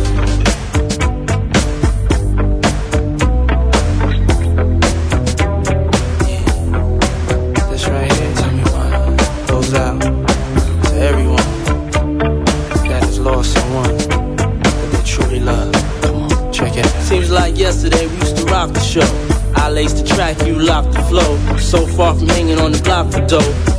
This 7.72 7.88
right 7.88 8.12
here, 8.12 8.34
tell 8.40 8.52
me 8.52 8.64
what 8.74 8.92
goes 9.48 9.74
out 9.74 10.02
to 10.84 10.92
everyone 11.10 11.48
that 12.90 13.02
has 13.04 13.18
lost 13.18 13.50
someone 13.58 13.98
that 13.98 14.88
they 14.92 15.04
truly 15.04 15.40
love. 15.40 15.72
Come 16.02 16.16
on, 16.24 16.52
check 16.52 16.76
it 16.76 16.86
out. 16.86 17.04
Seems 17.12 17.30
like 17.30 17.54
yesterday 17.58 18.06
we 18.12 18.16
used 18.26 18.38
to 18.38 18.44
rock 18.54 18.70
the 18.74 18.84
show. 18.94 19.10
I 19.56 19.70
laced 19.70 19.98
the 20.00 20.06
track, 20.16 20.36
you 20.48 20.56
locked 20.72 20.94
the 20.94 21.04
flow. 21.10 21.32
So 21.58 21.80
far 21.96 22.14
from 22.18 22.28
hanging 22.28 22.60
on 22.60 22.72
the 22.72 22.82
block 22.88 23.06
for 23.14 23.26
dough. 23.26 23.79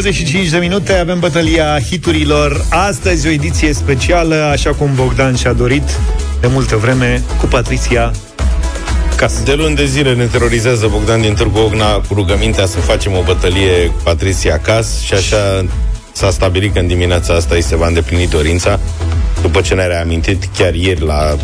25 0.00 0.48
de 0.48 0.58
minute 0.58 0.92
avem 0.92 1.18
bătălia 1.18 1.80
hiturilor. 1.90 2.64
Astăzi 2.68 3.26
o 3.26 3.30
ediție 3.30 3.72
specială, 3.72 4.34
așa 4.34 4.70
cum 4.72 4.94
Bogdan 4.94 5.36
și-a 5.36 5.52
dorit 5.52 5.82
de 6.40 6.46
multă 6.46 6.76
vreme, 6.76 7.22
cu 7.38 7.46
Patricia 7.46 8.10
Cas. 9.16 9.42
De 9.42 9.54
luni 9.54 9.74
de 9.74 9.86
zile 9.86 10.14
ne 10.14 10.24
terorizează 10.24 10.88
Bogdan 10.90 11.20
din 11.20 11.34
Târgu 11.34 11.58
Ogna 11.58 11.92
cu 11.92 12.14
rugămintea 12.14 12.66
să 12.66 12.78
facem 12.78 13.12
o 13.12 13.22
bătălie 13.22 13.86
cu 13.86 14.00
Patricia 14.02 14.58
Cas 14.58 15.00
și 15.00 15.14
așa 15.14 15.64
s-a 16.12 16.30
stabilit 16.30 16.72
că 16.72 16.78
în 16.78 16.86
dimineața 16.86 17.34
asta 17.34 17.54
îi 17.54 17.62
se 17.62 17.76
va 17.76 17.86
îndeplini 17.86 18.26
dorința 18.26 18.80
după 19.42 19.60
ce 19.60 19.74
ne-a 19.74 19.86
reamintit 19.86 20.48
chiar 20.56 20.74
ieri 20.74 21.04
la 21.04 21.36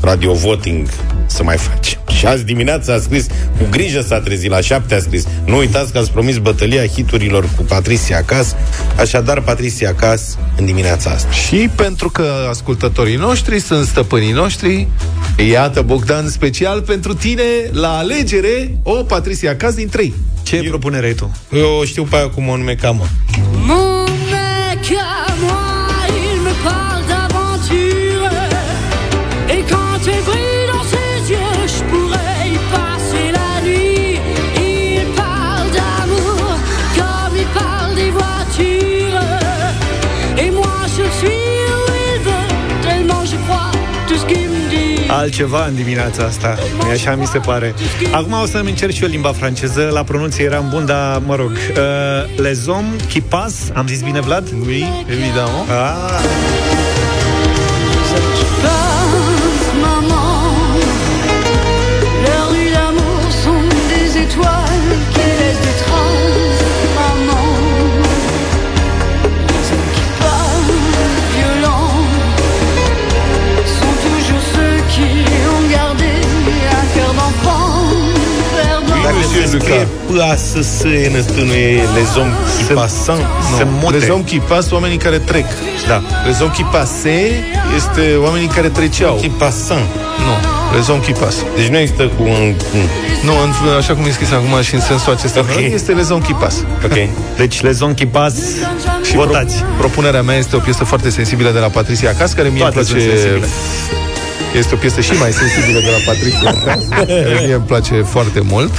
Radio 0.00 0.32
Voting 0.32 0.88
să 1.26 1.42
mai 1.42 1.56
facem. 1.56 1.97
Și 2.18 2.26
azi 2.26 2.44
dimineața 2.44 2.92
a 2.92 2.98
scris, 2.98 3.26
cu 3.58 3.66
grijă 3.70 4.00
s-a 4.00 4.20
trezit, 4.20 4.50
la 4.50 4.60
șapte 4.60 4.94
a 4.94 4.98
scris, 4.98 5.24
nu 5.44 5.56
uitați 5.56 5.92
că 5.92 5.98
ați 5.98 6.10
promis 6.10 6.38
bătălia 6.38 6.86
hiturilor 6.86 7.48
cu 7.56 7.62
Patricia 7.62 8.22
Cas, 8.22 8.56
așadar 8.96 9.40
Patricia 9.40 9.94
Cas 9.94 10.38
în 10.56 10.64
dimineața 10.64 11.10
asta. 11.10 11.30
Și 11.30 11.70
pentru 11.74 12.10
că 12.10 12.46
ascultătorii 12.48 13.16
noștri 13.16 13.60
sunt 13.60 13.86
stăpânii 13.86 14.32
noștri, 14.32 14.88
iată 15.50 15.82
Bogdan 15.82 16.28
special 16.28 16.80
pentru 16.80 17.14
tine 17.14 17.42
la 17.70 17.96
alegere 17.96 18.78
o 18.82 18.92
Patricia 18.92 19.56
Caz 19.56 19.74
din 19.74 19.88
trei. 19.88 20.14
Ce 20.42 20.56
Eu... 20.56 20.62
propunere 20.62 21.06
ai 21.06 21.14
tu? 21.14 21.36
Eu 21.52 21.78
o 21.80 21.84
știu 21.84 22.02
pe 22.02 22.16
aia 22.16 22.28
cum 22.28 22.48
o 22.48 22.56
numeca, 22.56 22.90
mă. 22.90 23.04
Altceva 45.18 45.66
în 45.66 45.74
dimineața 45.74 46.24
asta. 46.24 46.56
E 46.88 46.92
așa 46.92 47.14
mi 47.14 47.26
se 47.26 47.38
pare. 47.38 47.74
Acum 48.10 48.32
o 48.32 48.46
să-mi 48.46 48.70
încerc 48.70 48.92
și 48.92 49.02
eu 49.02 49.08
limba 49.08 49.32
franceză. 49.32 49.88
La 49.92 50.02
pronunție 50.02 50.44
eram 50.44 50.68
bun, 50.70 50.86
dar 50.86 51.22
mă 51.26 51.34
rog. 51.34 51.50
Uh, 51.50 52.40
les 52.40 52.66
hommes 52.66 53.02
qui 53.12 53.20
passent. 53.20 53.76
Am 53.76 53.86
zis 53.86 54.02
bine, 54.02 54.20
Vlad? 54.20 54.48
Oui, 54.66 54.84
évidemment. 55.10 55.68
Ah, 55.68 56.67
perdant. 79.56 79.88
Dacă 80.16 80.36
se 80.52 80.62
scrie 80.62 81.08
P-A-S-S 81.08 81.14
în 81.16 81.22
stânuie 81.22 81.82
les 81.98 82.08
hommes 82.16 82.34
qui 82.56 82.74
passent. 82.74 83.04
se 83.58 83.64
Nu, 83.64 83.70
mute. 83.82 83.96
Les 83.96 84.08
hommes 84.08 84.26
qui 84.30 84.38
passent, 84.50 84.70
oamenii 84.72 84.96
care 84.96 85.18
trec. 85.18 85.46
Da. 85.86 86.02
Les 86.26 86.36
hommes 86.40 86.54
qui 86.56 86.66
passent 86.72 87.06
este 87.78 88.02
oamenii 88.26 88.46
care 88.56 88.68
treceau. 88.68 89.14
Qui 89.14 89.28
passent. 89.28 89.72
Nu, 90.26 90.34
les 90.76 90.86
hommes 90.86 91.04
qui 91.04 91.12
passent. 91.22 91.42
Deci 91.56 91.66
nu 91.66 91.78
există 91.78 92.02
cu 92.16 92.22
un... 92.22 92.54
Nu, 93.26 93.32
în, 93.44 93.50
așa 93.78 93.92
cum 93.94 94.04
e 94.06 94.10
scris 94.10 94.30
acum 94.30 94.62
și 94.62 94.74
în 94.74 94.80
sensul 94.80 95.12
acesta, 95.12 95.40
Ok. 95.40 95.72
este 95.72 95.92
les 95.92 96.08
hommes 96.08 96.26
qui 96.26 96.34
passent. 96.42 96.64
Ok. 96.84 96.96
Deci 97.36 97.60
les 97.62 97.78
hommes 97.78 97.96
qui 97.96 98.06
passent, 98.06 98.42
Și 99.08 99.14
votați. 99.14 99.56
Pro, 99.56 99.66
propunerea 99.78 100.22
mea 100.22 100.36
este 100.36 100.56
o 100.56 100.58
piesă 100.58 100.84
foarte 100.84 101.10
sensibilă 101.10 101.50
de 101.50 101.58
la 101.58 101.66
Patricia 101.66 102.12
Cas, 102.18 102.32
care 102.32 102.48
mie 102.48 102.62
îmi 102.62 102.72
Toate 102.72 102.88
place... 102.90 103.06
sunt 103.06 103.18
sensibile. 103.18 103.46
Este 104.58 104.74
o 104.74 104.76
piesă 104.76 105.00
și 105.00 105.12
mai 105.18 105.32
sensibilă 105.32 105.78
de 105.78 105.90
la 105.96 106.00
Patricia 106.12 106.50
Cas, 106.64 106.82
care 106.90 107.26
mie 107.44 107.54
îmi 107.54 107.64
place 107.66 107.94
foarte 108.14 108.40
mult. 108.52 108.72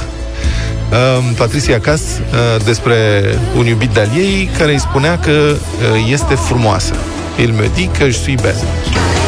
Um, 0.90 1.34
Patricia 1.34 1.78
Cas 1.78 2.00
uh, 2.00 2.64
despre 2.64 3.24
un 3.56 3.66
iubit 3.66 3.90
de-al 3.90 4.08
ei 4.16 4.50
care 4.58 4.72
îi 4.72 4.80
spunea 4.80 5.18
că 5.18 5.30
uh, 5.30 6.10
este 6.10 6.34
frumoasă. 6.34 6.94
Il 7.38 7.52
me 7.52 7.70
dit 7.74 7.96
que 7.96 8.04
je 8.04 8.18
suis 8.18 8.40
belle. 8.40 9.19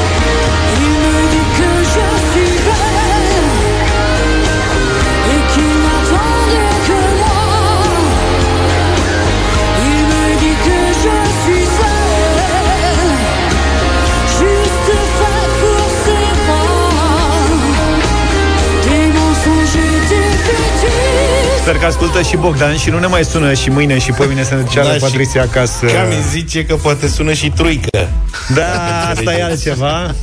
Sper 21.63 21.77
că 21.77 21.85
ascultă 21.87 22.23
și 22.23 22.37
Bogdan 22.37 22.77
și 22.77 22.91
nu 22.91 22.99
ne 22.99 23.07
mai 23.07 23.25
sună 23.25 23.55
și 23.55 23.71
mâine 23.71 23.99
și 23.99 24.11
pe 24.13 24.27
mine 24.27 24.43
să 24.43 24.55
ne 24.55 24.65
ceară 24.71 24.89
Da, 24.89 24.95
și 24.95 25.01
Patricia 25.01 25.43
acasă. 25.43 25.87
Cam 25.87 26.05
îmi 26.05 26.23
zice 26.31 26.65
că 26.65 26.75
poate 26.75 27.09
sună 27.09 27.33
și 27.33 27.51
truică. 27.51 28.09
Da, 28.55 29.09
asta 29.11 29.33
e 29.33 29.43
altceva. 29.45 30.15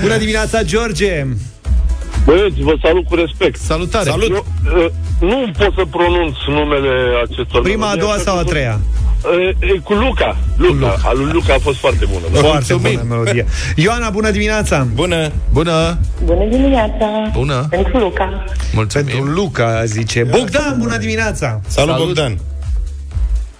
Bună 0.00 0.16
dimineața, 0.16 0.62
George! 0.62 1.26
Băieți, 2.24 2.60
vă 2.60 2.74
salut 2.82 3.06
cu 3.06 3.14
respect. 3.14 3.60
Salutare! 3.60 4.10
Salut! 4.10 4.28
Eu 4.30 4.46
uh, 4.76 4.86
nu 5.20 5.50
pot 5.58 5.72
să 5.74 5.82
pronunț 5.90 6.36
numele 6.48 6.90
acestor 7.24 7.62
Prima, 7.62 7.86
a 7.86 7.94
melodii, 7.94 8.00
doua 8.00 8.12
așa 8.12 8.22
sau 8.22 8.36
a 8.36 8.42
că- 8.42 8.44
treia? 8.48 8.80
Uh, 8.80 9.03
e 9.58 9.78
cu 9.82 9.92
Luca. 9.92 10.36
Luca. 10.56 10.96
A 11.04 11.12
lui 11.12 11.32
Luca 11.32 11.54
a 11.54 11.58
fost 11.58 11.78
foarte 11.78 12.04
bună. 12.12 12.24
Da? 12.32 12.38
Foarte 12.38 12.72
Mulțumim. 12.74 12.98
bună 13.02 13.14
melodie. 13.14 13.46
Ioana, 13.76 14.10
bună 14.10 14.30
dimineața! 14.30 14.86
Bună! 14.94 15.30
Bună! 15.52 15.98
Bună 16.24 16.44
dimineața! 16.50 17.30
Bună! 17.32 17.66
Pentru 17.70 17.98
Luca. 17.98 18.44
Mulțumim! 18.72 19.06
Pentru 19.06 19.24
Luca, 19.24 19.84
zice. 19.84 20.24
Bogdan, 20.24 20.76
bună 20.78 20.96
dimineața! 20.96 21.60
Salut, 21.66 21.90
Salut. 21.94 22.06
Bogdan! 22.06 22.38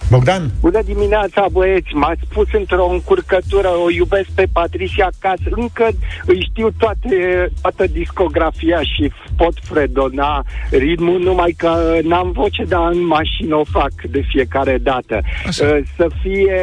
Bogdan? 0.09 0.51
Bună 0.61 0.81
dimineața, 0.85 1.45
băieți! 1.51 1.93
M-ați 1.93 2.21
pus 2.33 2.47
într-o 2.53 2.89
încurcătură, 2.91 3.67
o 3.85 3.89
iubesc 3.89 4.27
pe 4.35 4.45
Patricia 4.53 5.09
Cas. 5.19 5.37
Încă 5.49 5.87
îi 6.25 6.47
știu 6.51 6.69
toate, 6.77 7.51
toată 7.61 7.87
discografia 7.87 8.79
și 8.81 9.11
pot 9.37 9.53
fredona 9.61 10.43
ritmul, 10.69 11.19
numai 11.19 11.53
că 11.57 11.99
n-am 12.03 12.31
voce, 12.31 12.63
dar 12.63 12.89
în 12.91 13.05
mașină 13.05 13.55
o 13.55 13.63
fac 13.71 13.91
de 14.09 14.21
fiecare 14.31 14.77
dată. 14.83 15.21
Așa. 15.47 15.65
Uh, 15.65 15.77
Să 15.95 16.07
fie 16.21 16.59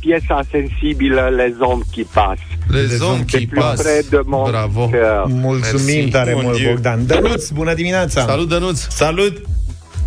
piesa 0.00 0.40
sensibilă 0.50 1.32
Les 1.36 1.54
Hommes 1.60 1.86
qui 1.92 2.06
passent. 2.14 2.46
Les 2.68 3.00
hommes 3.00 3.24
qui 3.30 3.46
Plus 3.46 3.62
passent. 3.64 3.82
près 3.82 4.08
de 4.08 4.20
mon 4.26 4.50
Bravo! 4.50 4.88
cœur. 4.90 5.24
Mulțumim 5.28 5.94
Merci. 5.94 6.10
tare 6.10 6.32
Mon 6.34 6.42
mult, 6.44 6.56
Dieu. 6.56 6.70
Bogdan. 6.72 7.06
Dănuț, 7.06 7.48
bună 7.48 7.74
dimineața! 7.74 8.20
Salut, 8.24 8.48
Dănuț! 8.48 8.78
Salut! 8.88 9.36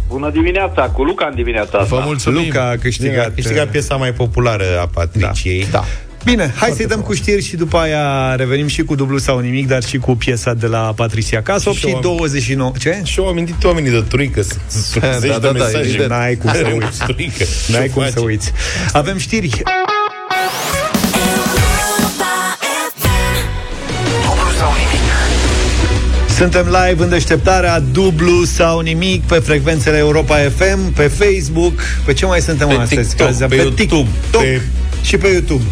Bună 0.10 0.30
dimineața, 0.30 0.82
cu 0.82 1.04
Luca 1.04 1.26
în 1.26 1.36
dimineața 1.36 1.78
asta. 1.78 1.96
Vă 1.96 2.02
mulțumim! 2.06 2.44
Luca 2.46 2.70
a 2.70 2.76
câștigat. 2.76 3.26
A 3.26 3.32
câștigat 3.36 3.68
piesa 3.68 3.96
mai 3.96 4.14
populară 4.14 4.64
a 4.82 4.88
Patriciei. 4.94 5.68
Da. 5.72 5.84
Bine, 6.24 6.54
hai 6.56 6.72
să-i 6.76 6.86
dăm 6.86 7.00
cu 7.02 7.14
știri 7.14 7.44
și 7.44 7.56
după 7.56 7.78
aia 7.78 8.36
revenim 8.36 8.68
și 8.68 8.84
cu 8.84 8.96
dublu 8.96 9.18
sau 9.18 9.40
nimic, 9.40 9.68
dar 9.68 9.84
și 9.84 9.98
cu 9.98 10.16
piesa 10.16 10.54
de 10.54 10.68
la 10.68 10.80
Patricia 10.96 11.42
Cas, 11.42 11.66
8 11.66 11.76
Și 11.76 11.82
și 11.82 11.90
eu 11.90 11.96
am- 11.96 12.02
29. 12.02 12.72
Ce? 12.80 13.02
Și 13.04 13.20
au 13.20 13.28
amintit 13.28 13.64
oamenii 13.64 13.92
de 13.92 14.04
truică 14.08 14.42
să- 14.42 14.56
să- 14.68 15.00
Da, 15.00 15.12
zeci 15.18 15.30
da, 15.32 15.38
de 15.40 15.46
da, 15.48 15.52
mesaje. 15.52 15.78
evident. 15.78 16.10
N-ai 16.10 16.36
cum 16.36 16.50
să 16.54 16.58
Are 16.64 16.74
un 16.74 16.82
uiți. 16.82 16.98
truică. 17.04 17.44
N-ai 17.72 17.82
Ce 17.88 17.90
cum 17.90 18.02
faci? 18.04 18.12
să 18.12 18.20
uiți. 18.22 18.52
Avem 18.92 19.18
știri. 19.18 19.62
Suntem 26.40 26.66
live 26.66 27.04
în 27.04 27.10
deșteptarea 27.10 27.80
dublu 27.80 28.44
sau 28.44 28.80
nimic 28.80 29.24
pe 29.24 29.36
frecvențele 29.36 29.98
Europa 29.98 30.36
FM, 30.36 30.94
pe 30.94 31.02
Facebook, 31.08 31.74
pe 32.06 32.14
ce 32.14 32.26
mai 32.26 32.40
suntem 32.40 32.68
Pe 32.68 32.74
astăzi? 32.74 33.10
TikTok, 33.10 33.28
Azi, 33.28 33.44
pe 33.46 33.56
YouTube, 33.56 34.10
TikTok 34.22 34.42
pe- 34.42 34.62
și 35.02 35.18
pe 35.18 35.28
YouTube. 35.28 35.64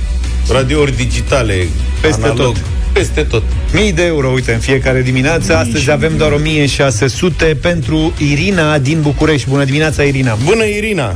Radiouri 0.51 0.95
digitale, 0.95 1.67
Peste 2.01 2.23
analog, 2.23 2.53
tot. 2.53 2.57
Peste 2.93 3.21
tot. 3.21 3.43
Mii 3.73 3.93
de 3.93 4.05
euro, 4.05 4.27
uite, 4.29 4.53
în 4.53 4.59
fiecare 4.59 5.01
dimineață. 5.01 5.55
Astăzi 5.57 5.91
avem 5.91 6.17
doar 6.17 6.31
1600 6.31 7.57
pentru 7.61 8.13
Irina 8.17 8.77
din 8.77 9.01
București. 9.01 9.49
Bună 9.49 9.63
dimineața, 9.63 10.03
Irina! 10.03 10.37
Bună, 10.45 10.63
Irina! 10.65 11.15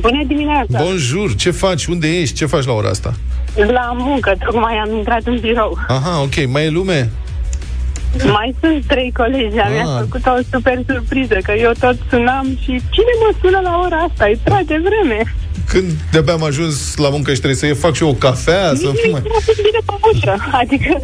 Bună 0.00 0.22
dimineața! 0.26 0.82
Bonjour! 0.82 1.34
Ce 1.34 1.50
faci? 1.50 1.84
Unde 1.86 2.08
ești? 2.20 2.34
Ce 2.34 2.46
faci 2.46 2.64
la 2.64 2.72
ora 2.72 2.88
asta? 2.88 3.14
La 3.54 3.92
muncă, 3.96 4.34
tocmai 4.44 4.74
am 4.86 4.96
intrat 4.96 5.20
în 5.24 5.38
birou. 5.40 5.78
Aha, 5.88 6.20
ok. 6.20 6.46
Mai 6.50 6.64
e 6.64 6.68
lume? 6.68 7.10
Mai 8.22 8.54
sunt 8.60 8.84
trei 8.86 9.12
colegi, 9.12 9.58
Ah. 9.58 9.70
mi-a 9.72 9.86
făcut 10.00 10.26
o 10.26 10.36
super 10.52 10.78
surpriză, 10.88 11.36
că 11.42 11.52
eu 11.52 11.72
tot 11.80 11.96
sunam 12.10 12.46
și 12.62 12.70
cine 12.94 13.12
mă 13.22 13.30
sună 13.40 13.60
la 13.62 13.80
ora 13.84 13.96
asta? 13.96 14.28
E 14.28 14.38
prea 14.42 14.62
devreme. 14.66 15.34
Când 15.68 15.90
de-abia 16.10 16.32
am 16.32 16.44
ajuns 16.44 16.96
la 16.96 17.08
muncă 17.08 17.30
și 17.34 17.40
trebuie 17.40 17.58
să 17.72 17.80
fac 17.80 17.94
și 17.94 18.02
eu 18.02 18.08
o 18.08 18.12
cafea, 18.14 18.72
să 18.74 18.86
Nici 18.86 18.98
fiu 19.00 19.06
nu 19.06 19.12
mai... 19.12 19.20
mă 19.24 19.40
pus 19.44 19.56
bine 19.56 19.78
pe 19.86 19.94
ușă. 20.12 20.36
Adică 20.52 21.00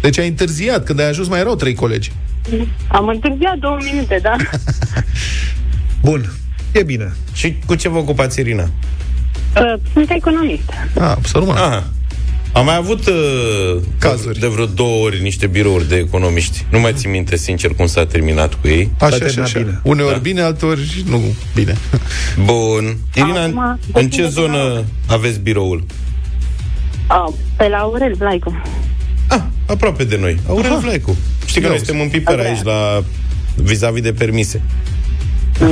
Deci 0.00 0.18
ai 0.18 0.28
întârziat. 0.28 0.84
Când 0.84 1.00
ai 1.00 1.08
ajuns 1.08 1.28
mai 1.28 1.40
erau 1.40 1.54
trei 1.54 1.74
colegi. 1.74 2.12
am 2.88 3.06
întârziat 3.08 3.56
două 3.58 3.76
minute, 3.92 4.18
da? 4.22 4.36
Bun. 6.08 6.32
E 6.72 6.82
bine. 6.82 7.12
Și 7.32 7.56
cu 7.66 7.74
ce 7.74 7.88
vă 7.88 7.98
ocupați, 7.98 8.40
Irina? 8.40 8.62
Uh, 9.56 9.74
sunt 9.92 10.10
economist. 10.10 10.70
Ah, 11.00 11.14
să 11.24 11.38
rămână. 11.38 11.58
Aha. 11.60 11.84
Am 12.52 12.64
mai 12.64 12.76
avut 12.76 13.06
uh, 13.06 13.82
Cazuri. 13.98 14.38
de 14.38 14.46
vreo 14.46 14.66
două 14.66 15.04
ori 15.04 15.22
niște 15.22 15.46
birouri 15.46 15.88
de 15.88 15.96
economiști. 15.96 16.64
Nu 16.70 16.80
mai 16.80 16.92
țin 16.94 17.10
minte, 17.10 17.36
sincer, 17.36 17.70
cum 17.74 17.86
s-a 17.86 18.06
terminat 18.06 18.54
cu 18.54 18.68
ei. 18.68 18.90
Așa, 18.98 19.08
S-a 19.08 19.14
așa, 19.14 19.18
terminat 19.24 19.46
așa. 19.46 19.58
bine. 19.58 19.80
Uneori 19.82 20.12
Da. 20.12 20.18
bine, 20.18 20.40
alteori 20.40 21.02
nu 21.08 21.22
bine. 21.54 21.76
Bun. 22.44 22.96
Irina, 23.14 23.44
în, 23.44 23.50
Acum, 23.58 23.78
în 23.92 24.08
ce 24.08 24.16
depinde 24.16 24.22
de 24.22 24.28
zonă 24.28 24.84
aveți 25.06 25.38
biroul? 25.40 25.84
Uh, 27.10 27.34
pe 27.56 27.68
la 27.68 27.76
Aurel 27.76 28.14
Vlaicu. 28.18 28.62
Ah, 29.28 29.40
aproape 29.66 30.04
de 30.04 30.16
noi. 30.16 30.38
Aurel 30.48 30.78
Vlaicu. 30.78 31.16
Știi 31.46 31.60
că 31.60 31.66
Ia 31.66 31.72
noi 31.72 31.76
uzi. 31.76 31.84
suntem 31.86 32.04
în 32.04 32.10
Piper 32.10 32.38
aici 32.38 32.62
la 32.62 33.04
vis-a-vis 33.56 34.02
de 34.02 34.12
permise. 34.12 34.62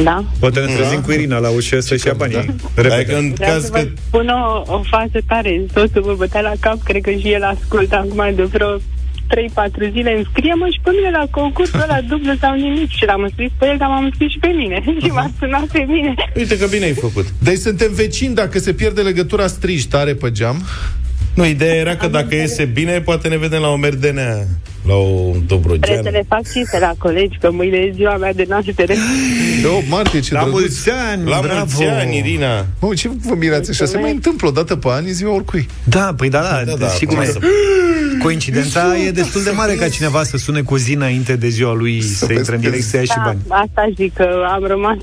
Da. 0.05 0.25
Poate 0.39 0.61
ne 0.61 0.67
trezim 0.75 1.01
cu 1.01 1.13
Irina 1.13 1.39
la 1.39 1.49
ușă 1.49 1.81
să-și 1.81 2.07
ia 2.07 2.13
banii. 2.17 2.37
Adică 2.37 2.55
Repede. 2.75 3.15
în 3.15 3.33
Vreau 3.33 3.53
caz 3.53 3.65
să 3.65 3.71
că... 3.71 3.79
vă 3.79 3.89
spun 4.07 4.29
o, 4.29 4.73
o 4.75 4.83
fază 4.91 5.19
tare. 5.27 5.65
Totul 5.73 6.03
vă 6.03 6.15
bătea 6.17 6.41
la 6.41 6.53
cap. 6.61 6.83
Cred 6.83 7.03
că 7.03 7.11
și 7.11 7.33
el 7.33 7.43
ascultă 7.43 7.97
acum 7.97 8.35
de 8.35 8.43
vreo 8.43 8.77
3-4 8.79 8.81
zile 9.93 10.17
înscrie-mă 10.19 10.67
și 10.73 10.81
pe 10.83 10.91
mine 10.97 11.11
la 11.11 11.27
concursul 11.31 11.81
ăla 11.81 12.01
dublu 12.09 12.33
sau 12.41 12.55
nimic 12.55 12.91
și 12.91 13.05
l-am 13.05 13.23
înscris 13.23 13.51
pe 13.59 13.67
el, 13.67 13.77
dar 13.79 13.89
m-am 13.89 14.05
înscris 14.05 14.31
și 14.31 14.39
pe 14.39 14.49
mine 14.49 14.83
și 15.03 15.11
m-a 15.11 15.31
sunat 15.39 15.65
pe 15.67 15.85
mine. 15.89 16.15
Uite 16.37 16.59
că 16.59 16.67
bine 16.67 16.85
ai 16.85 16.93
făcut. 16.93 17.27
Deci 17.39 17.59
suntem 17.59 17.93
vecini, 17.95 18.35
dacă 18.35 18.59
se 18.59 18.73
pierde 18.73 19.01
legătura 19.01 19.47
strigi 19.47 19.89
tare 19.89 20.15
pe 20.15 20.31
geam. 20.31 20.63
Nu, 21.35 21.47
ideea 21.47 21.75
era 21.75 21.97
că 21.97 22.07
dacă 22.09 22.35
iese 22.35 22.65
bine, 22.65 23.01
poate 23.01 23.29
ne 23.29 23.37
vedem 23.39 23.61
la 23.61 23.69
o 23.69 23.77
merdenea, 23.77 24.45
la 24.87 24.95
o 24.95 25.05
Trebuie 25.31 25.43
Dobrogeană. 25.47 26.03
să 26.03 26.09
le 26.11 26.25
fac 26.29 26.47
și 26.47 26.65
să 26.65 26.79
la 26.81 26.93
colegi, 26.99 27.39
că 27.41 27.51
mâine 27.53 27.77
e 27.77 27.93
ziua 27.95 28.17
mea 28.17 28.33
de 28.33 28.45
naștere. 28.49 28.95
De 29.63 29.67
8 29.67 29.89
martie, 29.89 30.21
ce 30.21 30.35
La 30.35 30.41
drăguț. 30.41 30.61
mulți 30.61 30.91
ani, 30.91 31.29
La 31.29 31.41
bravo! 31.43 31.55
mulți 31.59 31.85
ani, 31.85 32.17
Irina! 32.17 32.67
Mă, 32.81 32.95
ce 32.95 33.11
vă 33.27 33.35
mirați 33.35 33.71
așa? 33.71 33.85
Se 33.85 33.99
mai 33.99 34.11
întâmplă 34.11 34.49
o 34.49 34.51
dată 34.51 34.77
pe 34.77 34.89
an, 34.91 35.05
e 35.07 35.11
ziua 35.11 35.35
oricui. 35.35 35.69
Da, 35.85 36.15
păi 36.17 36.29
da, 36.31 36.41
da, 36.41 36.49
Da, 36.49 36.63
da, 36.71 36.77
da, 36.77 36.89
și 36.89 37.05
cum 37.05 37.17
acum 37.19 37.29
e. 37.29 37.33
să- 37.33 37.39
Coincidența 38.23 38.97
e 39.07 39.11
destul 39.11 39.43
de 39.43 39.51
mare 39.51 39.75
ca 39.75 39.89
cineva 39.89 40.23
să 40.23 40.37
sune 40.37 40.61
cu 40.61 40.75
o 40.75 40.79
zi 40.79 40.95
înainte 40.95 41.37
de 41.37 41.49
ziua 41.49 41.75
lui 41.75 42.03
să, 42.03 42.27
vezi 42.27 42.39
intre 42.39 42.55
în 42.55 42.61
că- 42.63 42.69
direct 42.69 42.87
să 42.87 42.97
ia 42.97 43.03
și 43.03 43.13
Da, 43.17 43.23
bani. 43.25 43.39
asta 43.49 43.89
zic 43.97 44.15
că 44.15 44.29
am 44.53 44.65
rămas. 44.67 44.97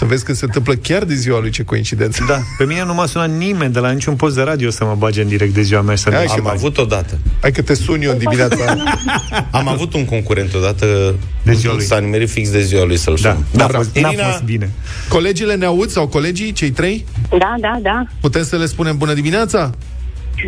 Să 0.00 0.06
vezi 0.06 0.24
că 0.24 0.32
se 0.34 0.44
întâmplă 0.44 0.74
chiar 0.74 1.04
de 1.04 1.14
ziua 1.14 1.40
lui, 1.40 1.50
ce 1.50 1.62
coincidență. 1.62 2.24
Da, 2.28 2.38
pe 2.58 2.64
mine 2.64 2.84
nu 2.84 2.94
m-a 2.94 3.06
sunat 3.06 3.30
nimeni 3.30 3.72
de 3.72 3.78
la 3.78 3.90
niciun 3.90 4.16
post 4.16 4.34
de 4.34 4.42
radio 4.42 4.70
să 4.70 4.84
mă 4.84 4.94
bage 4.98 5.22
în 5.22 5.28
direct 5.28 5.54
de 5.54 5.62
ziua 5.62 5.80
mea 5.80 5.94
și 5.94 6.02
să 6.02 6.10
Hai 6.10 6.20
ne 6.20 6.26
că 6.26 6.40
Am 6.40 6.46
avut 6.48 6.78
odată. 6.78 7.18
Hai 7.40 7.52
că 7.52 7.62
te 7.62 7.74
sun 7.74 8.02
eu 8.02 8.10
în 8.10 8.18
dimineața. 8.18 8.76
Am 9.50 9.68
avut 9.68 9.94
un 9.94 10.04
concurent 10.04 10.54
odată 10.54 11.14
De 11.42 11.52
ziua 11.52 11.74
lui. 11.74 11.84
S-a 11.84 11.98
nimerit 11.98 12.30
fix 12.30 12.50
de 12.50 12.60
ziua 12.60 12.84
lui 12.84 12.96
să-l 12.96 13.18
Da, 13.22 13.30
sun. 13.32 13.44
n-a, 13.50 13.66
Bravo. 13.66 13.72
fost, 13.84 13.96
n-a 13.98 14.10
Irina- 14.10 14.30
fost 14.30 14.42
bine. 14.42 14.70
Colegile 15.08 15.54
ne 15.54 15.64
aud 15.64 15.88
sau 15.90 16.06
colegii, 16.08 16.52
cei 16.52 16.70
trei? 16.70 17.04
Da, 17.28 17.54
da, 17.60 17.78
da. 17.82 18.06
Putem 18.20 18.44
să 18.44 18.56
le 18.56 18.66
spunem 18.66 18.96
bună 18.96 19.14
dimineața? 19.14 19.70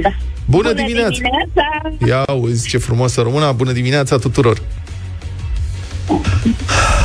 da. 0.03 0.09
Bună, 0.45 0.73
dimineața! 0.73 1.09
dimineața! 1.11 2.07
Ia 2.07 2.23
auzi 2.23 2.69
ce 2.69 2.79
frumos 2.79 3.13
să 3.13 3.21
rămână. 3.21 3.53
Bună 3.57 3.73
dimineața 3.73 4.17
tuturor! 4.17 4.63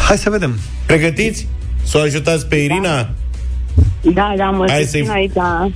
Hai 0.08 0.18
să 0.18 0.30
vedem. 0.30 0.60
Pregătiți? 0.86 1.48
Să 1.88 1.98
o 1.98 2.02
ajutați 2.02 2.46
pe 2.48 2.56
Irina? 2.56 3.10
Da, 4.02 4.34
da, 4.38 4.50
mă 4.50 4.66
Hai 4.70 4.82
susțin 4.82 5.06
să-i- 5.06 5.14
aici. 5.16 5.74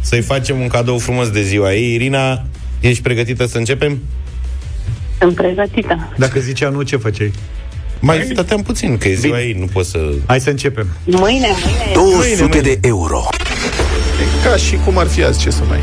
Să-i 0.00 0.20
facem 0.20 0.60
un 0.60 0.68
cadou 0.68 0.98
frumos 0.98 1.30
de 1.30 1.42
ziua 1.42 1.72
ei. 1.74 1.94
Irina, 1.94 2.42
ești 2.80 3.02
pregătită 3.02 3.46
să 3.46 3.58
începem? 3.58 3.98
Sunt 5.18 5.34
pregătită. 5.34 6.12
Dacă 6.16 6.40
zicea 6.40 6.68
nu, 6.68 6.82
ce 6.82 6.96
făceai? 6.96 7.32
Mai 8.00 8.28
stăteam 8.32 8.62
puțin, 8.62 8.98
că 8.98 9.08
e 9.08 9.14
ziua 9.14 9.40
ei, 9.42 9.52
nu 9.58 9.66
pot 9.66 9.84
să... 9.86 9.98
Hai 10.26 10.40
să 10.40 10.50
începem. 10.50 10.86
Mâine, 11.04 11.46
mâine. 11.64 11.92
200 11.94 12.60
de 12.60 12.78
euro. 12.82 13.24
E 14.44 14.48
ca 14.48 14.56
și 14.56 14.76
cum 14.84 14.98
ar 14.98 15.06
fi 15.06 15.24
azi, 15.24 15.40
ce 15.40 15.50
să 15.50 15.62
mai... 15.68 15.78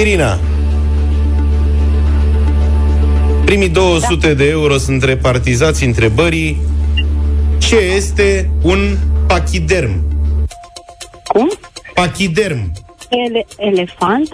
Irina, 0.00 0.38
primii 3.44 3.68
200 3.68 4.34
de 4.34 4.44
euro 4.48 4.76
sunt 4.76 5.02
repartizați 5.02 5.84
întrebării 5.84 6.60
ce 7.68 7.76
este 7.76 8.50
un 8.62 8.96
pachiderm? 9.26 10.04
Cum? 11.24 11.50
Pachiderm. 11.94 12.72
Ele- 13.08 13.46
elefant? 13.56 14.28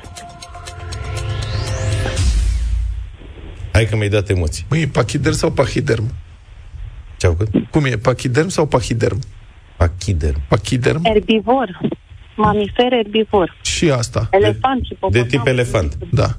Hai 3.72 3.84
că 3.86 3.96
mi-ai 3.96 4.08
dat 4.08 4.28
emoții. 4.28 4.64
Măi, 4.70 4.80
e 4.80 4.86
pachiderm 4.86 5.34
sau 5.34 5.50
pachiderm? 5.52 6.14
Ce-au 7.16 7.34
făcut? 7.38 7.70
Cum 7.70 7.84
e, 7.84 7.96
pachiderm 7.96 8.48
sau 8.48 8.66
pachiderm? 8.66 9.18
Pachiderm. 9.76 10.40
Pachiderm? 10.48 11.00
Erbivor. 11.04 11.80
Mamifer 12.36 12.92
erbivor. 12.92 13.56
Și 13.62 13.90
asta. 13.90 14.28
Elefant 14.30 14.82
și 14.84 14.88
De 14.90 14.96
popotam. 15.00 15.26
tip 15.26 15.46
elefant. 15.46 15.96
Da. 16.12 16.36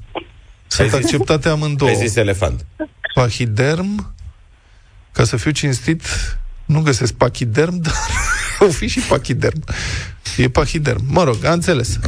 Sunt 0.67 0.93
Ai 0.93 0.99
zis- 1.01 1.03
acceptate 1.13 1.49
amândouă. 1.49 1.89
Ai 1.89 1.95
zis 1.95 2.15
elefant. 2.15 2.65
Pachiderm, 3.13 4.13
ca 5.11 5.23
să 5.23 5.37
fiu 5.37 5.51
cinstit, 5.51 6.01
nu 6.66 6.82
găsesc 6.82 7.13
pachiderm, 7.13 7.76
dar 7.86 7.93
o 8.59 8.68
fi 8.68 8.88
și 8.88 8.99
pachiderm. 8.99 9.63
E 10.38 10.49
pachiderm. 10.49 11.03
Mă 11.09 11.24
rog, 11.24 11.45
am 11.45 11.53
înțeles. 11.53 11.99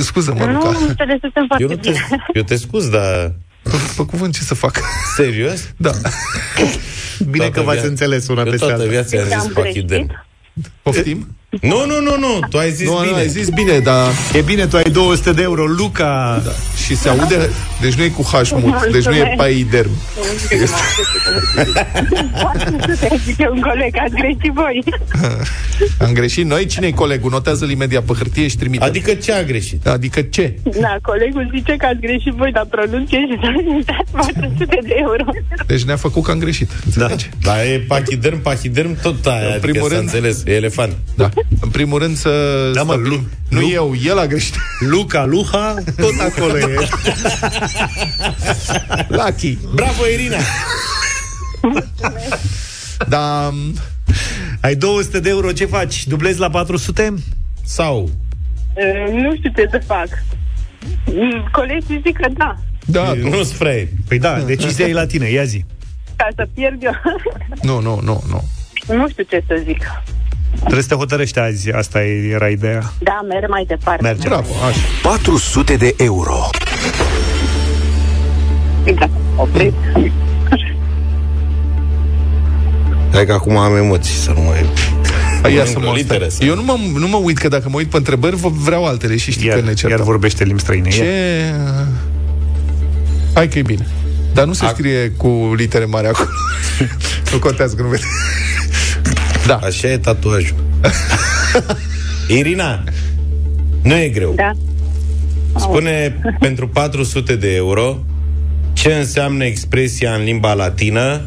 Scuză-mă, 0.00 0.44
Nu, 0.44 0.52
Luca. 0.52 0.68
înțelesesem 0.88 1.44
foarte 1.46 1.62
Eu, 1.64 1.68
nu 1.68 1.74
te, 1.76 1.90
bine. 1.90 2.06
eu 2.32 2.42
te 2.42 2.56
scuz, 2.56 2.88
dar 2.88 3.32
Pe 3.96 4.04
cuvânt, 4.06 4.34
ce 4.34 4.42
să 4.42 4.54
fac? 4.54 4.80
serios? 5.16 5.68
Da. 5.76 5.90
Bine 7.18 7.36
Toată 7.36 7.52
că 7.52 7.60
v-ați 7.60 7.78
via- 7.80 7.88
înțeles 7.88 8.28
una 8.28 8.42
Eu 8.42 8.50
peste 8.50 8.58
toată 8.66 8.80
alta. 8.80 8.90
viața 8.90 9.16
am 9.18 9.28
Deci 9.28 9.32
zis 9.38 9.46
am 9.46 9.52
pachiderm. 9.52 10.06
greșit? 10.06 10.72
Poftim? 10.82 11.36
Nu, 11.60 11.86
nu, 11.86 12.00
nu, 12.00 12.16
nu, 12.18 12.40
tu 12.50 12.58
ai 12.58 12.70
zis 12.70 12.88
nu, 12.88 12.96
bine. 12.98 13.10
nu, 13.10 13.16
ai 13.16 13.28
zis 13.28 13.48
bine, 13.48 13.78
dar... 13.78 14.08
E 14.34 14.40
bine, 14.40 14.66
tu 14.66 14.76
ai 14.76 14.82
200 14.82 15.32
de 15.32 15.42
euro, 15.42 15.64
Luca. 15.64 16.40
Da. 16.44 16.50
Și 16.84 16.96
se 16.96 17.08
aude... 17.08 17.50
Deci 17.80 17.94
nu 17.94 18.02
e 18.02 18.08
cu 18.08 18.22
H 18.22 18.50
mut, 18.52 18.86
deci 18.92 19.04
nu 19.04 19.14
e 19.14 19.34
paiderm. 19.36 19.90
Zice 23.24 23.48
un 23.52 23.60
coleg, 23.60 23.94
ați 24.04 24.14
greșit 24.14 24.52
voi. 24.54 24.82
Am 26.06 26.12
greșit 26.12 26.44
noi? 26.46 26.66
cine 26.66 26.86
e 26.86 26.90
colegul? 26.90 27.30
Notează-l 27.30 27.70
imediat 27.70 28.02
pe 28.02 28.12
hârtie 28.12 28.48
și 28.48 28.56
trimite. 28.56 28.84
Adică 28.84 29.14
ce 29.14 29.32
a 29.32 29.42
greșit? 29.42 29.86
Adică 29.86 30.22
ce? 30.22 30.54
Da, 30.80 30.96
colegul 31.02 31.50
zice 31.54 31.74
că 31.76 31.86
ați 31.86 32.00
greșit 32.00 32.32
voi, 32.32 32.52
dar 32.52 32.66
pronunție 32.70 33.18
și 33.18 33.38
s-a 33.42 33.52
dat 33.84 34.26
400 34.32 34.78
de 34.82 34.94
euro. 34.98 35.24
Deci 35.66 35.82
ne-a 35.82 35.96
făcut 35.96 36.22
că 36.22 36.30
am 36.30 36.38
greșit. 36.38 36.70
Înțelegi? 36.84 37.28
Dar 37.42 37.58
e 37.58 37.84
pachiderm, 37.88 38.40
pachiderm, 38.42 39.00
tot 39.02 39.26
aia, 39.26 39.38
În 39.46 39.52
adică 39.52 39.66
primul 39.70 39.88
s-a 39.88 39.94
rând- 39.94 40.00
înțeles, 40.04 40.42
e 40.46 40.52
elefant. 40.54 40.92
Da. 41.16 41.28
În 41.60 41.68
primul 41.68 41.98
rând 41.98 42.16
să... 42.16 42.30
Da, 42.74 42.82
mă, 42.82 42.92
stabilim- 42.92 43.28
Lu- 43.48 43.58
Nu 43.58 43.60
Lu- 43.60 43.68
eu, 43.72 43.94
el 44.04 44.18
a 44.18 44.26
greșit. 44.26 44.54
Luca, 44.80 45.24
Luha, 45.24 45.74
tot 45.96 46.12
acolo 46.20 46.58
e. 46.58 46.76
Lucky. 49.08 49.58
Bravo, 49.74 50.06
Irina! 50.12 50.36
Da, 53.08 53.52
Ai 54.60 54.74
200 54.74 55.20
de 55.20 55.28
euro, 55.28 55.52
ce 55.52 55.64
faci? 55.66 56.06
Dublezi 56.06 56.38
la 56.38 56.50
400? 56.50 57.14
Sau 57.64 58.10
Uh, 58.74 59.12
Nu 59.22 59.34
știu 59.36 59.50
ce 59.56 59.68
să 59.70 59.82
fac. 59.86 60.08
Mm, 61.06 61.48
Colegii 61.52 62.00
zic 62.04 62.16
că 62.16 62.28
da, 62.36 62.56
da, 62.86 63.12
nu 63.12 63.42
spray. 63.42 63.88
Păi 64.08 64.18
da, 64.18 64.38
decizia 64.40 64.86
e 64.86 64.92
la 64.92 65.06
tine, 65.06 65.30
ia 65.30 65.44
zi. 65.44 65.64
ca 66.16 66.28
să 66.36 66.48
pierd 66.54 66.82
eu. 66.82 66.92
nu, 67.62 67.80
nu, 67.80 68.00
nu, 68.02 68.22
nu. 68.28 68.44
nu 68.94 69.08
știu 69.08 69.24
ce 69.28 69.42
să 69.46 69.60
zic. 69.64 69.82
Trebuie 70.58 70.82
să 70.82 70.88
te 70.88 70.94
hotărăști 70.94 71.38
azi, 71.38 71.70
asta 71.72 72.00
era 72.32 72.48
ideea. 72.48 72.92
Da, 72.98 73.20
merg 73.28 73.48
mai 73.48 73.64
departe. 73.68 74.02
Merge. 74.02 74.28
Bravo, 74.28 74.52
așa. 74.68 74.80
400 75.02 75.76
de 75.76 75.94
euro. 75.96 76.48
Da, 78.98 79.08
opriți. 79.36 79.76
Hai 83.12 83.26
că 83.26 83.32
acum 83.32 83.56
am 83.56 83.76
emoții, 83.76 84.14
să 84.14 84.30
nu 84.30 84.40
mai... 84.40 84.64
Hai, 85.42 85.52
ia 85.54 85.58
Încă 85.60 85.72
să 85.72 85.78
mă 85.78 85.86
o 85.86 85.92
literă 85.92 86.28
stai. 86.28 86.30
să- 86.30 86.44
Eu 86.44 86.54
nu 86.54 86.62
mă, 86.62 86.76
nu 86.98 87.08
mă 87.08 87.16
uit 87.16 87.38
că 87.38 87.48
dacă 87.48 87.68
mă 87.68 87.76
uit 87.76 87.86
pe 87.90 87.96
întrebări, 87.96 88.36
vă 88.36 88.48
vreau 88.48 88.86
altele 88.86 89.16
și 89.16 89.30
știi 89.30 89.46
Iar, 89.46 89.54
că 89.54 89.60
ne 89.60 89.66
iar 89.66 89.76
certăm. 89.76 90.04
vorbește 90.04 90.44
limbi 90.44 90.60
străine. 90.60 90.88
Ia. 90.88 90.94
Ce... 90.94 91.54
Hai 93.34 93.48
că 93.48 93.58
e 93.58 93.62
bine. 93.62 93.86
Dar 94.34 94.44
nu 94.46 94.52
se 94.52 94.64
Ac- 94.66 94.70
scrie 94.72 95.10
cu 95.16 95.52
litere 95.56 95.84
mari 95.84 96.06
acolo. 96.06 96.28
nu 97.32 97.38
contează 97.38 97.74
că 97.74 97.82
nu 97.82 97.88
vede. 97.88 98.02
Da. 99.46 99.56
Așa 99.62 99.88
e 99.88 99.98
tatuajul. 99.98 100.56
Irina, 102.38 102.82
nu 103.82 103.94
e 103.96 104.08
greu. 104.08 104.32
Da. 104.34 104.50
Spune 105.56 106.20
pentru 106.38 106.68
400 106.68 107.36
de 107.36 107.54
euro 107.54 107.98
ce 108.72 108.94
înseamnă 108.94 109.44
expresia 109.44 110.14
în 110.14 110.22
limba 110.24 110.52
latină 110.54 111.20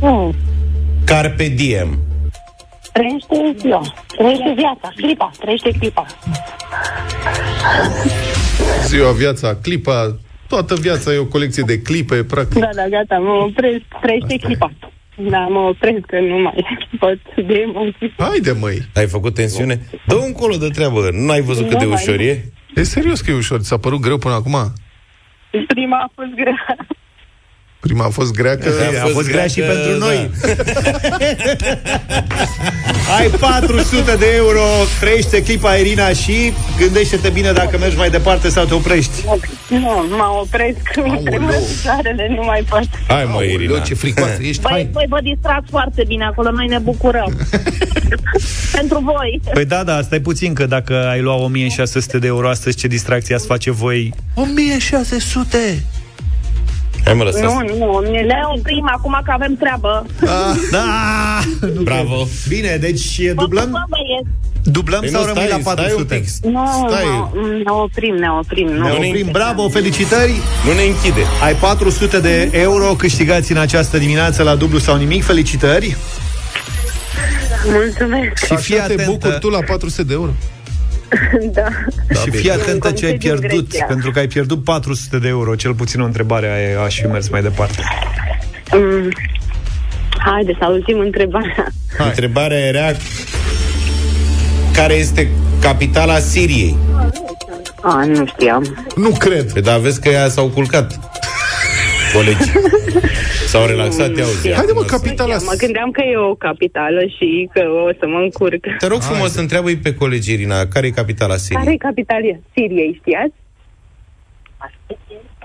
Mm. 0.00 0.34
carpe 1.04 1.48
diem. 1.48 1.98
Trăiește 2.92 3.54
ziua, 3.60 3.80
trăiește 4.16 4.54
viața, 4.56 4.92
clipa, 4.96 5.30
trăiește 5.40 5.70
clipa. 5.78 6.06
Ziua, 8.86 9.12
viața, 9.12 9.54
clipa, 9.62 10.16
toată 10.48 10.74
viața 10.74 11.12
e 11.12 11.18
o 11.18 11.24
colecție 11.24 11.62
de 11.66 11.80
clipe, 11.82 12.24
practic. 12.24 12.58
Da, 12.60 12.68
da, 12.74 12.86
gata, 12.88 13.18
mă 13.18 13.30
opresc, 13.48 13.82
trăiește 14.00 14.36
clipa. 14.46 14.72
Da, 15.16 15.38
mă 15.38 15.58
opresc 15.58 16.00
că 16.06 16.20
nu 16.20 16.38
mai 16.38 16.66
pot 17.00 17.46
de 17.46 17.54
emoții. 17.54 18.14
Haide, 18.18 18.52
măi! 18.52 18.78
Ai 18.94 19.06
făcut 19.06 19.34
tensiune? 19.34 19.80
Dă 20.06 20.14
un 20.14 20.32
colo 20.32 20.56
de 20.56 20.68
treabă. 20.68 21.08
Nu 21.12 21.30
ai 21.30 21.40
văzut 21.40 21.62
cât 21.64 21.72
Nu 21.72 21.78
de 21.78 21.84
mai. 21.84 21.94
ușor 22.02 22.20
e? 22.20 22.44
E 22.74 22.82
serios 22.82 23.20
că 23.20 23.30
e 23.30 23.34
ușor. 23.34 23.60
Ți-a 23.60 23.76
părut 23.76 24.00
greu 24.00 24.18
până 24.18 24.34
acum? 24.34 24.56
Prima 25.66 25.96
a 25.98 26.10
fost 26.14 26.30
grea. 26.34 26.76
Prima 27.84 28.04
a 28.04 28.08
fost 28.08 28.32
grea 28.32 28.56
că... 28.56 28.70
A 29.04 29.06
fost 29.06 29.28
grea 29.28 29.46
și 29.46 29.60
că- 29.60 29.66
pentru 29.66 29.98
da. 29.98 30.06
noi. 30.06 30.30
Ai 33.18 33.28
400 33.28 34.16
de 34.18 34.26
euro, 34.34 34.60
trăiește 35.00 35.42
clipa 35.42 35.74
Irina 35.74 36.08
și 36.08 36.52
gândește-te 36.78 37.28
bine 37.28 37.52
dacă 37.52 37.78
mergi 37.78 37.96
mai 37.96 38.10
departe 38.10 38.48
sau 38.48 38.64
te 38.64 38.74
oprești. 38.74 39.24
Nu, 39.68 40.06
mă 40.08 40.38
opresc. 40.40 40.96
Mă 41.06 41.20
tremură 41.24 41.56
picioarele, 41.76 42.34
nu 42.36 42.42
mai 42.44 42.64
pot. 42.68 42.88
Hai 43.08 43.24
mă, 43.24 43.42
Irina. 43.42 43.72
Leo, 43.72 43.82
ce 43.82 43.94
fricoasă 43.94 44.38
ești, 44.40 44.62
Băi, 44.62 44.70
hai! 44.72 44.88
voi 44.92 45.06
vă 45.08 45.18
distrați 45.22 45.66
foarte 45.70 46.04
bine 46.06 46.24
acolo, 46.24 46.50
noi 46.50 46.66
ne 46.66 46.78
bucurăm. 46.78 47.36
Pentru 48.76 48.98
voi. 48.98 49.40
Păi 49.52 49.64
da, 49.64 49.82
da, 49.82 50.02
stai 50.02 50.20
puțin 50.20 50.54
că 50.54 50.66
dacă 50.66 51.08
ai 51.08 51.20
lua 51.20 51.34
1600 51.34 52.18
de 52.18 52.26
euro 52.26 52.48
astăzi, 52.48 52.76
ce 52.76 52.86
distracție 52.86 53.34
ați 53.34 53.46
face 53.46 53.70
voi? 53.70 54.14
1600! 54.34 55.84
Hai 57.04 57.14
mă, 57.14 57.22
lăsați. 57.22 57.42
Nu, 57.44 57.76
nu, 57.78 58.04
mie 58.10 58.20
Le 58.20 58.40
oprim 58.56 58.88
acum 58.96 59.20
că 59.24 59.30
avem 59.34 59.56
treabă. 59.58 60.06
Da! 60.70 60.84
Nu 61.74 61.82
Bravo. 61.90 62.14
cred. 62.16 62.28
Bine, 62.48 62.76
deci 62.80 63.26
Vă 63.26 63.42
dublăm, 63.42 63.64
pupăm, 63.64 63.86
băieți. 63.88 64.28
dublăm 64.62 65.00
Păi 65.00 65.08
sau 65.08 65.20
nu, 65.20 65.26
rămâi 65.26 65.42
stai, 65.46 65.62
la 65.64 65.70
stai 65.70 65.92
un 65.96 66.04
400? 66.04 66.14
pic. 66.14 66.50
Nu, 66.52 66.86
Stai. 66.88 67.04
nu, 67.34 67.46
ne 67.64 67.70
oprim, 67.70 68.14
ne 68.14 68.28
oprim. 68.40 68.66
Nu. 68.66 68.72
Ne 68.72 68.78
Nu 68.78 68.84
ne 68.86 68.92
oprim, 68.92 69.10
închide. 69.10 69.30
bravo, 69.30 69.68
felicitări! 69.68 70.32
Nu 70.66 70.72
ne 70.72 70.82
închide. 70.82 71.22
Ai 71.42 71.54
400 71.54 72.20
de 72.20 72.48
euro 72.52 72.84
câștigați 72.98 73.52
în 73.52 73.58
această 73.58 73.98
dimineață 73.98 74.42
la 74.42 74.54
dublu 74.54 74.78
sau 74.78 74.96
nimic, 74.96 75.24
felicitări! 75.24 75.96
Mulțumesc, 77.66 78.44
Și 78.44 78.56
fii 78.56 78.74
Așa 78.78 78.86
te 78.86 78.92
atentă, 78.92 79.10
bucuri 79.10 79.38
tu 79.38 79.48
la 79.48 79.58
400 79.66 80.02
de 80.02 80.12
euro. 80.12 80.30
da. 81.58 81.66
și 82.22 82.30
fii 82.30 82.50
atentă 82.50 82.90
ce 82.90 83.06
ai 83.06 83.10
concediu 83.10 83.32
în 83.32 83.38
pierdut, 83.38 83.68
Grecia. 83.68 83.84
pentru 83.84 84.10
că 84.10 84.18
ai 84.18 84.26
pierdut 84.26 84.64
400 84.64 85.18
de 85.18 85.28
euro, 85.28 85.54
cel 85.54 85.74
puțin 85.74 86.00
o 86.00 86.04
întrebare 86.04 86.50
aia 86.50 86.80
aș 86.80 87.00
fi 87.00 87.06
mers 87.06 87.28
mai 87.28 87.42
departe. 87.42 87.82
Mm. 88.72 89.08
Haide 90.18 90.56
să 90.58 90.64
auzim 90.64 90.98
întrebarea. 90.98 91.72
Hai. 91.98 92.06
Întrebarea 92.08 92.58
era 92.58 92.92
care 94.72 94.94
este 94.94 95.28
capitala 95.60 96.18
Siriei? 96.18 96.76
A, 97.82 98.04
nu 98.04 98.26
știam. 98.26 98.84
Nu 98.96 99.10
cred. 99.10 99.52
Păi 99.52 99.62
da, 99.62 99.78
vezi 99.78 100.00
că 100.00 100.08
ea 100.08 100.28
s-au 100.28 100.48
culcat. 100.48 100.98
Colegi. 102.14 102.50
S-au 103.54 103.66
relaxat, 103.66 104.16
ia 104.16 104.24
uzi. 104.24 104.52
Haide 104.52 104.72
mă, 104.72 104.80
acum- 104.80 104.96
capitala... 104.96 105.36
Mă 105.36 105.54
gândeam 105.58 105.90
că 105.90 106.02
e 106.12 106.16
o 106.16 106.34
capitală 106.34 107.00
și 107.16 107.48
că 107.52 107.60
o 107.86 107.90
să 107.98 108.06
mă 108.06 108.18
încurc. 108.18 108.62
Te 108.78 108.86
rog 108.86 109.00
frumos 109.00 109.32
să 109.32 109.40
întreabă 109.40 109.68
pe 109.82 109.94
colegi, 109.94 110.32
Irina, 110.32 110.66
care 110.66 110.86
e 110.86 110.90
capitala 110.90 111.34
Care 111.34 111.40
Siriei? 111.46 111.74
e 111.74 111.76
capitala 111.76 112.20
Siriei, 112.54 113.00
știați? 113.00 113.34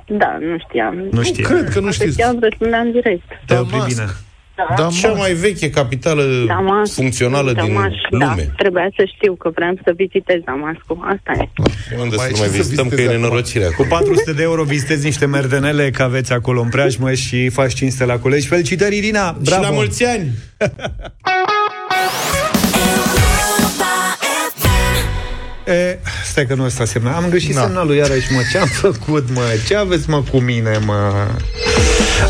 Da, 0.07 0.37
nu 0.39 0.57
știam. 0.67 0.95
Nu 1.11 1.23
știi. 1.23 1.43
Cred 1.43 1.69
că 1.69 1.79
nu 1.79 1.91
știți. 1.91 2.11
Știam, 2.11 2.37
răspundeam 2.39 2.91
direct. 2.91 3.27
Te 3.45 3.55
opri 3.55 3.69
Damasc. 3.71 3.95
bine. 3.95 4.05
Da, 4.77 4.87
Cea 5.01 5.07
mă. 5.09 5.15
mai 5.17 5.33
veche 5.33 5.69
capitală 5.69 6.23
Damasc. 6.47 6.93
funcțională 6.93 7.51
din 7.53 7.73
Damasc, 7.73 7.93
Da, 8.11 8.17
lume. 8.17 8.53
trebuia 8.57 8.87
să 8.97 9.03
știu 9.15 9.33
că 9.35 9.49
vreau 9.55 9.73
să 9.83 9.91
vizitez 9.95 10.39
Damascul. 10.45 10.97
Asta 11.01 11.31
e. 11.43 11.49
Unde 12.01 12.15
Mai 12.15 12.25
să 12.25 12.29
nu 12.31 12.35
ce 12.35 12.39
mai 12.41 12.49
să 12.49 12.55
vizităm, 12.61 12.87
că 12.87 12.93
e 12.93 12.95
vizitezi 12.95 13.09
acum? 13.09 13.21
nenorocire 13.21 13.63
Cu 13.65 13.71
acum. 13.71 13.87
400 13.87 14.33
de 14.33 14.41
euro 14.43 14.63
vizitezi 14.63 15.05
niște 15.05 15.25
merdenele, 15.25 15.89
că 15.89 16.03
aveți 16.03 16.33
acolo 16.33 16.61
în 16.61 16.69
preajmă 16.69 17.13
și 17.13 17.49
faci 17.49 17.73
cinste 17.73 18.05
la 18.05 18.17
colegi. 18.19 18.47
Felicitări, 18.47 18.97
Irina! 18.97 19.37
Bravo! 19.43 19.63
Și 19.63 19.69
la 19.69 19.75
mulți 19.75 20.05
ani! 20.05 20.27
E, 25.67 25.97
stai 26.25 26.45
că 26.45 26.53
nu 26.55 26.63
ăsta 26.63 26.85
semnal. 26.85 27.13
Am 27.13 27.29
greșit 27.29 27.55
Da. 27.55 27.61
semnalul 27.61 27.95
iarăși, 27.95 28.33
mă. 28.33 28.39
Ce-am 28.51 28.67
făcut, 28.67 29.29
mă? 29.33 29.41
Ce 29.67 29.75
aveți, 29.75 30.09
mă, 30.09 30.23
cu 30.31 30.37
mine, 30.39 30.77
mă? 30.85 31.27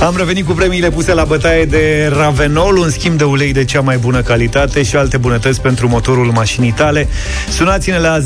Am 0.02 0.16
revenit 0.18 0.46
cu 0.46 0.54
premiile 0.54 0.90
puse 0.90 1.14
la 1.14 1.24
bătaie 1.24 1.66
de 1.66 2.12
Ravenol, 2.18 2.78
un 2.78 2.90
schimb 2.90 3.18
de 3.18 3.24
ulei 3.24 3.54
de 3.54 3.66
cea 3.66 3.82
mai 3.82 3.98
bună 3.98 4.22
calitate 4.22 4.84
și 4.84 4.96
alte 4.96 5.18
bunătăți 5.18 5.62
pentru 5.62 5.88
motorul 5.88 6.32
mașinii 6.32 6.72
tale. 6.72 7.08
Sunați-ne 7.50 8.00
la 8.00 8.20
0372069599. 8.20 8.24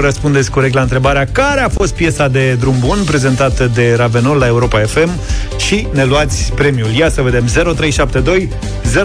Răspundeți 0.00 0.50
corect 0.50 0.74
la 0.74 0.80
întrebarea 0.80 1.26
care 1.32 1.60
a 1.60 1.68
fost 1.68 1.94
piesa 1.94 2.28
de 2.28 2.52
drum 2.52 2.74
bun 2.78 2.98
prezentată 3.06 3.70
de 3.74 3.94
Ravenol 3.96 4.38
la 4.38 4.46
Europa 4.46 4.78
FM 4.78 5.10
și 5.56 5.86
ne 5.92 6.04
luați 6.04 6.52
premiul. 6.52 6.90
Ia 6.90 7.08
să 7.08 7.22
vedem. 7.22 7.46
0372 7.46 8.48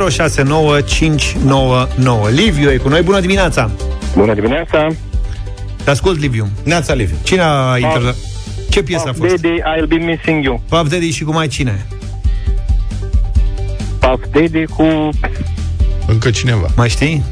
069599. 0.09 2.27
Liviu 2.29 2.71
e 2.71 2.77
cu 2.77 2.89
noi. 2.89 3.01
Bună 3.01 3.19
dimineața! 3.19 3.71
Bună 4.15 4.33
dimineața! 4.33 4.87
Te 5.83 5.89
ascult, 5.89 6.19
Liviu. 6.19 6.49
Neața, 6.63 6.93
Liviu. 6.93 7.15
Cine 7.23 7.41
a 7.41 7.77
intrat? 7.77 8.15
Ce 8.73 8.83
piesă 8.83 9.03
a 9.07 9.11
Puff 9.11 9.29
fost? 9.29 9.41
Daddy, 9.41 9.59
I'll 9.59 9.87
be 9.87 9.95
missing 9.95 10.43
you. 10.43 10.61
Puff 10.69 10.89
Daddy 10.89 11.11
și 11.11 11.23
cu 11.23 11.31
mai 11.31 11.47
cine? 11.47 11.85
Puff 13.99 14.23
Daddy 14.31 14.65
cu... 14.65 15.09
Încă 16.07 16.29
cineva. 16.29 16.67
Mai 16.75 16.89
știi? 16.89 17.23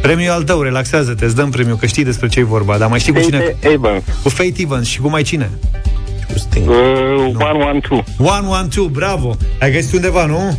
Premiul 0.00 0.32
al 0.32 0.42
tău, 0.42 0.60
relaxează-te, 0.62 1.24
îți 1.24 1.34
dăm 1.34 1.50
premiul, 1.50 1.76
că 1.76 1.86
știi 1.86 2.04
despre 2.04 2.28
ce 2.28 2.38
e 2.38 2.42
vorba, 2.42 2.78
dar 2.78 2.88
mai 2.88 2.98
știi 2.98 3.12
cu 3.12 3.20
cine? 3.20 3.38
Faith 3.38 3.72
Evans. 3.72 4.02
Cu 4.22 4.28
Faith 4.28 4.60
Evans 4.60 4.86
și 4.86 5.00
cu 5.00 5.08
mai 5.08 5.22
cine? 5.22 5.50
Cu 6.32 6.38
Sting. 6.38 6.68
Uh, 6.68 6.76
one, 7.38 7.64
one, 7.64 7.80
two. 7.80 8.04
One, 8.18 8.46
one, 8.46 8.68
two, 8.74 8.84
bravo! 8.84 9.36
Ai 9.60 9.72
găsit 9.72 9.92
undeva, 9.92 10.26
nu? 10.26 10.58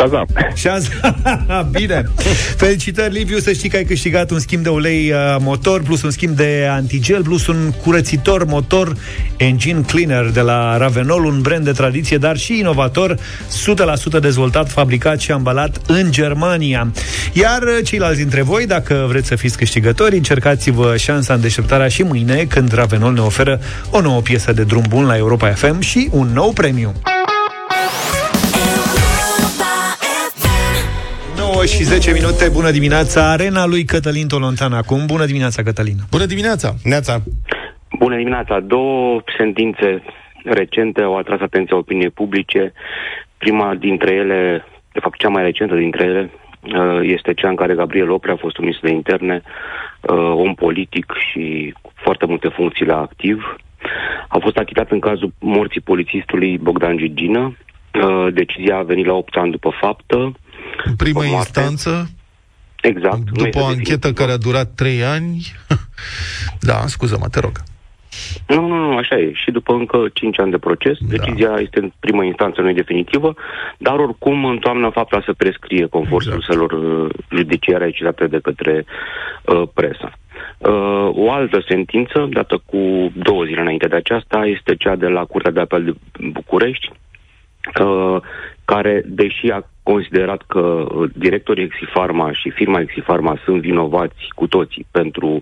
Shazam. 0.00 0.26
Șans. 0.54 0.88
Bine. 1.78 2.04
Felicitări, 2.56 3.12
Liviu, 3.12 3.38
să 3.38 3.52
știi 3.52 3.68
că 3.68 3.76
ai 3.76 3.84
câștigat 3.84 4.30
un 4.30 4.38
schimb 4.38 4.62
de 4.62 4.68
ulei 4.68 5.10
uh, 5.10 5.36
motor, 5.40 5.82
plus 5.82 6.02
un 6.02 6.10
schimb 6.10 6.36
de 6.36 6.68
antigel, 6.70 7.22
plus 7.22 7.46
un 7.46 7.72
curățitor 7.82 8.44
motor 8.44 8.96
Engine 9.36 9.80
Cleaner 9.80 10.30
de 10.30 10.40
la 10.40 10.76
Ravenol, 10.76 11.24
un 11.24 11.40
brand 11.40 11.64
de 11.64 11.72
tradiție, 11.72 12.16
dar 12.16 12.36
și 12.36 12.58
inovator, 12.58 13.16
100% 14.16 14.20
dezvoltat, 14.20 14.70
fabricat 14.70 15.20
și 15.20 15.30
ambalat 15.30 15.80
în 15.86 16.10
Germania. 16.10 16.92
Iar 17.32 17.62
uh, 17.62 17.84
ceilalți 17.84 18.18
dintre 18.18 18.42
voi, 18.42 18.66
dacă 18.66 19.04
vreți 19.08 19.28
să 19.28 19.36
fiți 19.36 19.56
câștigători, 19.56 20.16
încercați-vă 20.16 20.96
șansa 20.96 21.34
în 21.34 21.40
deșteptarea 21.40 21.88
și 21.88 22.02
mâine, 22.02 22.44
când 22.48 22.72
Ravenol 22.72 23.12
ne 23.12 23.20
oferă 23.20 23.60
o 23.90 24.00
nouă 24.00 24.20
piesă 24.20 24.52
de 24.52 24.62
drum 24.62 24.84
bun 24.88 25.06
la 25.06 25.16
Europa 25.16 25.48
FM 25.48 25.80
și 25.80 26.08
un 26.10 26.30
nou 26.34 26.52
premiu. 26.52 26.92
9 31.60 31.72
și 31.72 31.82
10 31.82 32.12
minute, 32.12 32.48
bună 32.52 32.70
dimineața, 32.70 33.30
arena 33.30 33.66
lui 33.66 33.84
Cătălin 33.84 34.28
Tolontan 34.28 34.72
acum. 34.72 35.06
Bună 35.06 35.24
dimineața, 35.24 35.62
Cătălin. 35.62 35.96
Bună 36.10 36.26
dimineața! 36.26 36.74
Neața. 36.84 37.22
Bună 37.98 38.16
dimineața! 38.16 38.60
Două 38.60 39.22
sentințe 39.38 40.02
recente 40.44 41.00
au 41.02 41.16
atras 41.16 41.40
atenția 41.40 41.76
opiniei 41.76 42.10
publice. 42.10 42.72
Prima 43.38 43.74
dintre 43.74 44.14
ele, 44.14 44.64
de 44.92 45.00
fapt 45.00 45.18
cea 45.18 45.28
mai 45.28 45.42
recentă 45.42 45.74
dintre 45.74 46.04
ele, 46.04 46.30
uh, 46.30 47.00
este 47.02 47.34
cea 47.34 47.48
în 47.48 47.56
care 47.56 47.74
Gabriel 47.74 48.10
Oprea 48.10 48.34
a 48.34 48.42
fost 48.44 48.56
un 48.56 48.64
ministru 48.64 48.88
de 48.88 48.94
interne, 48.94 49.42
uh, 50.00 50.32
om 50.34 50.54
politic 50.54 51.12
și 51.30 51.74
cu 51.82 51.90
foarte 51.94 52.26
multe 52.26 52.48
funcții 52.48 52.86
la 52.86 53.00
activ. 53.00 53.56
A 54.28 54.38
fost 54.38 54.56
achitat 54.56 54.90
în 54.90 55.00
cazul 55.00 55.32
morții 55.38 55.80
polițistului 55.80 56.58
Bogdan 56.58 56.96
Gigină. 56.96 57.56
Uh, 58.02 58.26
Decizia 58.32 58.76
a 58.76 58.82
venit 58.82 59.06
la 59.06 59.12
8 59.12 59.36
ani 59.36 59.50
după 59.50 59.70
faptă. 59.80 60.32
În 60.84 60.94
primă 60.96 61.20
După 61.20 61.32
moarte. 61.32 61.60
instanță, 61.60 62.10
Exact. 62.82 63.16
nu 63.16 63.22
după 63.24 63.46
este 63.46 63.58
o 63.58 63.64
anchetă 63.64 63.82
definitivă. 63.84 64.12
care 64.12 64.32
a 64.32 64.36
durat 64.36 64.72
3 64.74 65.04
ani... 65.04 65.42
da, 66.70 66.86
scuză-mă, 66.86 67.28
te 67.28 67.40
rog. 67.40 67.52
Nu, 68.46 68.66
nu, 68.66 68.76
nu, 68.76 68.96
așa 68.96 69.16
e. 69.16 69.32
Și 69.34 69.50
după 69.50 69.72
încă 69.72 70.08
5 70.12 70.38
ani 70.38 70.50
de 70.50 70.58
proces, 70.58 70.96
Da. 71.00 71.06
decizia 71.16 71.56
este 71.60 71.78
în 71.80 71.92
primă 72.00 72.24
instanță, 72.24 72.60
nu 72.60 72.68
e 72.68 72.72
definitivă, 72.72 73.34
dar 73.78 73.98
oricum 73.98 74.44
în 74.44 74.58
toamnă 74.58 74.88
fapta 74.90 75.22
să 75.24 75.32
prescrie 75.32 75.86
conform 75.86 76.22
Exact. 76.26 76.42
surselor 76.42 76.72
uh, 76.72 77.10
judiciare 77.36 77.90
citate 77.90 78.26
de 78.26 78.38
către 78.42 78.84
uh, 79.44 79.62
presă. 79.74 80.12
Uh, 80.58 81.08
o 81.14 81.32
altă 81.32 81.64
sentință, 81.68 82.28
dată 82.32 82.62
cu 82.66 83.12
două 83.14 83.44
zile 83.44 83.60
înainte 83.60 83.86
de 83.88 83.96
aceasta, 83.96 84.46
este 84.46 84.74
cea 84.76 84.96
de 84.96 85.06
la 85.06 85.24
Curtea 85.24 85.50
de 85.50 85.60
Apel 85.60 85.84
de 85.84 85.92
București, 86.32 86.90
uh, 87.80 88.16
care, 88.64 89.02
deși 89.06 89.46
a 89.50 89.69
considerat 89.82 90.42
că 90.46 90.60
uh, 90.60 91.10
directorii 91.14 91.64
Exifarma 91.64 92.32
și 92.32 92.50
firma 92.50 92.80
Exifarma 92.80 93.38
sunt 93.44 93.60
vinovați 93.60 94.28
cu 94.34 94.46
toții 94.46 94.86
pentru 94.90 95.40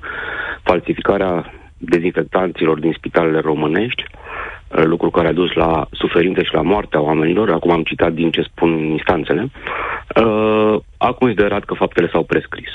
falsificarea 0.63 1.53
dezinfectanților 1.77 2.79
din 2.79 2.93
spitalele 2.97 3.41
românești, 3.41 4.05
uh, 4.05 4.85
lucru 4.85 5.11
care 5.11 5.29
a 5.29 5.33
dus 5.33 5.53
la 5.53 5.87
suferință 5.91 6.43
și 6.43 6.55
la 6.55 6.63
moartea 6.63 7.01
oamenilor, 7.01 7.51
acum 7.51 7.71
am 7.71 7.83
citat 7.83 8.13
din 8.13 8.31
ce 8.31 8.43
spun 8.43 8.71
instanțele, 8.79 9.51
uh, 10.25 10.77
a 10.97 11.13
considerat 11.13 11.65
că 11.65 11.75
faptele 11.75 12.09
s-au 12.13 12.23
prescris. 12.23 12.71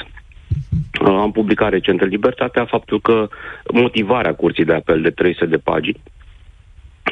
Uh, 1.01 1.07
Am 1.07 1.31
publicat 1.31 1.69
recent 1.69 2.01
în 2.01 2.07
Libertatea 2.07 2.65
faptul 2.65 3.01
că 3.01 3.27
motivarea 3.73 4.33
curții 4.33 4.65
de 4.65 4.73
apel 4.73 5.01
de 5.01 5.09
300 5.09 5.45
de 5.45 5.57
pagini 5.57 6.01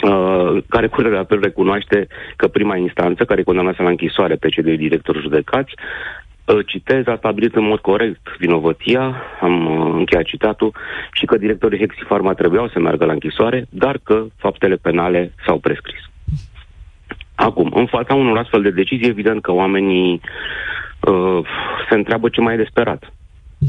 uh, 0.02 0.64
care 0.70 0.88
Curtea 0.88 1.12
de 1.12 1.18
Apel 1.18 1.40
recunoaște 1.40 2.08
că 2.36 2.48
prima 2.48 2.76
instanță, 2.76 3.26
care 3.26 3.44
condamnase 3.44 3.84
la 3.84 3.90
închisoare 3.90 4.36
pe 4.36 4.50
cei 4.50 4.64
doi 4.64 4.78
directori 4.78 5.22
judecați, 5.22 5.74
uh, 6.46 6.66
citez, 6.66 7.08
a 7.08 7.16
stabilit 7.18 7.56
în 7.56 7.64
mod 7.64 7.80
corect 7.80 8.36
vinovăția, 8.38 9.16
am 9.42 9.66
uh, 9.66 9.94
încheiat 9.94 10.26
citatul, 10.26 10.76
și 11.12 11.26
că 11.26 11.38
directorii 11.38 11.80
Hexifarma 11.80 12.34
trebuiau 12.34 12.68
să 12.68 12.80
meargă 12.80 13.06
la 13.06 13.12
închisoare, 13.12 13.66
dar 13.70 14.00
că 14.04 14.26
faptele 14.38 14.76
penale 14.76 15.34
s-au 15.46 15.58
prescris. 15.58 16.02
Acum, 17.36 17.72
în 17.76 17.86
fața 17.86 18.14
unor 18.14 18.38
astfel 18.38 18.62
de 18.62 18.70
decizii, 18.70 19.08
evident 19.10 19.42
că 19.42 19.52
oamenii 19.52 20.22
uh, 21.00 21.40
se 21.90 21.96
întreabă 21.96 22.30
ce 22.30 22.42
mai 22.42 22.54
e 22.54 22.58
de 22.58 22.68
sperat. 22.70 23.14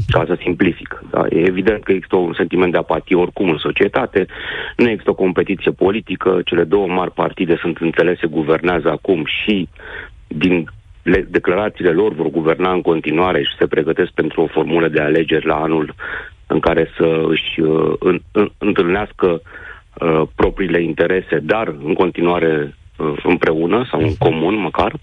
Ca 0.07 0.23
să 0.27 0.37
simplific. 0.41 1.03
Da? 1.09 1.25
E 1.29 1.47
evident 1.47 1.83
că 1.83 1.91
există 1.91 2.15
un 2.15 2.33
sentiment 2.33 2.71
de 2.71 2.77
apatie 2.77 3.15
oricum 3.15 3.49
în 3.49 3.57
societate, 3.57 4.25
nu 4.77 4.89
există 4.89 5.09
o 5.09 5.13
competiție 5.25 5.71
politică, 5.71 6.41
cele 6.45 6.63
două 6.63 6.87
mari 6.87 7.11
partide 7.11 7.57
sunt 7.61 7.77
înțelese, 7.77 8.27
guvernează 8.27 8.89
acum 8.89 9.25
și 9.25 9.67
din 10.27 10.67
le, 11.03 11.27
declarațiile 11.29 11.91
lor 11.91 12.13
vor 12.13 12.29
guverna 12.29 12.71
în 12.71 12.81
continuare 12.81 13.43
și 13.43 13.55
se 13.59 13.67
pregătesc 13.67 14.11
pentru 14.11 14.41
o 14.41 14.47
formulă 14.47 14.87
de 14.87 15.01
alegeri 15.01 15.45
la 15.45 15.55
anul 15.55 15.95
în 16.47 16.59
care 16.59 16.89
să 16.97 17.23
își 17.27 17.59
uh, 17.61 17.93
în, 17.99 18.19
în, 18.31 18.49
întâlnească 18.57 19.41
uh, 19.41 20.21
propriile 20.35 20.81
interese, 20.81 21.39
dar 21.39 21.75
în 21.83 21.93
continuare 21.93 22.75
uh, 22.97 23.13
împreună 23.23 23.87
sau 23.91 23.99
în 23.99 24.15
comun 24.15 24.55
măcar 24.55 24.93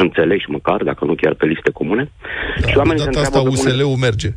înțeleși 0.00 0.50
măcar, 0.50 0.82
dacă 0.82 1.04
nu 1.04 1.14
chiar 1.14 1.34
pe 1.34 1.46
liste 1.46 1.70
comune. 1.70 2.10
Da, 2.60 2.68
și 2.68 2.76
oamenii 2.76 3.04
de 3.04 3.10
se 3.10 3.10
data 3.10 3.26
întreabă... 3.26 3.36
asta 3.36 3.40
pe 3.42 3.48
bune- 3.48 3.84
USL-ul 3.84 3.96
merge. 4.06 4.28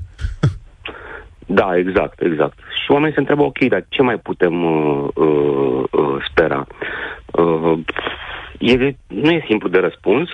Da, 1.51 1.77
exact, 1.77 2.21
exact. 2.21 2.57
Și 2.83 2.91
oamenii 2.91 3.13
se 3.13 3.19
întreabă, 3.19 3.43
ok, 3.43 3.57
dar 3.57 3.85
ce 3.89 4.01
mai 4.01 4.17
putem 4.17 4.63
uh, 4.63 5.07
uh, 5.13 5.83
uh, 5.91 6.25
spera? 6.29 6.67
Uh, 7.31 7.79
e 8.59 8.75
de, 8.75 8.95
nu 9.07 9.29
e 9.29 9.43
simplu 9.47 9.69
de 9.69 9.79
răspuns. 9.79 10.29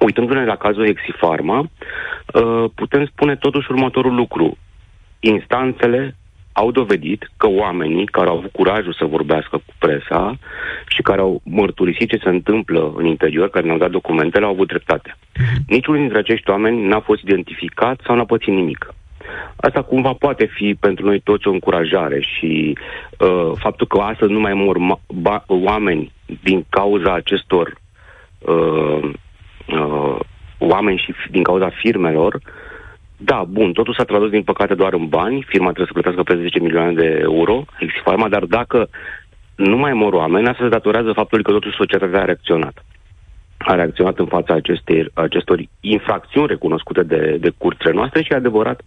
Uitându-ne 0.00 0.44
la 0.44 0.56
cazul 0.56 0.86
Hexifarma, 0.86 1.58
uh, 1.60 2.64
putem 2.74 3.06
spune 3.06 3.36
totuși 3.36 3.70
următorul 3.70 4.14
lucru. 4.14 4.56
Instanțele 5.20 6.16
au 6.60 6.70
dovedit 6.70 7.30
că 7.36 7.48
oamenii 7.48 8.06
care 8.06 8.28
au 8.28 8.36
avut 8.36 8.52
curajul 8.52 8.92
să 8.92 9.04
vorbească 9.04 9.56
cu 9.56 9.72
presa 9.78 10.38
și 10.86 11.02
care 11.02 11.20
au 11.20 11.40
mărturisit 11.44 12.08
ce 12.08 12.20
se 12.22 12.28
întâmplă 12.28 12.92
în 12.96 13.04
interior, 13.04 13.50
care 13.50 13.66
ne-au 13.66 13.78
dat 13.78 13.90
documentele, 13.90 14.44
au 14.44 14.50
avut 14.50 14.68
dreptate. 14.68 15.16
Niciunul 15.66 16.00
dintre 16.00 16.18
acești 16.18 16.50
oameni 16.50 16.86
n-a 16.86 17.00
fost 17.00 17.22
identificat 17.22 18.00
sau 18.04 18.16
n-a 18.16 18.24
pățit 18.24 18.54
nimic. 18.54 18.94
Asta 19.56 19.82
cumva 19.82 20.12
poate 20.12 20.46
fi 20.46 20.76
pentru 20.80 21.04
noi 21.06 21.20
toți 21.20 21.48
o 21.48 21.50
încurajare 21.50 22.20
și 22.20 22.76
uh, 23.18 23.52
faptul 23.54 23.86
că 23.86 23.98
astăzi 24.00 24.32
nu 24.32 24.40
mai 24.40 24.54
mor 24.54 24.76
ma- 24.78 25.06
ba- 25.06 25.44
oameni 25.46 26.12
din 26.42 26.64
cauza 26.68 27.14
acestor 27.14 27.76
uh, 28.38 29.10
uh, 29.66 30.18
oameni 30.58 31.02
și 31.04 31.12
f- 31.12 31.30
din 31.30 31.42
cauza 31.42 31.70
firmelor, 31.82 32.40
da, 33.22 33.44
bun, 33.48 33.72
totul 33.72 33.94
s-a 33.94 34.04
tradus 34.04 34.30
din 34.30 34.42
păcate 34.42 34.74
doar 34.74 34.92
în 34.92 35.08
bani, 35.08 35.44
firma 35.48 35.72
trebuie 35.72 35.86
să 35.86 35.92
plătească 35.92 36.22
peste 36.22 36.42
10 36.42 36.60
milioane 36.60 36.92
de 36.92 37.18
euro, 37.22 37.64
Exifarma, 37.78 38.28
dar 38.28 38.44
dacă 38.44 38.88
nu 39.54 39.76
mai 39.76 39.92
mor 39.92 40.12
oameni, 40.12 40.48
asta 40.48 40.62
se 40.62 40.68
datorează 40.68 41.12
faptului 41.12 41.44
că 41.44 41.50
totuși 41.50 41.76
societatea 41.76 42.20
a 42.20 42.24
reacționat. 42.24 42.84
A 43.58 43.74
reacționat 43.74 44.18
în 44.18 44.26
fața 44.26 44.54
acestei, 44.54 45.10
acestor 45.14 45.60
infracțiuni 45.80 46.46
recunoscute 46.46 47.02
de, 47.02 47.36
de 47.40 47.50
curțile 47.58 47.92
noastre 47.92 48.22
și 48.22 48.32
e 48.32 48.36
adevărat, 48.36 48.80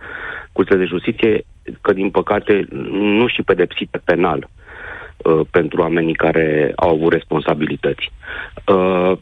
curțile 0.51 0.77
de 0.77 0.85
justiție, 0.85 1.45
că 1.81 1.93
din 1.93 2.09
păcate 2.09 2.67
nu 2.91 3.27
și 3.27 3.41
pedepsite 3.41 4.01
penal 4.05 4.47
uh, 5.17 5.39
pentru 5.51 5.81
oamenii 5.81 6.13
care 6.13 6.71
au 6.75 6.89
avut 6.89 7.11
responsabilități. 7.11 8.11
Uh, 8.67 9.17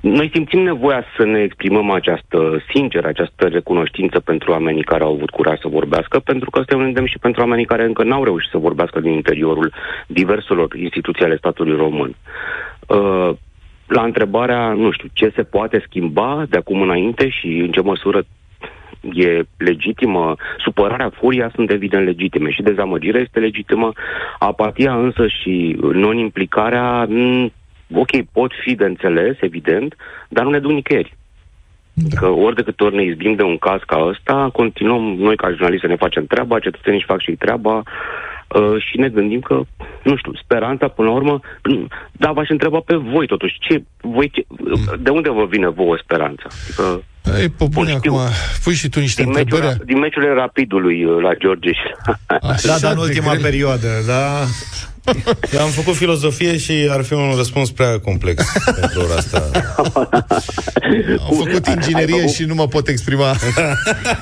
noi 0.00 0.30
simțim 0.32 0.60
nevoia 0.60 1.04
să 1.16 1.24
ne 1.24 1.42
exprimăm 1.42 1.90
această, 1.90 2.62
sincer, 2.74 3.04
această 3.04 3.46
recunoștință 3.46 4.20
pentru 4.20 4.50
oamenii 4.50 4.82
care 4.82 5.04
au 5.04 5.12
avut 5.12 5.30
curaj 5.30 5.58
să 5.58 5.68
vorbească, 5.68 6.18
pentru 6.18 6.50
că 6.50 6.58
este 6.60 6.74
un 6.74 6.82
îndemn 6.82 7.06
și 7.06 7.18
pentru 7.18 7.40
oamenii 7.40 7.64
care 7.64 7.84
încă 7.84 8.02
n-au 8.04 8.24
reușit 8.24 8.50
să 8.50 8.58
vorbească 8.58 9.00
din 9.00 9.12
interiorul 9.12 9.72
diverselor 10.06 10.74
instituții 10.74 11.24
ale 11.24 11.36
statului 11.36 11.76
român. 11.76 12.14
Uh, 12.86 13.30
la 13.86 14.02
întrebarea, 14.02 14.72
nu 14.72 14.90
știu, 14.90 15.08
ce 15.12 15.32
se 15.34 15.42
poate 15.42 15.82
schimba 15.86 16.44
de 16.48 16.56
acum 16.56 16.80
înainte 16.80 17.28
și 17.28 17.46
în 17.46 17.70
ce 17.70 17.80
măsură 17.80 18.24
e 19.12 19.42
legitimă, 19.56 20.34
supărarea, 20.58 21.10
furia 21.10 21.50
sunt 21.54 21.70
evident 21.70 22.04
legitime 22.04 22.50
și 22.50 22.62
dezamăgirea 22.62 23.20
este 23.20 23.38
legitimă, 23.38 23.92
apatia 24.38 24.94
însă 24.94 25.26
și 25.26 25.76
non-implicarea, 25.92 27.04
m, 27.04 27.52
ok, 27.94 28.10
pot 28.32 28.52
fi 28.64 28.74
de 28.74 28.84
înțeles, 28.84 29.36
evident, 29.40 29.96
dar 30.28 30.44
nu 30.44 30.50
ne 30.50 30.58
duc 30.58 30.70
nicăieri. 30.70 31.16
Că 32.14 32.26
ori 32.26 32.54
de 32.54 32.62
câte 32.62 32.84
ori 32.84 32.94
ne 32.94 33.04
izbim 33.04 33.34
de 33.34 33.42
un 33.42 33.58
caz 33.58 33.80
ca 33.86 34.04
ăsta, 34.08 34.50
continuăm 34.52 35.02
noi 35.02 35.36
ca 35.36 35.50
jurnaliști 35.50 35.84
să 35.84 35.90
ne 35.90 35.96
facem 35.96 36.26
treaba, 36.26 36.58
cetățenii 36.58 36.98
își 36.98 37.06
fac 37.06 37.20
și 37.20 37.30
ei 37.30 37.36
treaba 37.36 37.74
uh, 37.76 38.82
și 38.90 38.98
ne 38.98 39.08
gândim 39.08 39.40
că, 39.40 39.60
nu 40.02 40.16
știu, 40.16 40.32
speranța 40.42 40.88
până 40.88 41.08
la 41.08 41.14
urmă, 41.14 41.40
da, 42.12 42.32
v-aș 42.32 42.48
întreba 42.48 42.80
pe 42.84 42.94
voi 42.94 43.26
totuși, 43.26 43.56
ce, 43.60 43.82
voi, 44.00 44.30
ce, 44.30 44.46
de 44.98 45.10
unde 45.10 45.30
vă 45.30 45.46
vine 45.46 45.68
vouă 45.68 45.96
speranța? 46.02 46.46
Adică, 46.64 47.02
Ei, 47.40 47.48
pe 47.48 47.64
bune, 47.70 47.92
acum, 47.92 48.18
pui 48.64 48.74
și 48.74 48.88
tu 48.88 49.00
niște 49.00 49.22
din, 49.22 49.30
întrebări. 49.36 49.62
meciurile, 49.62 49.84
din 49.84 49.98
meciurile 49.98 50.32
rapidului 50.32 51.04
uh, 51.04 51.22
la 51.22 51.34
George 51.34 51.72
și 51.72 52.66
Da, 52.66 52.78
dar 52.80 52.92
în 52.92 52.98
ultima 52.98 53.34
perioadă, 53.42 53.88
da. 54.06 54.44
Eu 55.52 55.60
am 55.66 55.70
făcut 55.70 55.94
filozofie 55.94 56.58
și 56.58 56.88
ar 56.90 57.02
fi 57.04 57.12
un 57.12 57.34
răspuns 57.36 57.70
prea 57.70 57.98
complex 57.98 58.44
pentru 58.80 59.00
ora 59.00 59.14
asta. 59.14 59.50
Am 61.28 61.34
făcut 61.44 61.66
inginerie 61.66 62.28
și 62.28 62.44
nu 62.44 62.54
mă 62.54 62.66
pot 62.68 62.88
exprima. 62.88 63.30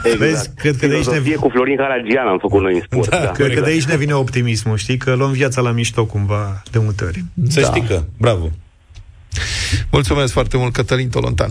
Exact. 0.03 0.16
Vezi, 0.18 0.51
cred 0.57 0.76
că 0.76 0.87
de 0.87 0.95
aici 0.95 1.05
ne 1.05 1.11
Filozofie 1.11 1.34
cu 1.37 1.49
Florin 1.49 1.76
Caragian 1.76 2.26
am 2.26 2.39
făcut 2.39 2.62
noi 2.62 2.74
în 2.74 2.80
sport. 2.91 3.11
Da, 3.11 3.30
Cred 3.30 3.55
că 3.55 3.61
de 3.61 3.70
aici 3.70 3.84
ne 3.84 3.97
vine 3.97 4.12
optimismul, 4.12 4.76
știi? 4.76 4.97
Că 4.97 5.14
luăm 5.14 5.30
viața 5.32 5.61
la 5.61 5.70
mișto 5.70 6.05
cumva 6.07 6.62
de 6.70 6.78
multe 6.78 7.05
ori. 7.05 7.24
Să 7.49 7.61
Da. 7.61 7.66
știi 7.66 7.82
că, 7.82 8.03
bravo. 8.18 8.51
Mulțumesc 9.91 10.32
foarte 10.32 10.57
mult, 10.57 10.72
Cătălin 10.72 11.09
Tolontan. 11.09 11.51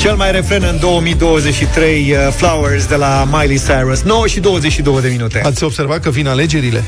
Cel 0.00 0.16
mai 0.16 0.32
refren 0.32 0.62
în 0.62 0.78
2023, 0.78 2.12
uh, 2.12 2.32
Flowers 2.36 2.86
de 2.86 2.94
la 2.94 3.28
Miley 3.30 3.58
Cyrus. 3.58 4.02
9 4.02 4.26
și 4.26 4.40
22 4.40 5.00
de 5.00 5.08
minute. 5.08 5.40
Ați 5.44 5.64
observat 5.64 6.00
că 6.00 6.10
vin 6.10 6.26
alegerile? 6.26 6.82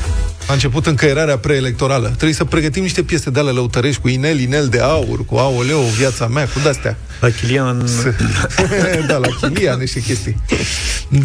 A 0.47 0.53
început 0.53 0.85
încăierarea 0.85 1.37
preelectorală. 1.37 2.07
Trebuie 2.07 2.33
să 2.33 2.45
pregătim 2.45 2.81
niște 2.81 3.03
piese 3.03 3.29
de 3.29 3.39
ale 3.39 3.51
lăutărești 3.51 4.01
cu 4.01 4.07
inel, 4.07 4.39
inel 4.39 4.67
de 4.67 4.79
aur, 4.79 5.25
cu 5.25 5.35
aoleu, 5.35 5.79
viața 5.79 6.27
mea, 6.27 6.43
cu 6.43 6.59
de-astea. 6.63 6.97
La 7.19 7.29
Chilian... 7.29 7.85
da, 9.07 9.17
la 9.17 9.27
Chilia, 9.41 9.75
niște 9.75 9.99
chestii. 9.99 10.41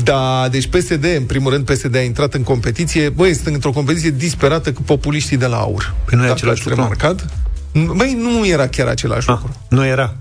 Da, 0.02 0.48
deci 0.50 0.66
PSD, 0.66 1.04
în 1.16 1.24
primul 1.24 1.52
rând, 1.52 1.64
PSD 1.64 1.96
a 1.96 2.00
intrat 2.00 2.34
în 2.34 2.42
competiție. 2.42 3.08
Băi, 3.08 3.34
sunt 3.34 3.54
într-o 3.54 3.70
competiție 3.70 4.10
disperată 4.10 4.72
cu 4.72 4.82
populiștii 4.82 5.36
de 5.36 5.46
la 5.46 5.56
aur. 5.56 5.94
Păi 6.04 6.18
nu 6.18 6.24
e 6.24 6.26
Dacă 6.26 6.38
același 6.38 6.60
ați 6.60 6.68
lucru? 6.68 6.82
remarcat? 6.82 7.26
Băi, 7.96 8.16
nu 8.20 8.46
era 8.46 8.66
chiar 8.66 8.86
același 8.86 9.28
lucru. 9.28 9.56
Nu 9.68 9.86
era. 9.86 10.14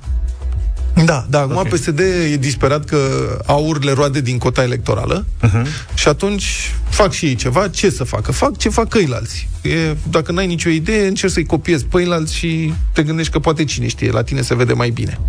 Da, 1.08 1.26
da, 1.30 1.40
acum 1.40 1.56
okay. 1.56 1.72
PSD 1.72 2.00
e 2.32 2.38
disperat 2.40 2.86
că 2.86 2.98
aur 3.46 3.84
le 3.84 3.92
roade 3.92 4.22
din 4.22 4.38
cota 4.38 4.64
electorală 4.64 5.26
uh-huh. 5.26 5.66
și 5.94 6.08
atunci 6.08 6.74
fac 6.90 7.12
și 7.12 7.26
ei 7.26 7.36
ceva. 7.36 7.68
Ce 7.68 7.90
să 7.90 8.04
facă? 8.04 8.32
Fac 8.32 8.58
ce 8.58 8.70
fac 8.70 8.88
căilalți. 8.88 9.50
E, 9.62 9.96
dacă 10.10 10.32
n-ai 10.32 10.48
nicio 10.48 10.70
idee, 10.70 11.08
încerci 11.08 11.34
să-i 11.34 11.46
copiezi 11.46 11.86
pe 11.86 11.98
ceilalți 11.98 12.36
și 12.36 12.74
te 12.94 13.04
gândești 13.04 13.32
că 13.32 13.40
poate 13.40 13.64
cine 13.64 13.88
știe, 13.88 14.12
la 14.12 14.24
tine 14.24 14.42
se 14.42 14.56
vede 14.56 14.74
mai 14.74 14.90
bine. 14.90 15.20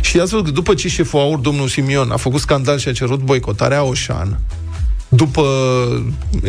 Și 0.00 0.20
ați 0.20 0.30
văzut 0.30 0.44
că 0.44 0.50
după 0.50 0.74
ce 0.74 0.88
șeful 0.88 1.20
aur, 1.20 1.38
domnul 1.38 1.68
Simion, 1.68 2.10
a 2.10 2.16
făcut 2.16 2.40
scandal 2.40 2.78
și 2.78 2.88
a 2.88 2.92
cerut 2.92 3.20
boicotarea 3.20 3.82
Oșan, 3.82 4.40
după 5.12 5.42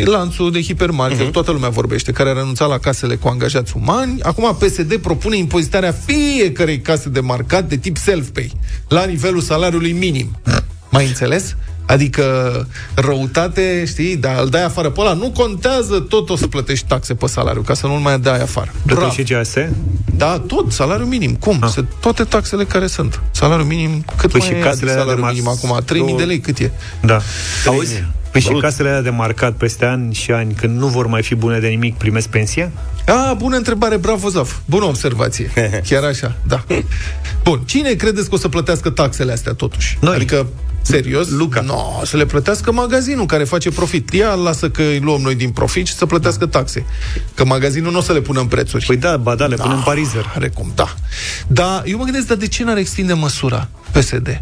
lanțul 0.03 0.51
de 0.51 0.61
hipermarket, 0.61 1.27
uh-huh. 1.27 1.31
toată 1.31 1.51
lumea 1.51 1.69
vorbește, 1.69 2.11
care 2.11 2.29
a 2.29 2.33
renunțat 2.33 2.69
la 2.69 2.77
casele 2.77 3.15
cu 3.15 3.27
angajați 3.27 3.73
umani, 3.75 4.21
acum 4.21 4.55
PSD 4.59 4.95
propune 4.95 5.37
impozitarea 5.37 5.95
fiecărei 6.05 6.81
case 6.81 7.09
de 7.09 7.19
marcat 7.19 7.69
de 7.69 7.77
tip 7.77 7.97
self-pay, 7.97 8.51
la 8.87 9.05
nivelul 9.05 9.41
salariului 9.41 9.91
minim. 9.91 10.37
Mai 10.89 11.07
înțeles? 11.07 11.55
Adică 11.85 12.67
răutate, 12.93 13.83
știi, 13.87 14.15
dar 14.15 14.41
îl 14.41 14.49
dai 14.49 14.63
afară 14.63 14.89
pe 14.89 15.01
ăla, 15.01 15.13
nu 15.13 15.31
contează, 15.31 15.99
tot 15.99 16.29
o 16.29 16.35
să 16.35 16.47
plătești 16.47 16.87
taxe 16.87 17.13
pe 17.13 17.27
salariu, 17.27 17.61
ca 17.61 17.73
să 17.73 17.87
nu-l 17.87 17.99
mai 17.99 18.19
dai 18.19 18.41
afară. 18.41 18.73
Plătești 18.85 19.23
și 19.23 19.33
CAS? 19.33 19.53
Da, 20.15 20.39
tot, 20.47 20.71
salariul 20.71 21.07
minim. 21.07 21.35
Cum? 21.35 21.57
Ah. 21.61 21.69
Se, 21.69 21.85
toate 21.99 22.23
taxele 22.23 22.63
care 22.63 22.87
sunt. 22.87 23.21
Salariul 23.31 23.67
minim, 23.67 24.05
cât 24.17 24.31
Păi 24.31 24.39
mai 24.39 24.49
și 24.49 24.55
e 24.55 24.59
casele 24.59 24.91
alea 24.91 25.03
de 25.03 25.09
salariul 25.09 25.27
mar- 25.27 25.33
minim 25.33 25.47
acum? 25.47 26.13
3.000 26.13 26.17
de 26.17 26.23
lei, 26.23 26.39
cât 26.39 26.57
e? 26.57 26.71
Da. 27.01 27.19
Auzi? 27.65 28.03
Păi 28.31 28.41
și 28.41 28.49
casele 28.49 28.89
alea 28.89 29.01
de 29.01 29.09
marcat 29.09 29.53
peste 29.53 29.85
ani 29.85 30.13
și 30.13 30.31
ani, 30.31 30.53
când 30.53 30.77
nu 30.77 30.87
vor 30.87 31.07
mai 31.07 31.23
fi 31.23 31.35
bune 31.35 31.59
de 31.59 31.67
nimic, 31.67 31.97
primesc 31.97 32.27
pensia? 32.27 32.71
A, 33.07 33.33
bună 33.33 33.55
întrebare, 33.55 33.97
bravo, 33.97 34.29
Zaf. 34.29 34.57
Bună 34.65 34.85
observație. 34.85 35.51
Chiar 35.89 36.03
așa, 36.03 36.35
da. 36.47 36.63
Bun, 37.43 37.61
cine 37.65 37.93
credeți 37.93 38.29
că 38.29 38.35
o 38.35 38.37
să 38.37 38.47
plătească 38.47 38.89
taxele 38.89 39.31
astea 39.31 39.53
totuși? 39.53 39.97
Noi. 40.01 40.15
Adică 40.15 40.47
Serios? 40.81 41.29
Luca. 41.29 41.61
No, 41.61 42.05
să 42.05 42.17
le 42.17 42.25
plătească 42.25 42.71
magazinul 42.71 43.25
care 43.25 43.43
face 43.43 43.69
profit. 43.71 44.13
Ia 44.13 44.33
lasă 44.33 44.69
că 44.69 44.81
îi 44.81 44.99
luăm 44.99 45.21
noi 45.21 45.35
din 45.35 45.49
profit 45.49 45.87
și 45.87 45.93
să 45.93 46.05
plătească 46.05 46.45
taxe. 46.45 46.85
Că 47.33 47.45
magazinul 47.45 47.91
nu 47.91 47.97
o 47.97 48.01
să 48.01 48.13
le 48.13 48.21
pună 48.21 48.39
în 48.39 48.47
prețuri. 48.47 48.85
Păi 48.85 48.97
da, 48.97 49.17
ba 49.17 49.35
da, 49.35 49.45
le 49.45 49.55
punem 49.55 49.75
în 49.75 49.83
parizer. 49.83 50.31
Are 50.35 50.49
cum, 50.49 50.71
da. 50.75 50.95
Dar 51.47 51.83
eu 51.85 51.97
mă 51.97 52.03
gândesc, 52.03 52.27
dar 52.27 52.37
de 52.37 52.47
ce 52.47 52.63
n-ar 52.63 52.77
extinde 52.77 53.13
măsura 53.13 53.69
PSD? 53.91 54.39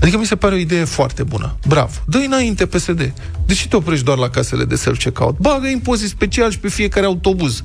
Adică 0.00 0.18
mi 0.18 0.26
se 0.26 0.36
pare 0.36 0.54
o 0.54 0.58
idee 0.58 0.84
foarte 0.84 1.22
bună. 1.22 1.56
Bravo. 1.66 1.92
Dă-i 2.06 2.24
înainte 2.24 2.66
PSD. 2.66 3.12
De 3.46 3.54
ce 3.54 3.68
te 3.68 3.76
oprești 3.76 4.04
doar 4.04 4.18
la 4.18 4.28
casele 4.28 4.64
de 4.64 4.74
self-checkout? 4.74 5.36
Bagă 5.38 5.66
impozit 5.66 6.08
special 6.08 6.50
și 6.50 6.58
pe 6.58 6.68
fiecare 6.68 7.06
autobuz. 7.06 7.62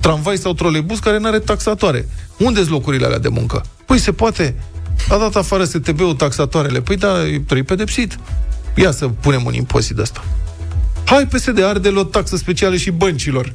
Tramvai 0.00 0.36
sau 0.36 0.52
trolebuz 0.52 0.98
care 0.98 1.18
nu 1.18 1.26
are 1.26 1.38
taxatoare. 1.38 2.08
unde 2.38 2.58
sunt 2.58 2.70
locurile 2.70 3.06
alea 3.06 3.18
de 3.18 3.28
muncă? 3.28 3.64
Păi 3.86 3.98
se 3.98 4.12
poate. 4.12 4.54
A 5.08 5.16
dat 5.16 5.36
afară 5.36 5.64
STB-ul 5.64 6.14
taxatoarele. 6.14 6.80
Păi 6.80 6.96
da, 6.96 7.12
trebuie 7.22 7.62
pedepsit. 7.62 8.18
Ia 8.74 8.90
să 8.90 9.08
punem 9.08 9.44
un 9.44 9.54
impozit 9.54 9.96
de 9.96 10.02
ăsta. 10.02 10.24
Hai 11.04 11.26
PSD, 11.26 11.62
arde 11.62 11.88
o 11.88 12.04
taxă 12.04 12.36
specială 12.36 12.76
și 12.76 12.90
băncilor 12.90 13.52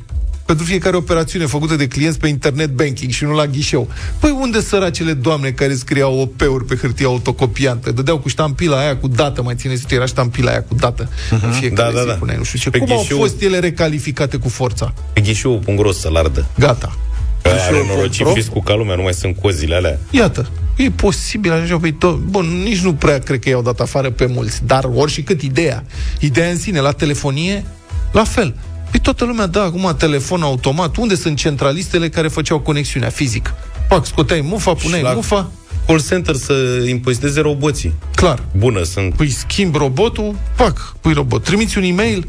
pentru 0.52 0.70
fiecare 0.70 0.96
operațiune 0.96 1.46
făcută 1.46 1.76
de 1.76 1.88
clienți 1.88 2.20
pe 2.20 2.28
internet 2.28 2.70
banking 2.70 3.12
și 3.12 3.24
nu 3.24 3.32
la 3.34 3.46
ghișeu. 3.48 3.88
Păi 4.20 4.38
unde 4.40 4.62
săracele 4.62 5.14
doamne 5.14 5.50
care 5.50 5.74
scriau 5.76 6.20
OP-uri 6.20 6.66
pe 6.66 6.76
hârtie 6.76 7.06
autocopiantă? 7.06 7.92
Dădeau 7.92 8.20
cu 8.20 8.28
ștampila 8.30 8.80
aia 8.80 8.98
cu 8.98 9.08
dată, 9.08 9.42
mai 9.44 9.56
țineți 9.56 9.94
era 9.94 10.06
ștampila 10.06 10.52
aia 10.52 10.64
cu 10.64 10.74
dată. 10.76 11.08
Uh-huh. 11.08 11.44
În 11.44 11.52
fiecare 11.52 11.92
Da, 11.92 11.96
da, 11.96 12.02
zi 12.02 12.08
da. 12.08 12.14
puneai, 12.14 12.38
nu 12.38 12.44
știu 12.44 12.60
ce. 12.60 12.70
Pe 12.70 12.78
Cum 12.78 12.92
au 12.92 12.98
ghișeu- 12.98 13.18
fost 13.18 13.42
ele 13.42 13.60
recalificate 13.60 14.38
cu 14.38 14.50
forța? 14.50 14.94
Pe 15.14 15.22
ghișeu.ro 15.22 15.92
să-l 15.92 16.16
ardă. 16.16 16.46
Gata. 16.60 16.98
Că 17.42 17.50
are 17.50 17.58
Ghișeu.ro? 17.58 17.96
norocit 17.96 18.28
fiscul 18.34 18.62
ca 18.62 18.76
lumea, 18.76 18.96
nu 18.96 19.02
mai 19.02 19.14
sunt 19.14 19.36
cozile 19.42 19.76
alea. 19.76 20.00
Iată, 20.10 20.50
e 20.76 20.90
posibil 20.90 21.52
așa, 21.52 21.78
păi 21.78 21.92
tot, 21.92 22.18
bun, 22.18 22.46
nici 22.64 22.80
nu 22.82 22.94
prea 22.94 23.20
cred 23.20 23.40
că 23.40 23.50
i-au 23.50 23.62
dat 23.62 23.80
afară 23.80 24.10
pe 24.12 24.26
mulți, 24.26 24.66
dar 24.66 24.84
ori 24.96 25.12
și 25.12 25.22
cât 25.22 25.42
ideea. 25.42 25.84
Ideea 26.20 26.50
în 26.50 26.58
sine, 26.58 26.80
la 26.80 26.92
telefonie, 26.92 27.66
la 28.12 28.24
fel. 28.24 28.56
Păi 28.92 29.00
toată 29.00 29.26
lumea 29.26 29.46
dă 29.46 29.60
acum 29.60 29.96
telefon 29.98 30.42
automat. 30.42 30.96
Unde 30.98 31.16
sunt 31.16 31.38
centralistele 31.38 32.10
care 32.10 32.28
făceau 32.28 32.60
conexiunea 32.60 33.10
fizic? 33.10 33.54
Pac, 33.88 34.06
scoteai 34.06 34.42
mufa, 34.42 34.74
puneai 34.74 35.02
la 35.02 35.14
mufa. 35.14 35.52
Call 35.86 36.02
center 36.02 36.36
să 36.36 36.54
impoziteze 36.88 37.40
roboții. 37.40 37.94
Clar. 38.16 38.44
Bună, 38.58 38.84
sunt... 38.84 39.14
Păi 39.14 39.30
schimb 39.30 39.76
robotul, 39.76 40.36
pac, 40.56 40.96
pui 41.02 41.14
robot. 41.14 41.44
Trimiți 41.44 41.78
un 41.78 41.84
e-mail, 41.84 42.26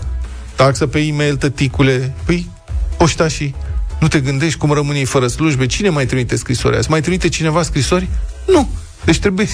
taxă 0.55 0.87
pe 0.87 0.99
e-mail, 0.99 1.37
tăticule. 1.37 2.15
Păi, 2.25 2.51
poștașii, 2.97 3.55
nu 4.01 4.09
te 4.09 4.21
gândești 4.21 4.59
cum 4.59 4.71
rămâne 4.71 4.99
ei 4.99 5.05
fără 5.05 5.27
slujbe? 5.27 5.67
Cine 5.67 5.89
mai 5.89 6.07
trimite 6.07 6.37
scrisori 6.37 6.77
azi? 6.77 6.91
Mai 6.91 7.01
trimite 7.01 7.29
cineva 7.29 7.63
scrisori? 7.63 8.09
Nu. 8.47 8.69
Deci 9.05 9.19
trebuie... 9.19 9.47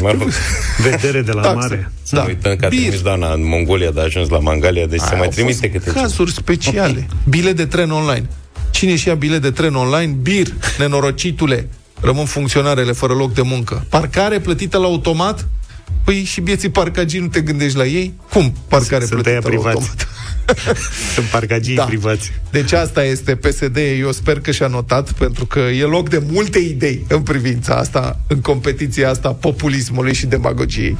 Mă 0.00 0.10
rog, 0.18 0.30
Vedere 0.90 1.22
de 1.22 1.32
la 1.32 1.40
Taxe. 1.40 1.56
mare. 1.56 1.92
să 2.02 2.14
da. 2.14 2.22
uităm 2.22 2.56
că 2.56 2.64
a 2.64 2.68
Bir. 2.68 2.78
trimis 2.78 3.00
doamna 3.02 3.32
în 3.32 3.46
Mongolia, 3.46 3.90
dar 3.90 4.02
a 4.02 4.06
ajuns 4.06 4.28
la 4.28 4.38
Mangalia, 4.38 4.86
deci 4.86 5.00
se 5.00 5.06
Aia 5.08 5.16
mai 5.16 5.26
au 5.26 5.32
trimite 5.32 5.54
fost 5.54 5.72
câte 5.72 5.90
ce. 5.90 6.00
Cazuri 6.00 6.32
speciale. 6.32 7.06
Bilet 7.28 7.56
de 7.56 7.66
tren 7.66 7.90
online. 7.90 8.28
Cine 8.70 8.96
și 8.96 9.08
ia 9.08 9.14
bilet 9.14 9.42
de 9.42 9.50
tren 9.50 9.74
online? 9.74 10.12
Bir, 10.12 10.46
nenorocitule. 10.78 11.68
Rămân 12.00 12.24
funcționarele 12.24 12.92
fără 12.92 13.12
loc 13.12 13.34
de 13.34 13.42
muncă. 13.42 13.84
Parcare 13.88 14.38
plătită 14.38 14.78
la 14.78 14.84
automat? 14.84 15.48
Păi 16.04 16.22
și 16.24 16.40
bieții 16.40 16.68
parcagii 16.68 17.20
nu 17.20 17.26
te 17.26 17.40
gândești 17.40 17.76
la 17.76 17.84
ei? 17.84 18.14
Cum 18.30 18.54
parcare 18.68 19.04
Sunt 19.04 19.22
plătită 19.22 19.28
aia 19.30 19.38
la 19.42 19.48
privați. 19.48 19.66
automat? 19.76 20.08
Sunt 21.14 21.26
parcagii 21.26 21.74
Da. 21.74 21.84
privați. 21.84 22.32
Deci 22.50 22.72
asta 22.72 23.04
este 23.04 23.36
PSD, 23.36 23.76
eu 24.00 24.12
sper 24.12 24.40
că 24.40 24.50
și-a 24.50 24.66
notat, 24.66 25.12
pentru 25.12 25.46
că 25.46 25.58
e 25.58 25.82
loc 25.82 26.08
de 26.08 26.22
multe 26.30 26.58
idei 26.58 27.04
în 27.08 27.20
privința 27.22 27.74
asta, 27.74 28.20
în 28.28 28.40
competiția 28.40 29.10
asta 29.10 29.28
populismului 29.32 30.14
și 30.14 30.26
demagogiei. 30.26 30.96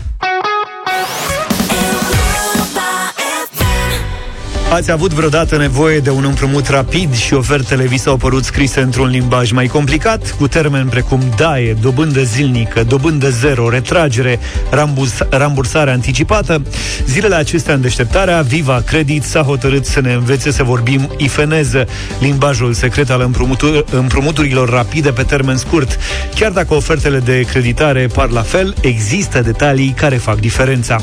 Ați 4.70 4.90
avut 4.90 5.12
vreodată 5.12 5.56
nevoie 5.56 5.98
de 5.98 6.10
un 6.10 6.24
împrumut 6.24 6.68
rapid 6.68 7.14
și 7.14 7.34
ofertele 7.34 7.86
vi 7.86 7.98
s-au 7.98 8.16
părut 8.16 8.44
scrise 8.44 8.80
într-un 8.80 9.08
limbaj 9.08 9.50
mai 9.50 9.66
complicat, 9.66 10.34
cu 10.38 10.48
termeni 10.48 10.88
precum 10.88 11.20
daie, 11.36 11.76
dobândă 11.80 12.22
zilnică, 12.22 12.82
dobândă 12.82 13.30
zero, 13.30 13.68
retragere, 13.68 14.38
ramburs, 14.70 15.12
rambursare 15.30 15.90
anticipată? 15.90 16.62
Zilele 17.06 17.34
acestea 17.34 17.74
în 17.74 17.80
deșteptarea, 17.80 18.40
Viva 18.40 18.82
Credit 18.86 19.22
s-a 19.22 19.40
hotărât 19.42 19.86
să 19.86 20.00
ne 20.00 20.12
învețe 20.12 20.50
să 20.50 20.62
vorbim 20.62 21.10
ifeneză, 21.16 21.86
limbajul 22.20 22.72
secret 22.72 23.10
al 23.10 23.20
împrumutur, 23.20 23.84
împrumuturilor 23.90 24.68
rapide 24.68 25.10
pe 25.10 25.22
termen 25.22 25.56
scurt. 25.56 25.98
Chiar 26.34 26.50
dacă 26.50 26.74
ofertele 26.74 27.18
de 27.18 27.40
creditare 27.50 28.06
par 28.14 28.28
la 28.28 28.42
fel, 28.42 28.74
există 28.80 29.40
detalii 29.40 29.94
care 29.96 30.16
fac 30.16 30.40
diferența. 30.40 30.96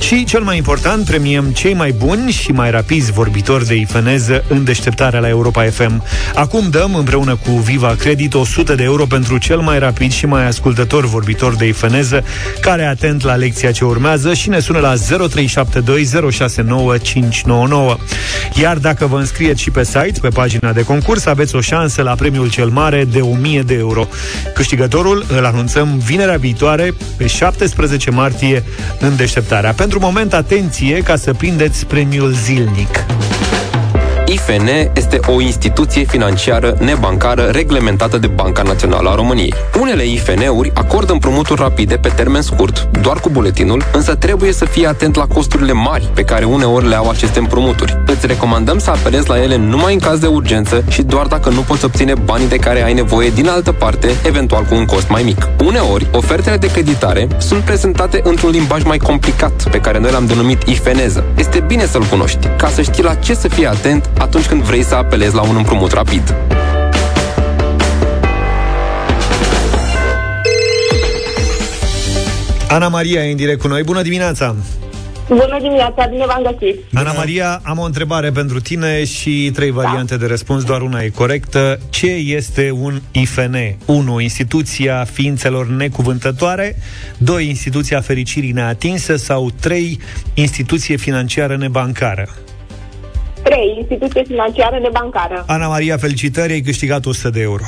Și 0.00 0.24
cel 0.24 0.42
mai 0.42 0.56
important, 0.56 1.04
premiem 1.04 1.44
cei 1.44 1.74
mai 1.74 1.92
buni 1.92 2.30
și 2.30 2.52
mai 2.52 2.70
rapizi 2.70 3.05
vorbitori 3.10 3.66
de 3.66 3.74
ifeneză 3.74 4.44
în 4.48 4.64
deșteptarea 4.64 5.20
la 5.20 5.28
Europa 5.28 5.62
FM. 5.62 6.02
Acum 6.34 6.70
dăm 6.70 6.94
împreună 6.94 7.38
cu 7.44 7.50
Viva 7.50 7.94
Credit 7.98 8.34
100 8.34 8.74
de 8.74 8.82
euro 8.82 9.04
pentru 9.04 9.38
cel 9.38 9.58
mai 9.58 9.78
rapid 9.78 10.12
și 10.12 10.26
mai 10.26 10.46
ascultător 10.46 11.04
vorbitor 11.04 11.54
de 11.54 11.66
ifeneză, 11.66 12.24
care 12.60 12.82
e 12.82 12.88
atent 12.88 13.22
la 13.22 13.34
lecția 13.34 13.72
ce 13.72 13.84
urmează 13.84 14.34
și 14.34 14.48
ne 14.48 14.58
sună 14.58 14.78
la 14.78 14.94
0372069599. 14.94 14.98
Iar 18.60 18.76
dacă 18.76 19.06
vă 19.06 19.18
înscrieți 19.18 19.62
și 19.62 19.70
pe 19.70 19.84
site, 19.84 20.18
pe 20.20 20.28
pagina 20.28 20.72
de 20.72 20.82
concurs, 20.82 21.26
aveți 21.26 21.56
o 21.56 21.60
șansă 21.60 22.02
la 22.02 22.14
premiul 22.14 22.50
cel 22.50 22.68
mare 22.68 23.04
de 23.04 23.20
1000 23.20 23.62
de 23.62 23.74
euro. 23.74 24.08
Câștigătorul 24.54 25.24
îl 25.28 25.44
anunțăm 25.44 26.02
vinerea 26.04 26.36
viitoare, 26.36 26.94
pe 27.16 27.26
17 27.26 28.10
martie, 28.10 28.64
în 29.00 29.16
deșteptarea. 29.16 29.72
Pentru 29.72 29.98
moment, 29.98 30.32
atenție 30.32 31.02
ca 31.02 31.16
să 31.16 31.32
prindeți 31.32 31.86
premiul 31.86 32.32
zilnic. 32.32 32.95
Network. 32.96 33.45
IFN 34.28 34.68
este 34.94 35.20
o 35.26 35.40
instituție 35.40 36.04
financiară 36.04 36.76
nebancară 36.80 37.42
reglementată 37.42 38.18
de 38.18 38.26
Banca 38.26 38.62
Națională 38.62 39.08
a 39.08 39.14
României. 39.14 39.54
Unele 39.80 40.04
IFN-uri 40.04 40.70
acordă 40.74 41.12
împrumuturi 41.12 41.60
rapide 41.60 41.96
pe 41.96 42.08
termen 42.08 42.42
scurt, 42.42 42.88
doar 43.00 43.20
cu 43.20 43.28
buletinul, 43.28 43.84
însă 43.92 44.14
trebuie 44.14 44.52
să 44.52 44.64
fii 44.64 44.86
atent 44.86 45.16
la 45.16 45.26
costurile 45.26 45.72
mari 45.72 46.10
pe 46.14 46.22
care 46.22 46.44
uneori 46.44 46.88
le 46.88 46.94
au 46.94 47.08
aceste 47.08 47.38
împrumuturi. 47.38 48.02
Îți 48.06 48.26
recomandăm 48.26 48.78
să 48.78 48.90
apelezi 48.90 49.28
la 49.28 49.42
ele 49.42 49.56
numai 49.56 49.92
în 49.92 49.98
caz 49.98 50.18
de 50.18 50.26
urgență 50.26 50.84
și 50.88 51.02
doar 51.02 51.26
dacă 51.26 51.48
nu 51.48 51.60
poți 51.60 51.84
obține 51.84 52.12
banii 52.24 52.48
de 52.48 52.56
care 52.56 52.84
ai 52.84 52.94
nevoie 52.94 53.28
din 53.28 53.48
altă 53.48 53.72
parte, 53.72 54.08
eventual 54.26 54.62
cu 54.62 54.74
un 54.74 54.84
cost 54.84 55.08
mai 55.08 55.22
mic. 55.22 55.48
Uneori, 55.64 56.06
ofertele 56.12 56.56
de 56.56 56.70
creditare 56.70 57.28
sunt 57.38 57.62
prezentate 57.62 58.20
într-un 58.24 58.50
limbaj 58.50 58.82
mai 58.82 58.98
complicat, 58.98 59.68
pe 59.70 59.80
care 59.80 59.98
noi 59.98 60.10
l-am 60.10 60.26
denumit 60.26 60.62
ifeneză. 60.62 61.24
Este 61.36 61.64
bine 61.66 61.86
să-l 61.86 62.02
cunoști, 62.02 62.48
ca 62.56 62.68
să 62.68 62.82
știi 62.82 63.02
la 63.02 63.14
ce 63.14 63.34
să 63.34 63.48
fii 63.48 63.66
atent 63.66 64.10
atunci 64.26 64.46
când 64.46 64.62
vrei 64.62 64.82
să 64.82 64.94
apelezi 64.94 65.34
la 65.34 65.42
un 65.42 65.56
împrumut 65.56 65.92
rapid. 65.92 66.34
Ana 72.68 72.88
Maria 72.88 73.24
e 73.24 73.30
în 73.30 73.36
direct 73.36 73.60
cu 73.60 73.68
noi. 73.68 73.82
Bună 73.82 74.02
dimineața! 74.02 74.54
Bună 75.28 75.58
dimineața, 75.60 76.06
bine 76.06 76.24
v-am 76.26 76.42
găsit. 76.42 76.84
Ana 76.94 77.12
Maria, 77.12 77.60
am 77.64 77.78
o 77.78 77.82
întrebare 77.84 78.30
pentru 78.30 78.60
tine 78.60 79.04
și 79.04 79.50
trei 79.54 79.70
variante 79.70 80.16
de 80.16 80.26
răspuns, 80.26 80.64
doar 80.64 80.80
una 80.80 81.02
e 81.02 81.08
corectă. 81.08 81.78
Ce 81.90 82.10
este 82.10 82.70
un 82.80 83.00
IFN? 83.12 83.56
1. 83.84 84.20
Instituția 84.20 85.06
ființelor 85.12 85.66
necuvântătoare 85.66 86.76
2. 87.18 87.48
Instituția 87.48 88.00
fericirii 88.00 88.52
neatinsă 88.52 89.16
sau 89.16 89.50
3. 89.60 90.00
Instituție 90.34 90.96
financiară 90.96 91.56
nebancară 91.56 92.28
3. 93.48 93.74
Instituție 93.78 94.22
financiară 94.26 94.78
nebancară. 94.82 95.44
Ana 95.46 95.68
Maria, 95.68 95.96
felicitări, 95.96 96.52
ai 96.52 96.60
câștigat 96.60 97.06
100 97.06 97.30
de 97.30 97.40
euro. 97.40 97.64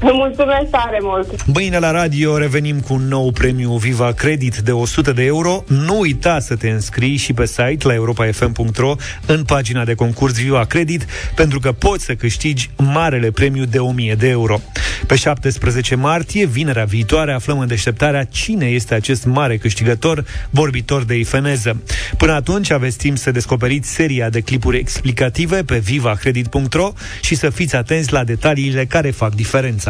Mulțumesc 0.00 0.70
tare 0.70 0.98
mult. 1.00 1.46
Mâine 1.46 1.78
la 1.78 1.90
radio 1.90 2.38
revenim 2.38 2.80
cu 2.80 2.94
un 2.94 3.08
nou 3.08 3.30
premiu 3.30 3.76
Viva 3.76 4.12
Credit 4.12 4.56
de 4.56 4.72
100 4.72 5.12
de 5.12 5.24
euro. 5.24 5.64
Nu 5.66 5.98
uita 5.98 6.38
să 6.40 6.56
te 6.56 6.70
înscrii 6.70 7.16
și 7.16 7.32
pe 7.32 7.46
site 7.46 7.86
la 7.86 7.94
europafm.ro 7.94 8.94
în 9.26 9.44
pagina 9.44 9.84
de 9.84 9.94
concurs 9.94 10.40
Viva 10.40 10.64
Credit 10.64 11.06
pentru 11.34 11.60
că 11.60 11.72
poți 11.72 12.04
să 12.04 12.14
câștigi 12.14 12.70
marele 12.76 13.30
premiu 13.30 13.64
de 13.64 13.78
1000 13.78 14.14
de 14.14 14.28
euro. 14.28 14.60
Pe 15.06 15.16
17 15.16 15.94
martie, 15.94 16.46
vinerea 16.46 16.84
viitoare, 16.84 17.32
aflăm 17.32 17.58
în 17.58 17.66
deșteptarea 17.66 18.24
cine 18.24 18.66
este 18.66 18.94
acest 18.94 19.24
mare 19.24 19.56
câștigător 19.56 20.24
vorbitor 20.50 21.04
de 21.04 21.14
ifeneză. 21.14 21.82
Până 22.16 22.32
atunci 22.32 22.70
aveți 22.70 22.96
timp 22.96 23.16
să 23.16 23.30
descoperiți 23.30 23.90
seria 23.90 24.28
de 24.30 24.40
clipuri 24.40 24.78
explicative 24.78 25.62
pe 25.62 25.78
vivacredit.ro 25.78 26.92
și 27.20 27.34
să 27.34 27.50
fiți 27.50 27.76
atenți 27.76 28.12
la 28.12 28.24
detaliile 28.24 28.86
care 28.86 29.10
fac 29.10 29.34
diferența. 29.34 29.87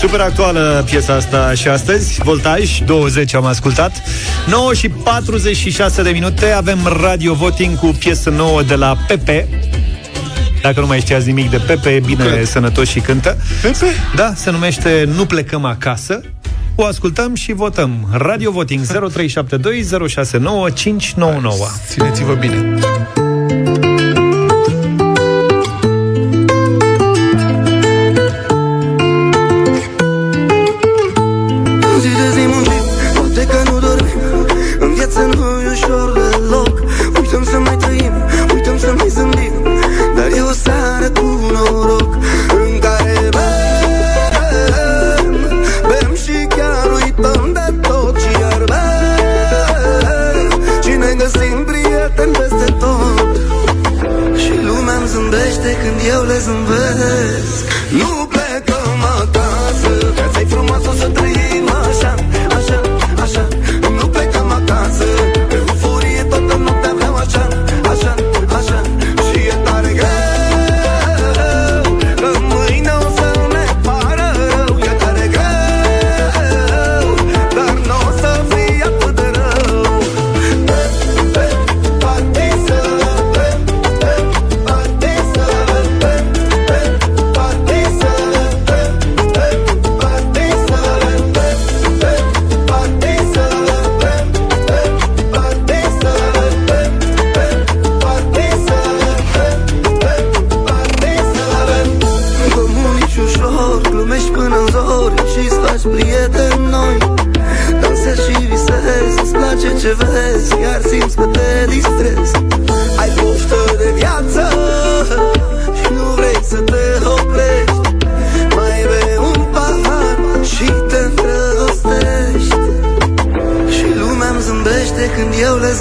Super 0.00 0.20
actuală 0.20 0.84
piesa 0.90 1.14
asta 1.14 1.54
și 1.54 1.68
astăzi 1.68 2.20
Voltaj, 2.22 2.78
20 2.78 3.34
am 3.34 3.44
ascultat 3.44 4.02
9 4.46 4.74
și 4.74 4.88
46 4.88 6.02
de 6.02 6.10
minute 6.10 6.50
Avem 6.50 6.78
radio 7.00 7.34
voting 7.34 7.78
cu 7.78 7.86
piesă 7.86 8.30
nouă 8.30 8.62
de 8.62 8.74
la 8.74 8.96
Pepe 9.08 9.48
Dacă 10.62 10.80
nu 10.80 10.86
mai 10.86 11.00
știați 11.00 11.26
nimic 11.26 11.50
de 11.50 11.56
Pepe, 11.66 11.90
e 11.90 12.00
bine 12.00 12.24
Cred. 12.24 12.46
sănătos 12.46 12.88
și 12.88 13.00
cântă. 13.00 13.36
Pepe? 13.62 13.86
Da, 14.14 14.32
se 14.36 14.50
numește 14.50 15.08
Nu 15.14 15.26
plecăm 15.26 15.64
acasă. 15.64 16.20
O 16.74 16.84
ascultăm 16.84 17.34
și 17.34 17.52
votăm. 17.52 18.08
Radio 18.12 18.50
Voting 18.50 18.86
0372 18.86 20.08
069 20.08 20.70
599. 20.70 21.66
Țineți-vă 21.88 22.32
bine. 22.34 22.78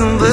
some 0.03 0.32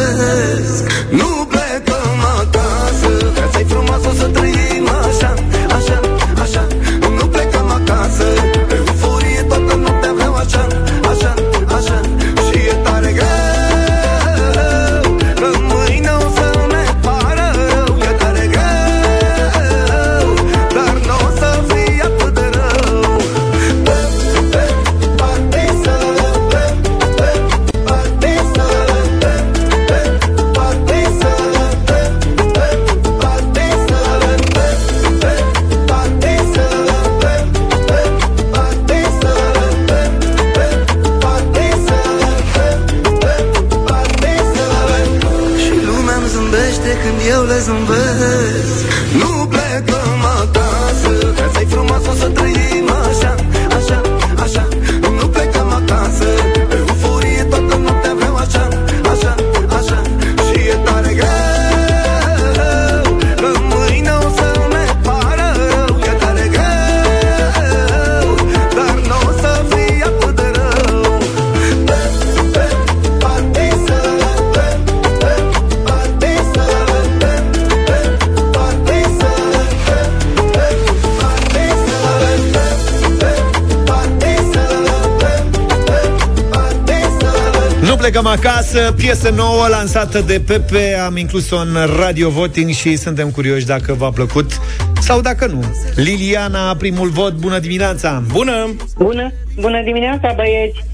piesă 89.11 89.31
nouă 89.31 89.67
lansată 89.69 90.21
de 90.21 90.43
Pepe, 90.47 90.95
am 91.05 91.17
inclus-o 91.17 91.57
în 91.57 91.77
Radio 91.99 92.29
Voting 92.29 92.71
și 92.71 92.97
suntem 92.97 93.31
curioși 93.31 93.67
dacă 93.67 93.95
v-a 93.95 94.11
plăcut 94.11 94.61
sau 95.01 95.21
dacă 95.21 95.47
nu. 95.47 95.65
Liliana, 95.95 96.75
primul 96.75 97.09
vot, 97.09 97.33
bună 97.33 97.59
dimineața! 97.59 98.23
Bună! 98.33 98.67
Bună, 98.99 99.33
bună 99.61 99.83
dimineața, 99.83 100.33
băieți! 100.37 100.85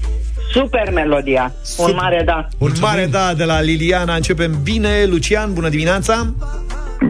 Super 0.51 0.91
melodia. 0.93 1.53
Un 1.77 1.91
mare 1.95 2.21
da. 2.25 2.47
Un 2.57 2.71
mare 2.81 3.05
da 3.05 3.33
de 3.33 3.43
la 3.43 3.61
Liliana, 3.61 4.15
începem 4.15 4.59
bine. 4.63 5.05
Lucian, 5.05 5.53
bună 5.53 5.69
dimineața! 5.69 6.33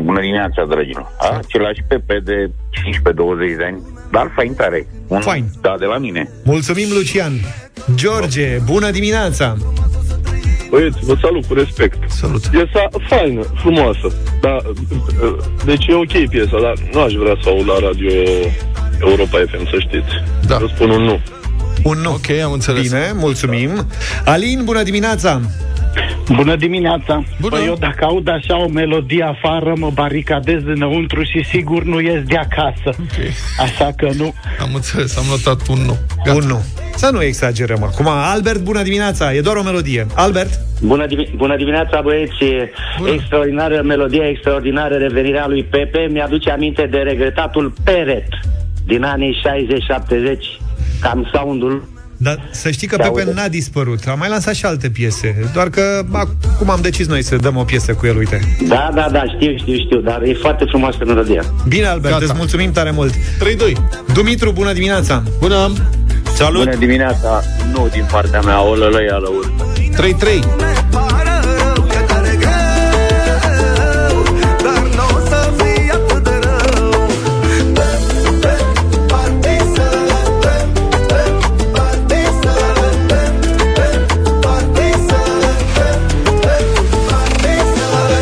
Bună 0.03 0.19
dimineața, 0.19 0.65
dragilor. 0.69 1.11
Același 1.19 1.81
Pepe 1.87 2.21
de 2.23 2.49
15-20 2.49 3.57
de 3.57 3.63
ani, 3.65 3.81
dar 4.11 4.31
fain 4.35 4.53
tare. 4.53 4.87
Un 5.07 5.19
Fain. 5.19 5.45
Da, 5.61 5.75
de 5.79 5.85
la 5.85 5.97
mine. 5.97 6.29
Mulțumim, 6.43 6.87
Lucian! 6.93 7.33
George, 7.95 8.57
bună 8.65 8.91
dimineața! 8.91 9.57
Băieți, 10.69 10.97
vă 11.01 11.15
salut 11.21 11.45
cu 11.45 11.53
respect. 11.53 11.97
Salut. 12.09 12.47
Piesa 12.47 12.87
faină, 13.07 13.41
frumoasă. 13.55 14.07
Da, 14.41 14.57
deci 15.65 15.85
e 15.87 15.93
ok 15.93 16.29
piesa, 16.29 16.59
dar 16.61 16.73
nu 16.93 17.01
aș 17.01 17.13
vrea 17.13 17.37
să 17.43 17.49
aud 17.49 17.67
la 17.67 17.79
radio 17.79 18.11
Europa 18.99 19.37
FM, 19.49 19.69
să 19.69 19.77
știți. 19.79 20.13
Da. 20.47 20.57
Vă 20.57 20.67
spun 20.75 20.89
un 20.89 21.01
nu. 21.01 21.19
Un 21.83 21.97
nu. 21.97 22.11
Ok, 22.11 22.29
am 22.43 22.51
înțeles. 22.51 22.81
Bine, 22.81 23.11
mulțumim. 23.15 23.87
Alin, 24.25 24.61
bună 24.63 24.83
dimineața! 24.83 25.41
Bună 26.35 26.55
dimineața! 26.55 27.23
Bună. 27.41 27.55
Păi 27.55 27.65
eu 27.65 27.75
dacă 27.79 28.05
aud 28.05 28.27
așa 28.29 28.59
o 28.63 28.67
melodie 28.67 29.23
afară, 29.23 29.73
mă 29.77 29.89
baricadez 29.93 30.61
înăuntru 30.65 31.23
și 31.23 31.43
sigur 31.43 31.83
nu 31.83 31.99
ies 31.99 32.23
de 32.23 32.35
acasă. 32.37 32.89
Ok. 32.99 33.17
Așa 33.59 33.91
că 33.97 34.09
nu. 34.17 34.33
Am 34.61 34.69
înțeles, 34.73 35.17
am 35.17 35.23
notat 35.29 35.67
un 35.67 35.77
nu. 35.85 35.97
Gata. 36.23 36.37
Un 36.37 36.47
nu. 36.47 36.63
Să 36.95 37.09
nu 37.11 37.23
exagerăm 37.23 37.83
acum. 37.83 38.07
Albert, 38.07 38.59
bună 38.59 38.81
dimineața! 38.81 39.33
E 39.33 39.41
doar 39.41 39.55
o 39.55 39.63
melodie. 39.63 40.05
Albert? 40.15 40.59
Bună, 40.81 41.05
dimi- 41.05 41.31
bună 41.35 41.55
dimineața, 41.55 42.01
băieți! 42.01 42.33
Bună. 42.99 43.11
Extraordinară 43.11 43.81
melodia, 43.83 44.27
extraordinară 44.27 44.95
revenirea 44.95 45.47
lui 45.47 45.63
Pepe. 45.63 46.07
Mi-aduce 46.11 46.49
aminte 46.49 46.87
de 46.91 46.97
regretatul 46.97 47.73
Peret 47.83 48.27
din 48.85 49.03
anii 49.03 49.41
60-70. 49.41 50.59
Cam 51.01 51.29
soundul 51.33 51.87
Dar 52.17 52.49
să 52.51 52.71
știi 52.71 52.87
că 52.87 52.95
Se 52.95 53.01
Pepe 53.09 53.19
aude. 53.21 53.33
n-a 53.35 53.47
dispărut. 53.47 53.99
A 54.07 54.13
mai 54.13 54.29
lansat 54.29 54.53
și 54.53 54.65
alte 54.65 54.89
piese. 54.89 55.49
Doar 55.53 55.69
că 55.69 56.03
acum 56.11 56.69
am 56.69 56.79
decis 56.81 57.07
noi 57.07 57.23
să 57.23 57.35
dăm 57.35 57.55
o 57.57 57.63
piesă 57.63 57.93
cu 57.93 58.05
el, 58.05 58.17
uite. 58.17 58.41
Da, 58.67 58.91
da, 58.95 59.07
da, 59.11 59.23
știu, 59.35 59.57
știu, 59.57 59.73
știu, 59.77 59.99
dar 59.99 60.21
e 60.21 60.33
foarte 60.33 60.65
frumoasă 60.69 60.97
melodia. 61.05 61.43
Bine, 61.67 61.85
Albert, 61.85 62.13
Gata. 62.13 62.25
îți 62.25 62.33
mulțumim 62.37 62.71
tare 62.71 62.91
mult. 62.91 63.13
3-2. 63.13 63.17
Dumitru, 64.13 64.51
bună 64.51 64.73
dimineața! 64.73 65.23
Bună! 65.39 65.71
Salut! 66.35 66.63
Bună 66.63 66.75
dimineața, 66.75 67.43
nu 67.73 67.87
din 67.91 68.05
partea 68.11 68.41
mea, 68.41 68.61
o 68.63 68.75
lălăia 68.75 69.15
la 69.15 69.27
urmă. 69.29 69.71
3-3. 69.97 70.86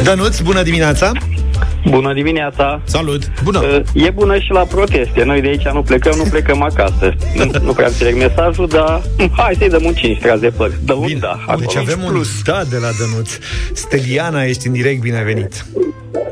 Dănuț, 0.06 0.40
bună 0.40 0.64
dimineața! 0.64 1.12
Bună 1.90 2.14
dimineața! 2.14 2.82
Salut! 2.84 3.22
Bună! 3.44 3.82
E 3.94 4.10
bună 4.10 4.38
și 4.38 4.52
la 4.52 4.60
proteste. 4.60 5.24
Noi 5.24 5.42
de 5.42 5.48
aici 5.48 5.68
nu 5.68 5.82
plecăm, 5.82 6.14
nu 6.18 6.24
plecăm 6.30 6.62
acasă. 6.62 7.14
Nu, 7.38 7.52
nu 7.62 7.74
prea 7.74 7.88
înțeleg 7.88 8.16
mesajul, 8.16 8.68
dar 8.68 9.02
hm, 9.18 9.32
hai 9.38 9.56
să-i 9.58 9.70
dăm 9.70 9.84
un 9.84 9.94
5 9.94 10.16
într-adevăr. 10.16 10.72
Dă 10.84 10.94
un 10.94 11.06
Bine. 11.06 11.20
da. 11.20 11.40
acolo. 11.48 11.60
Deci 11.60 11.76
avem 11.76 12.04
un 12.04 12.22
da 12.44 12.64
de 12.70 12.78
la 12.78 12.90
Dănuț. 13.00 13.38
Steliana, 13.74 14.44
ești 14.44 14.68
în 14.68 14.74
direct, 14.74 15.02
bine 15.02 15.18
ai 15.18 15.24
venit. 15.24 15.66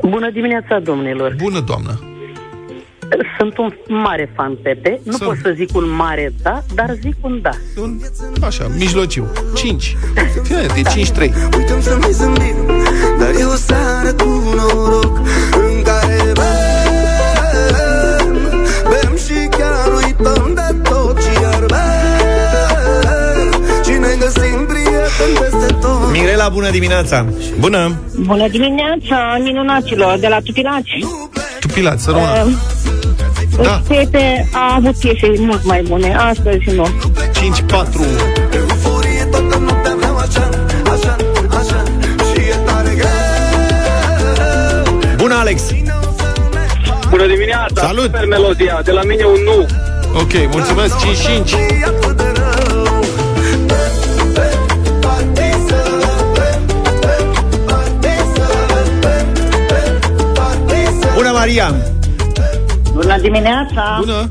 Bună 0.02 0.30
dimineața, 0.30 0.78
domnilor! 0.78 1.34
Bună, 1.36 1.60
doamnă! 1.60 2.13
Sunt 3.38 3.58
un 3.58 3.72
mare 3.88 4.32
fan 4.36 4.56
Pepe. 4.62 5.00
Nu 5.02 5.12
Sunt. 5.12 5.28
pot 5.28 5.36
să 5.42 5.52
zic 5.56 5.76
un 5.76 5.90
mare 5.90 6.32
da, 6.42 6.62
dar 6.74 6.96
zic 7.00 7.14
un 7.20 7.38
da. 7.42 7.50
Un, 7.80 8.00
așa, 8.42 8.66
mijlociu. 8.78 9.32
5. 9.54 9.96
Fie, 10.42 10.56
de 10.74 10.82
5-3. 11.26 11.32
Uităm 11.58 11.80
să 11.80 11.96
mai 12.00 12.10
zâmbim 12.12 12.56
Dar 13.18 13.28
e 13.40 13.44
o 13.44 13.54
seară 13.54 14.12
cu 14.12 14.42
noroc 14.56 15.20
În 15.52 15.82
care 15.82 16.32
bem 16.34 18.32
Bem 18.88 19.16
și 19.16 19.48
chiar 19.48 19.92
uităm 20.06 20.52
de 20.54 20.88
tot 20.88 21.22
Și 21.22 21.42
iar 21.42 21.64
bem 21.66 23.62
Și 23.84 23.90
ne 23.90 24.16
găsim 24.18 24.66
prieteni 24.66 25.38
peste 25.40 25.74
tot 25.80 26.10
Mirela, 26.12 26.48
bună 26.48 26.70
dimineața! 26.70 27.26
Bună! 27.58 27.92
Bună 28.20 28.48
dimineața, 28.48 29.38
minunaților, 29.42 30.18
de 30.18 30.28
la 30.28 30.38
Tupilaci. 30.44 30.98
Tupilați, 31.60 32.02
să 32.02 32.10
rămână. 32.10 32.44
Uh, 32.46 32.52
Da. 33.62 33.82
Pepe 33.88 34.48
a 34.52 34.74
avut 34.76 34.96
piese 34.96 35.32
mult 35.38 35.64
mai 35.64 35.82
bune, 35.82 36.14
astăzi 36.14 36.70
nu. 36.74 36.86
5-4. 36.86 36.88
Euforie 38.54 39.24
toată 39.30 39.58
noaptea 39.58 39.94
vreau 39.96 40.16
așa 40.16 40.48
Așa, 40.92 41.16
așa 41.48 41.82
Și 42.32 42.40
e 42.40 42.54
tare 42.66 42.94
greu 42.94 43.10
Bună, 45.16 45.34
Alex! 45.34 45.62
Bună 47.10 47.26
dimineața! 47.26 47.86
Salut! 47.86 48.04
Super 48.04 48.26
melodia. 48.26 48.80
De 48.84 48.90
la 48.90 49.02
mine 49.02 49.24
un 49.24 49.40
nu. 49.44 49.66
Ok, 50.20 50.32
mulțumesc, 50.52 50.94
5-5. 50.96 51.04
Bună, 61.14 61.30
Maria! 61.32 61.93
Bună 62.94 63.18
dimineața! 63.20 63.96
Bună! 64.00 64.30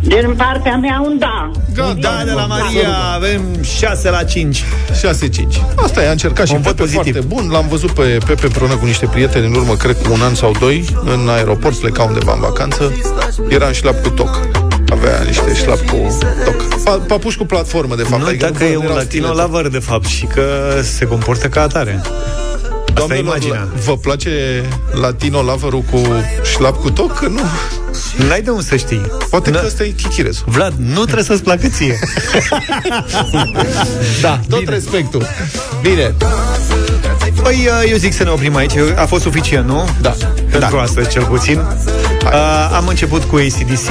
Din 0.00 0.34
partea 0.36 0.76
mea 0.76 1.02
un 1.04 1.18
da. 1.18 1.50
Gata, 1.74 1.94
Da, 2.00 2.22
de 2.24 2.30
la 2.30 2.46
Maria 2.46 2.88
avem 3.14 3.42
6 3.62 4.10
la 4.10 4.22
5. 4.22 4.64
6-5. 4.64 5.62
Asta 5.76 6.02
e, 6.02 6.08
a 6.08 6.10
încercat 6.10 6.46
și 6.46 6.52
Un 6.54 6.60
vot 6.60 6.74
Pepe 6.74 6.82
pozitiv. 6.82 7.12
foarte 7.12 7.34
bun. 7.34 7.48
L-am 7.50 7.66
văzut 7.68 7.90
pe 7.90 8.18
Pepe 8.26 8.46
împreună 8.46 8.74
cu 8.74 8.84
niște 8.84 9.06
prieteni 9.06 9.46
în 9.46 9.54
urmă, 9.54 9.74
cred 9.74 9.96
cu 10.02 10.12
un 10.12 10.20
an 10.22 10.34
sau 10.34 10.52
doi, 10.60 10.84
în 11.04 11.28
aeroport, 11.28 11.76
pleca 11.76 12.02
undeva 12.02 12.32
în 12.32 12.40
vacanță. 12.40 12.92
Era 13.48 13.66
în 13.66 13.72
șlap 13.72 14.02
cu 14.02 14.08
toc. 14.08 14.40
Avea 14.90 15.22
niște 15.26 15.54
șlap 15.54 15.78
cu 15.78 16.18
toc. 16.44 16.82
Pa- 16.84 17.00
papuș 17.06 17.34
cu 17.36 17.44
platformă, 17.44 17.94
de 17.94 18.02
fapt. 18.02 18.22
Nu 18.22 18.26
Adică 18.28 18.44
uita 18.46 18.58
că 18.58 18.64
nu 18.64 18.70
e 18.70 18.76
un 18.76 18.82
erau 18.82 18.96
latino 18.96 19.26
stilete. 19.26 19.42
lover, 19.48 19.68
de 19.68 19.78
fapt, 19.78 20.04
și 20.04 20.24
că 20.24 20.44
se 20.82 21.04
comportă 21.06 21.46
ca 21.48 21.62
atare. 21.62 22.00
Asta 22.96 23.14
e 23.14 23.22
Doamnelor, 23.22 23.24
imaginea. 23.36 23.68
vă 23.84 23.96
place 23.96 24.62
latino 25.00 25.42
lover 25.42 25.70
cu 25.70 26.00
șlap 26.54 26.80
cu 26.80 26.90
toc? 26.90 27.18
Că 27.18 27.26
Nu. 27.28 27.40
N-ai 28.28 28.42
de 28.42 28.50
unde 28.50 28.62
să 28.62 28.76
știi. 28.76 29.00
Poate 29.30 29.50
Na- 29.50 29.52
că 29.60 29.62
ăsta 29.66 29.84
e 29.84 29.88
chichirezul. 29.88 30.44
Vlad, 30.46 30.74
nu 30.78 31.02
trebuie 31.02 31.24
să-ți 31.24 31.42
placă 31.42 31.68
ție. 31.68 31.98
Da, 34.20 34.40
tot 34.48 34.58
Bine. 34.58 34.70
respectul. 34.70 35.26
Bine. 35.82 36.14
Păi, 37.42 37.68
uh, 37.82 37.90
eu 37.90 37.96
zic 37.96 38.12
să 38.12 38.22
ne 38.22 38.30
oprim 38.30 38.56
aici. 38.56 38.72
A 38.96 39.06
fost 39.06 39.22
suficient, 39.22 39.66
nu? 39.66 39.88
Da. 40.00 40.14
Pentru 40.50 40.76
Da. 40.76 40.82
astăzi, 40.82 41.08
cel 41.08 41.24
puțin. 41.24 41.60
Uh, 42.32 42.76
am 42.76 42.86
început 42.86 43.24
cu 43.24 43.36
ACDC, 43.36 43.88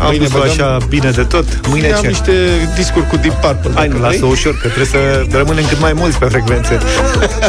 am 0.00 0.06
Mâine 0.06 0.24
pus 0.24 0.32
băgăm- 0.32 0.50
așa 0.50 0.78
bine 0.88 1.10
de 1.10 1.22
tot. 1.22 1.66
Mâine 1.68 1.92
Am 1.92 2.00
ce? 2.00 2.06
niște 2.08 2.32
discuri 2.76 3.06
cu 3.06 3.16
Deep 3.16 3.34
Purple. 3.34 3.70
Hai, 3.74 3.86
dacă 3.86 3.98
nu, 3.98 4.04
lasă 4.04 4.16
vrei. 4.16 4.30
ușor, 4.30 4.52
că 4.52 4.68
trebuie 4.68 4.86
să 4.86 5.24
rămânem 5.36 5.66
cât 5.66 5.80
mai 5.80 5.92
mulți 5.92 6.18
pe 6.18 6.24
frecvențe. 6.24 6.78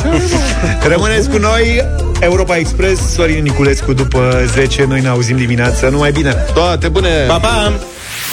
Rămâneți 0.94 1.30
cu 1.30 1.38
noi, 1.38 1.86
Europa 2.20 2.56
Express, 2.58 3.14
Sorin 3.14 3.44
Niculescu 3.44 3.94
după 3.94 4.44
10, 4.54 4.86
noi 4.86 5.02
ne 5.02 5.08
auzim 5.08 5.38
dimineața. 5.38 5.90
Numai 5.90 6.12
bine! 6.12 6.32
Toate 6.54 6.88
bune! 6.88 7.10
Pa, 7.28 7.38
pa! 7.40 7.74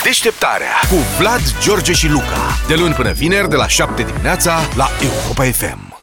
Deșteptarea 0.05 0.75
cu 0.89 0.97
Vlad, 1.19 1.41
George 1.63 1.93
și 1.93 2.09
Luca. 2.09 2.59
De 2.69 2.75
luni 2.75 2.95
până 2.95 3.13
vineri, 3.13 3.49
de 3.49 3.57
la 3.57 3.69
7 3.69 4.03
dimineața, 4.03 4.61
la 4.77 4.89
Europa 5.03 5.43
FM. 5.45 5.94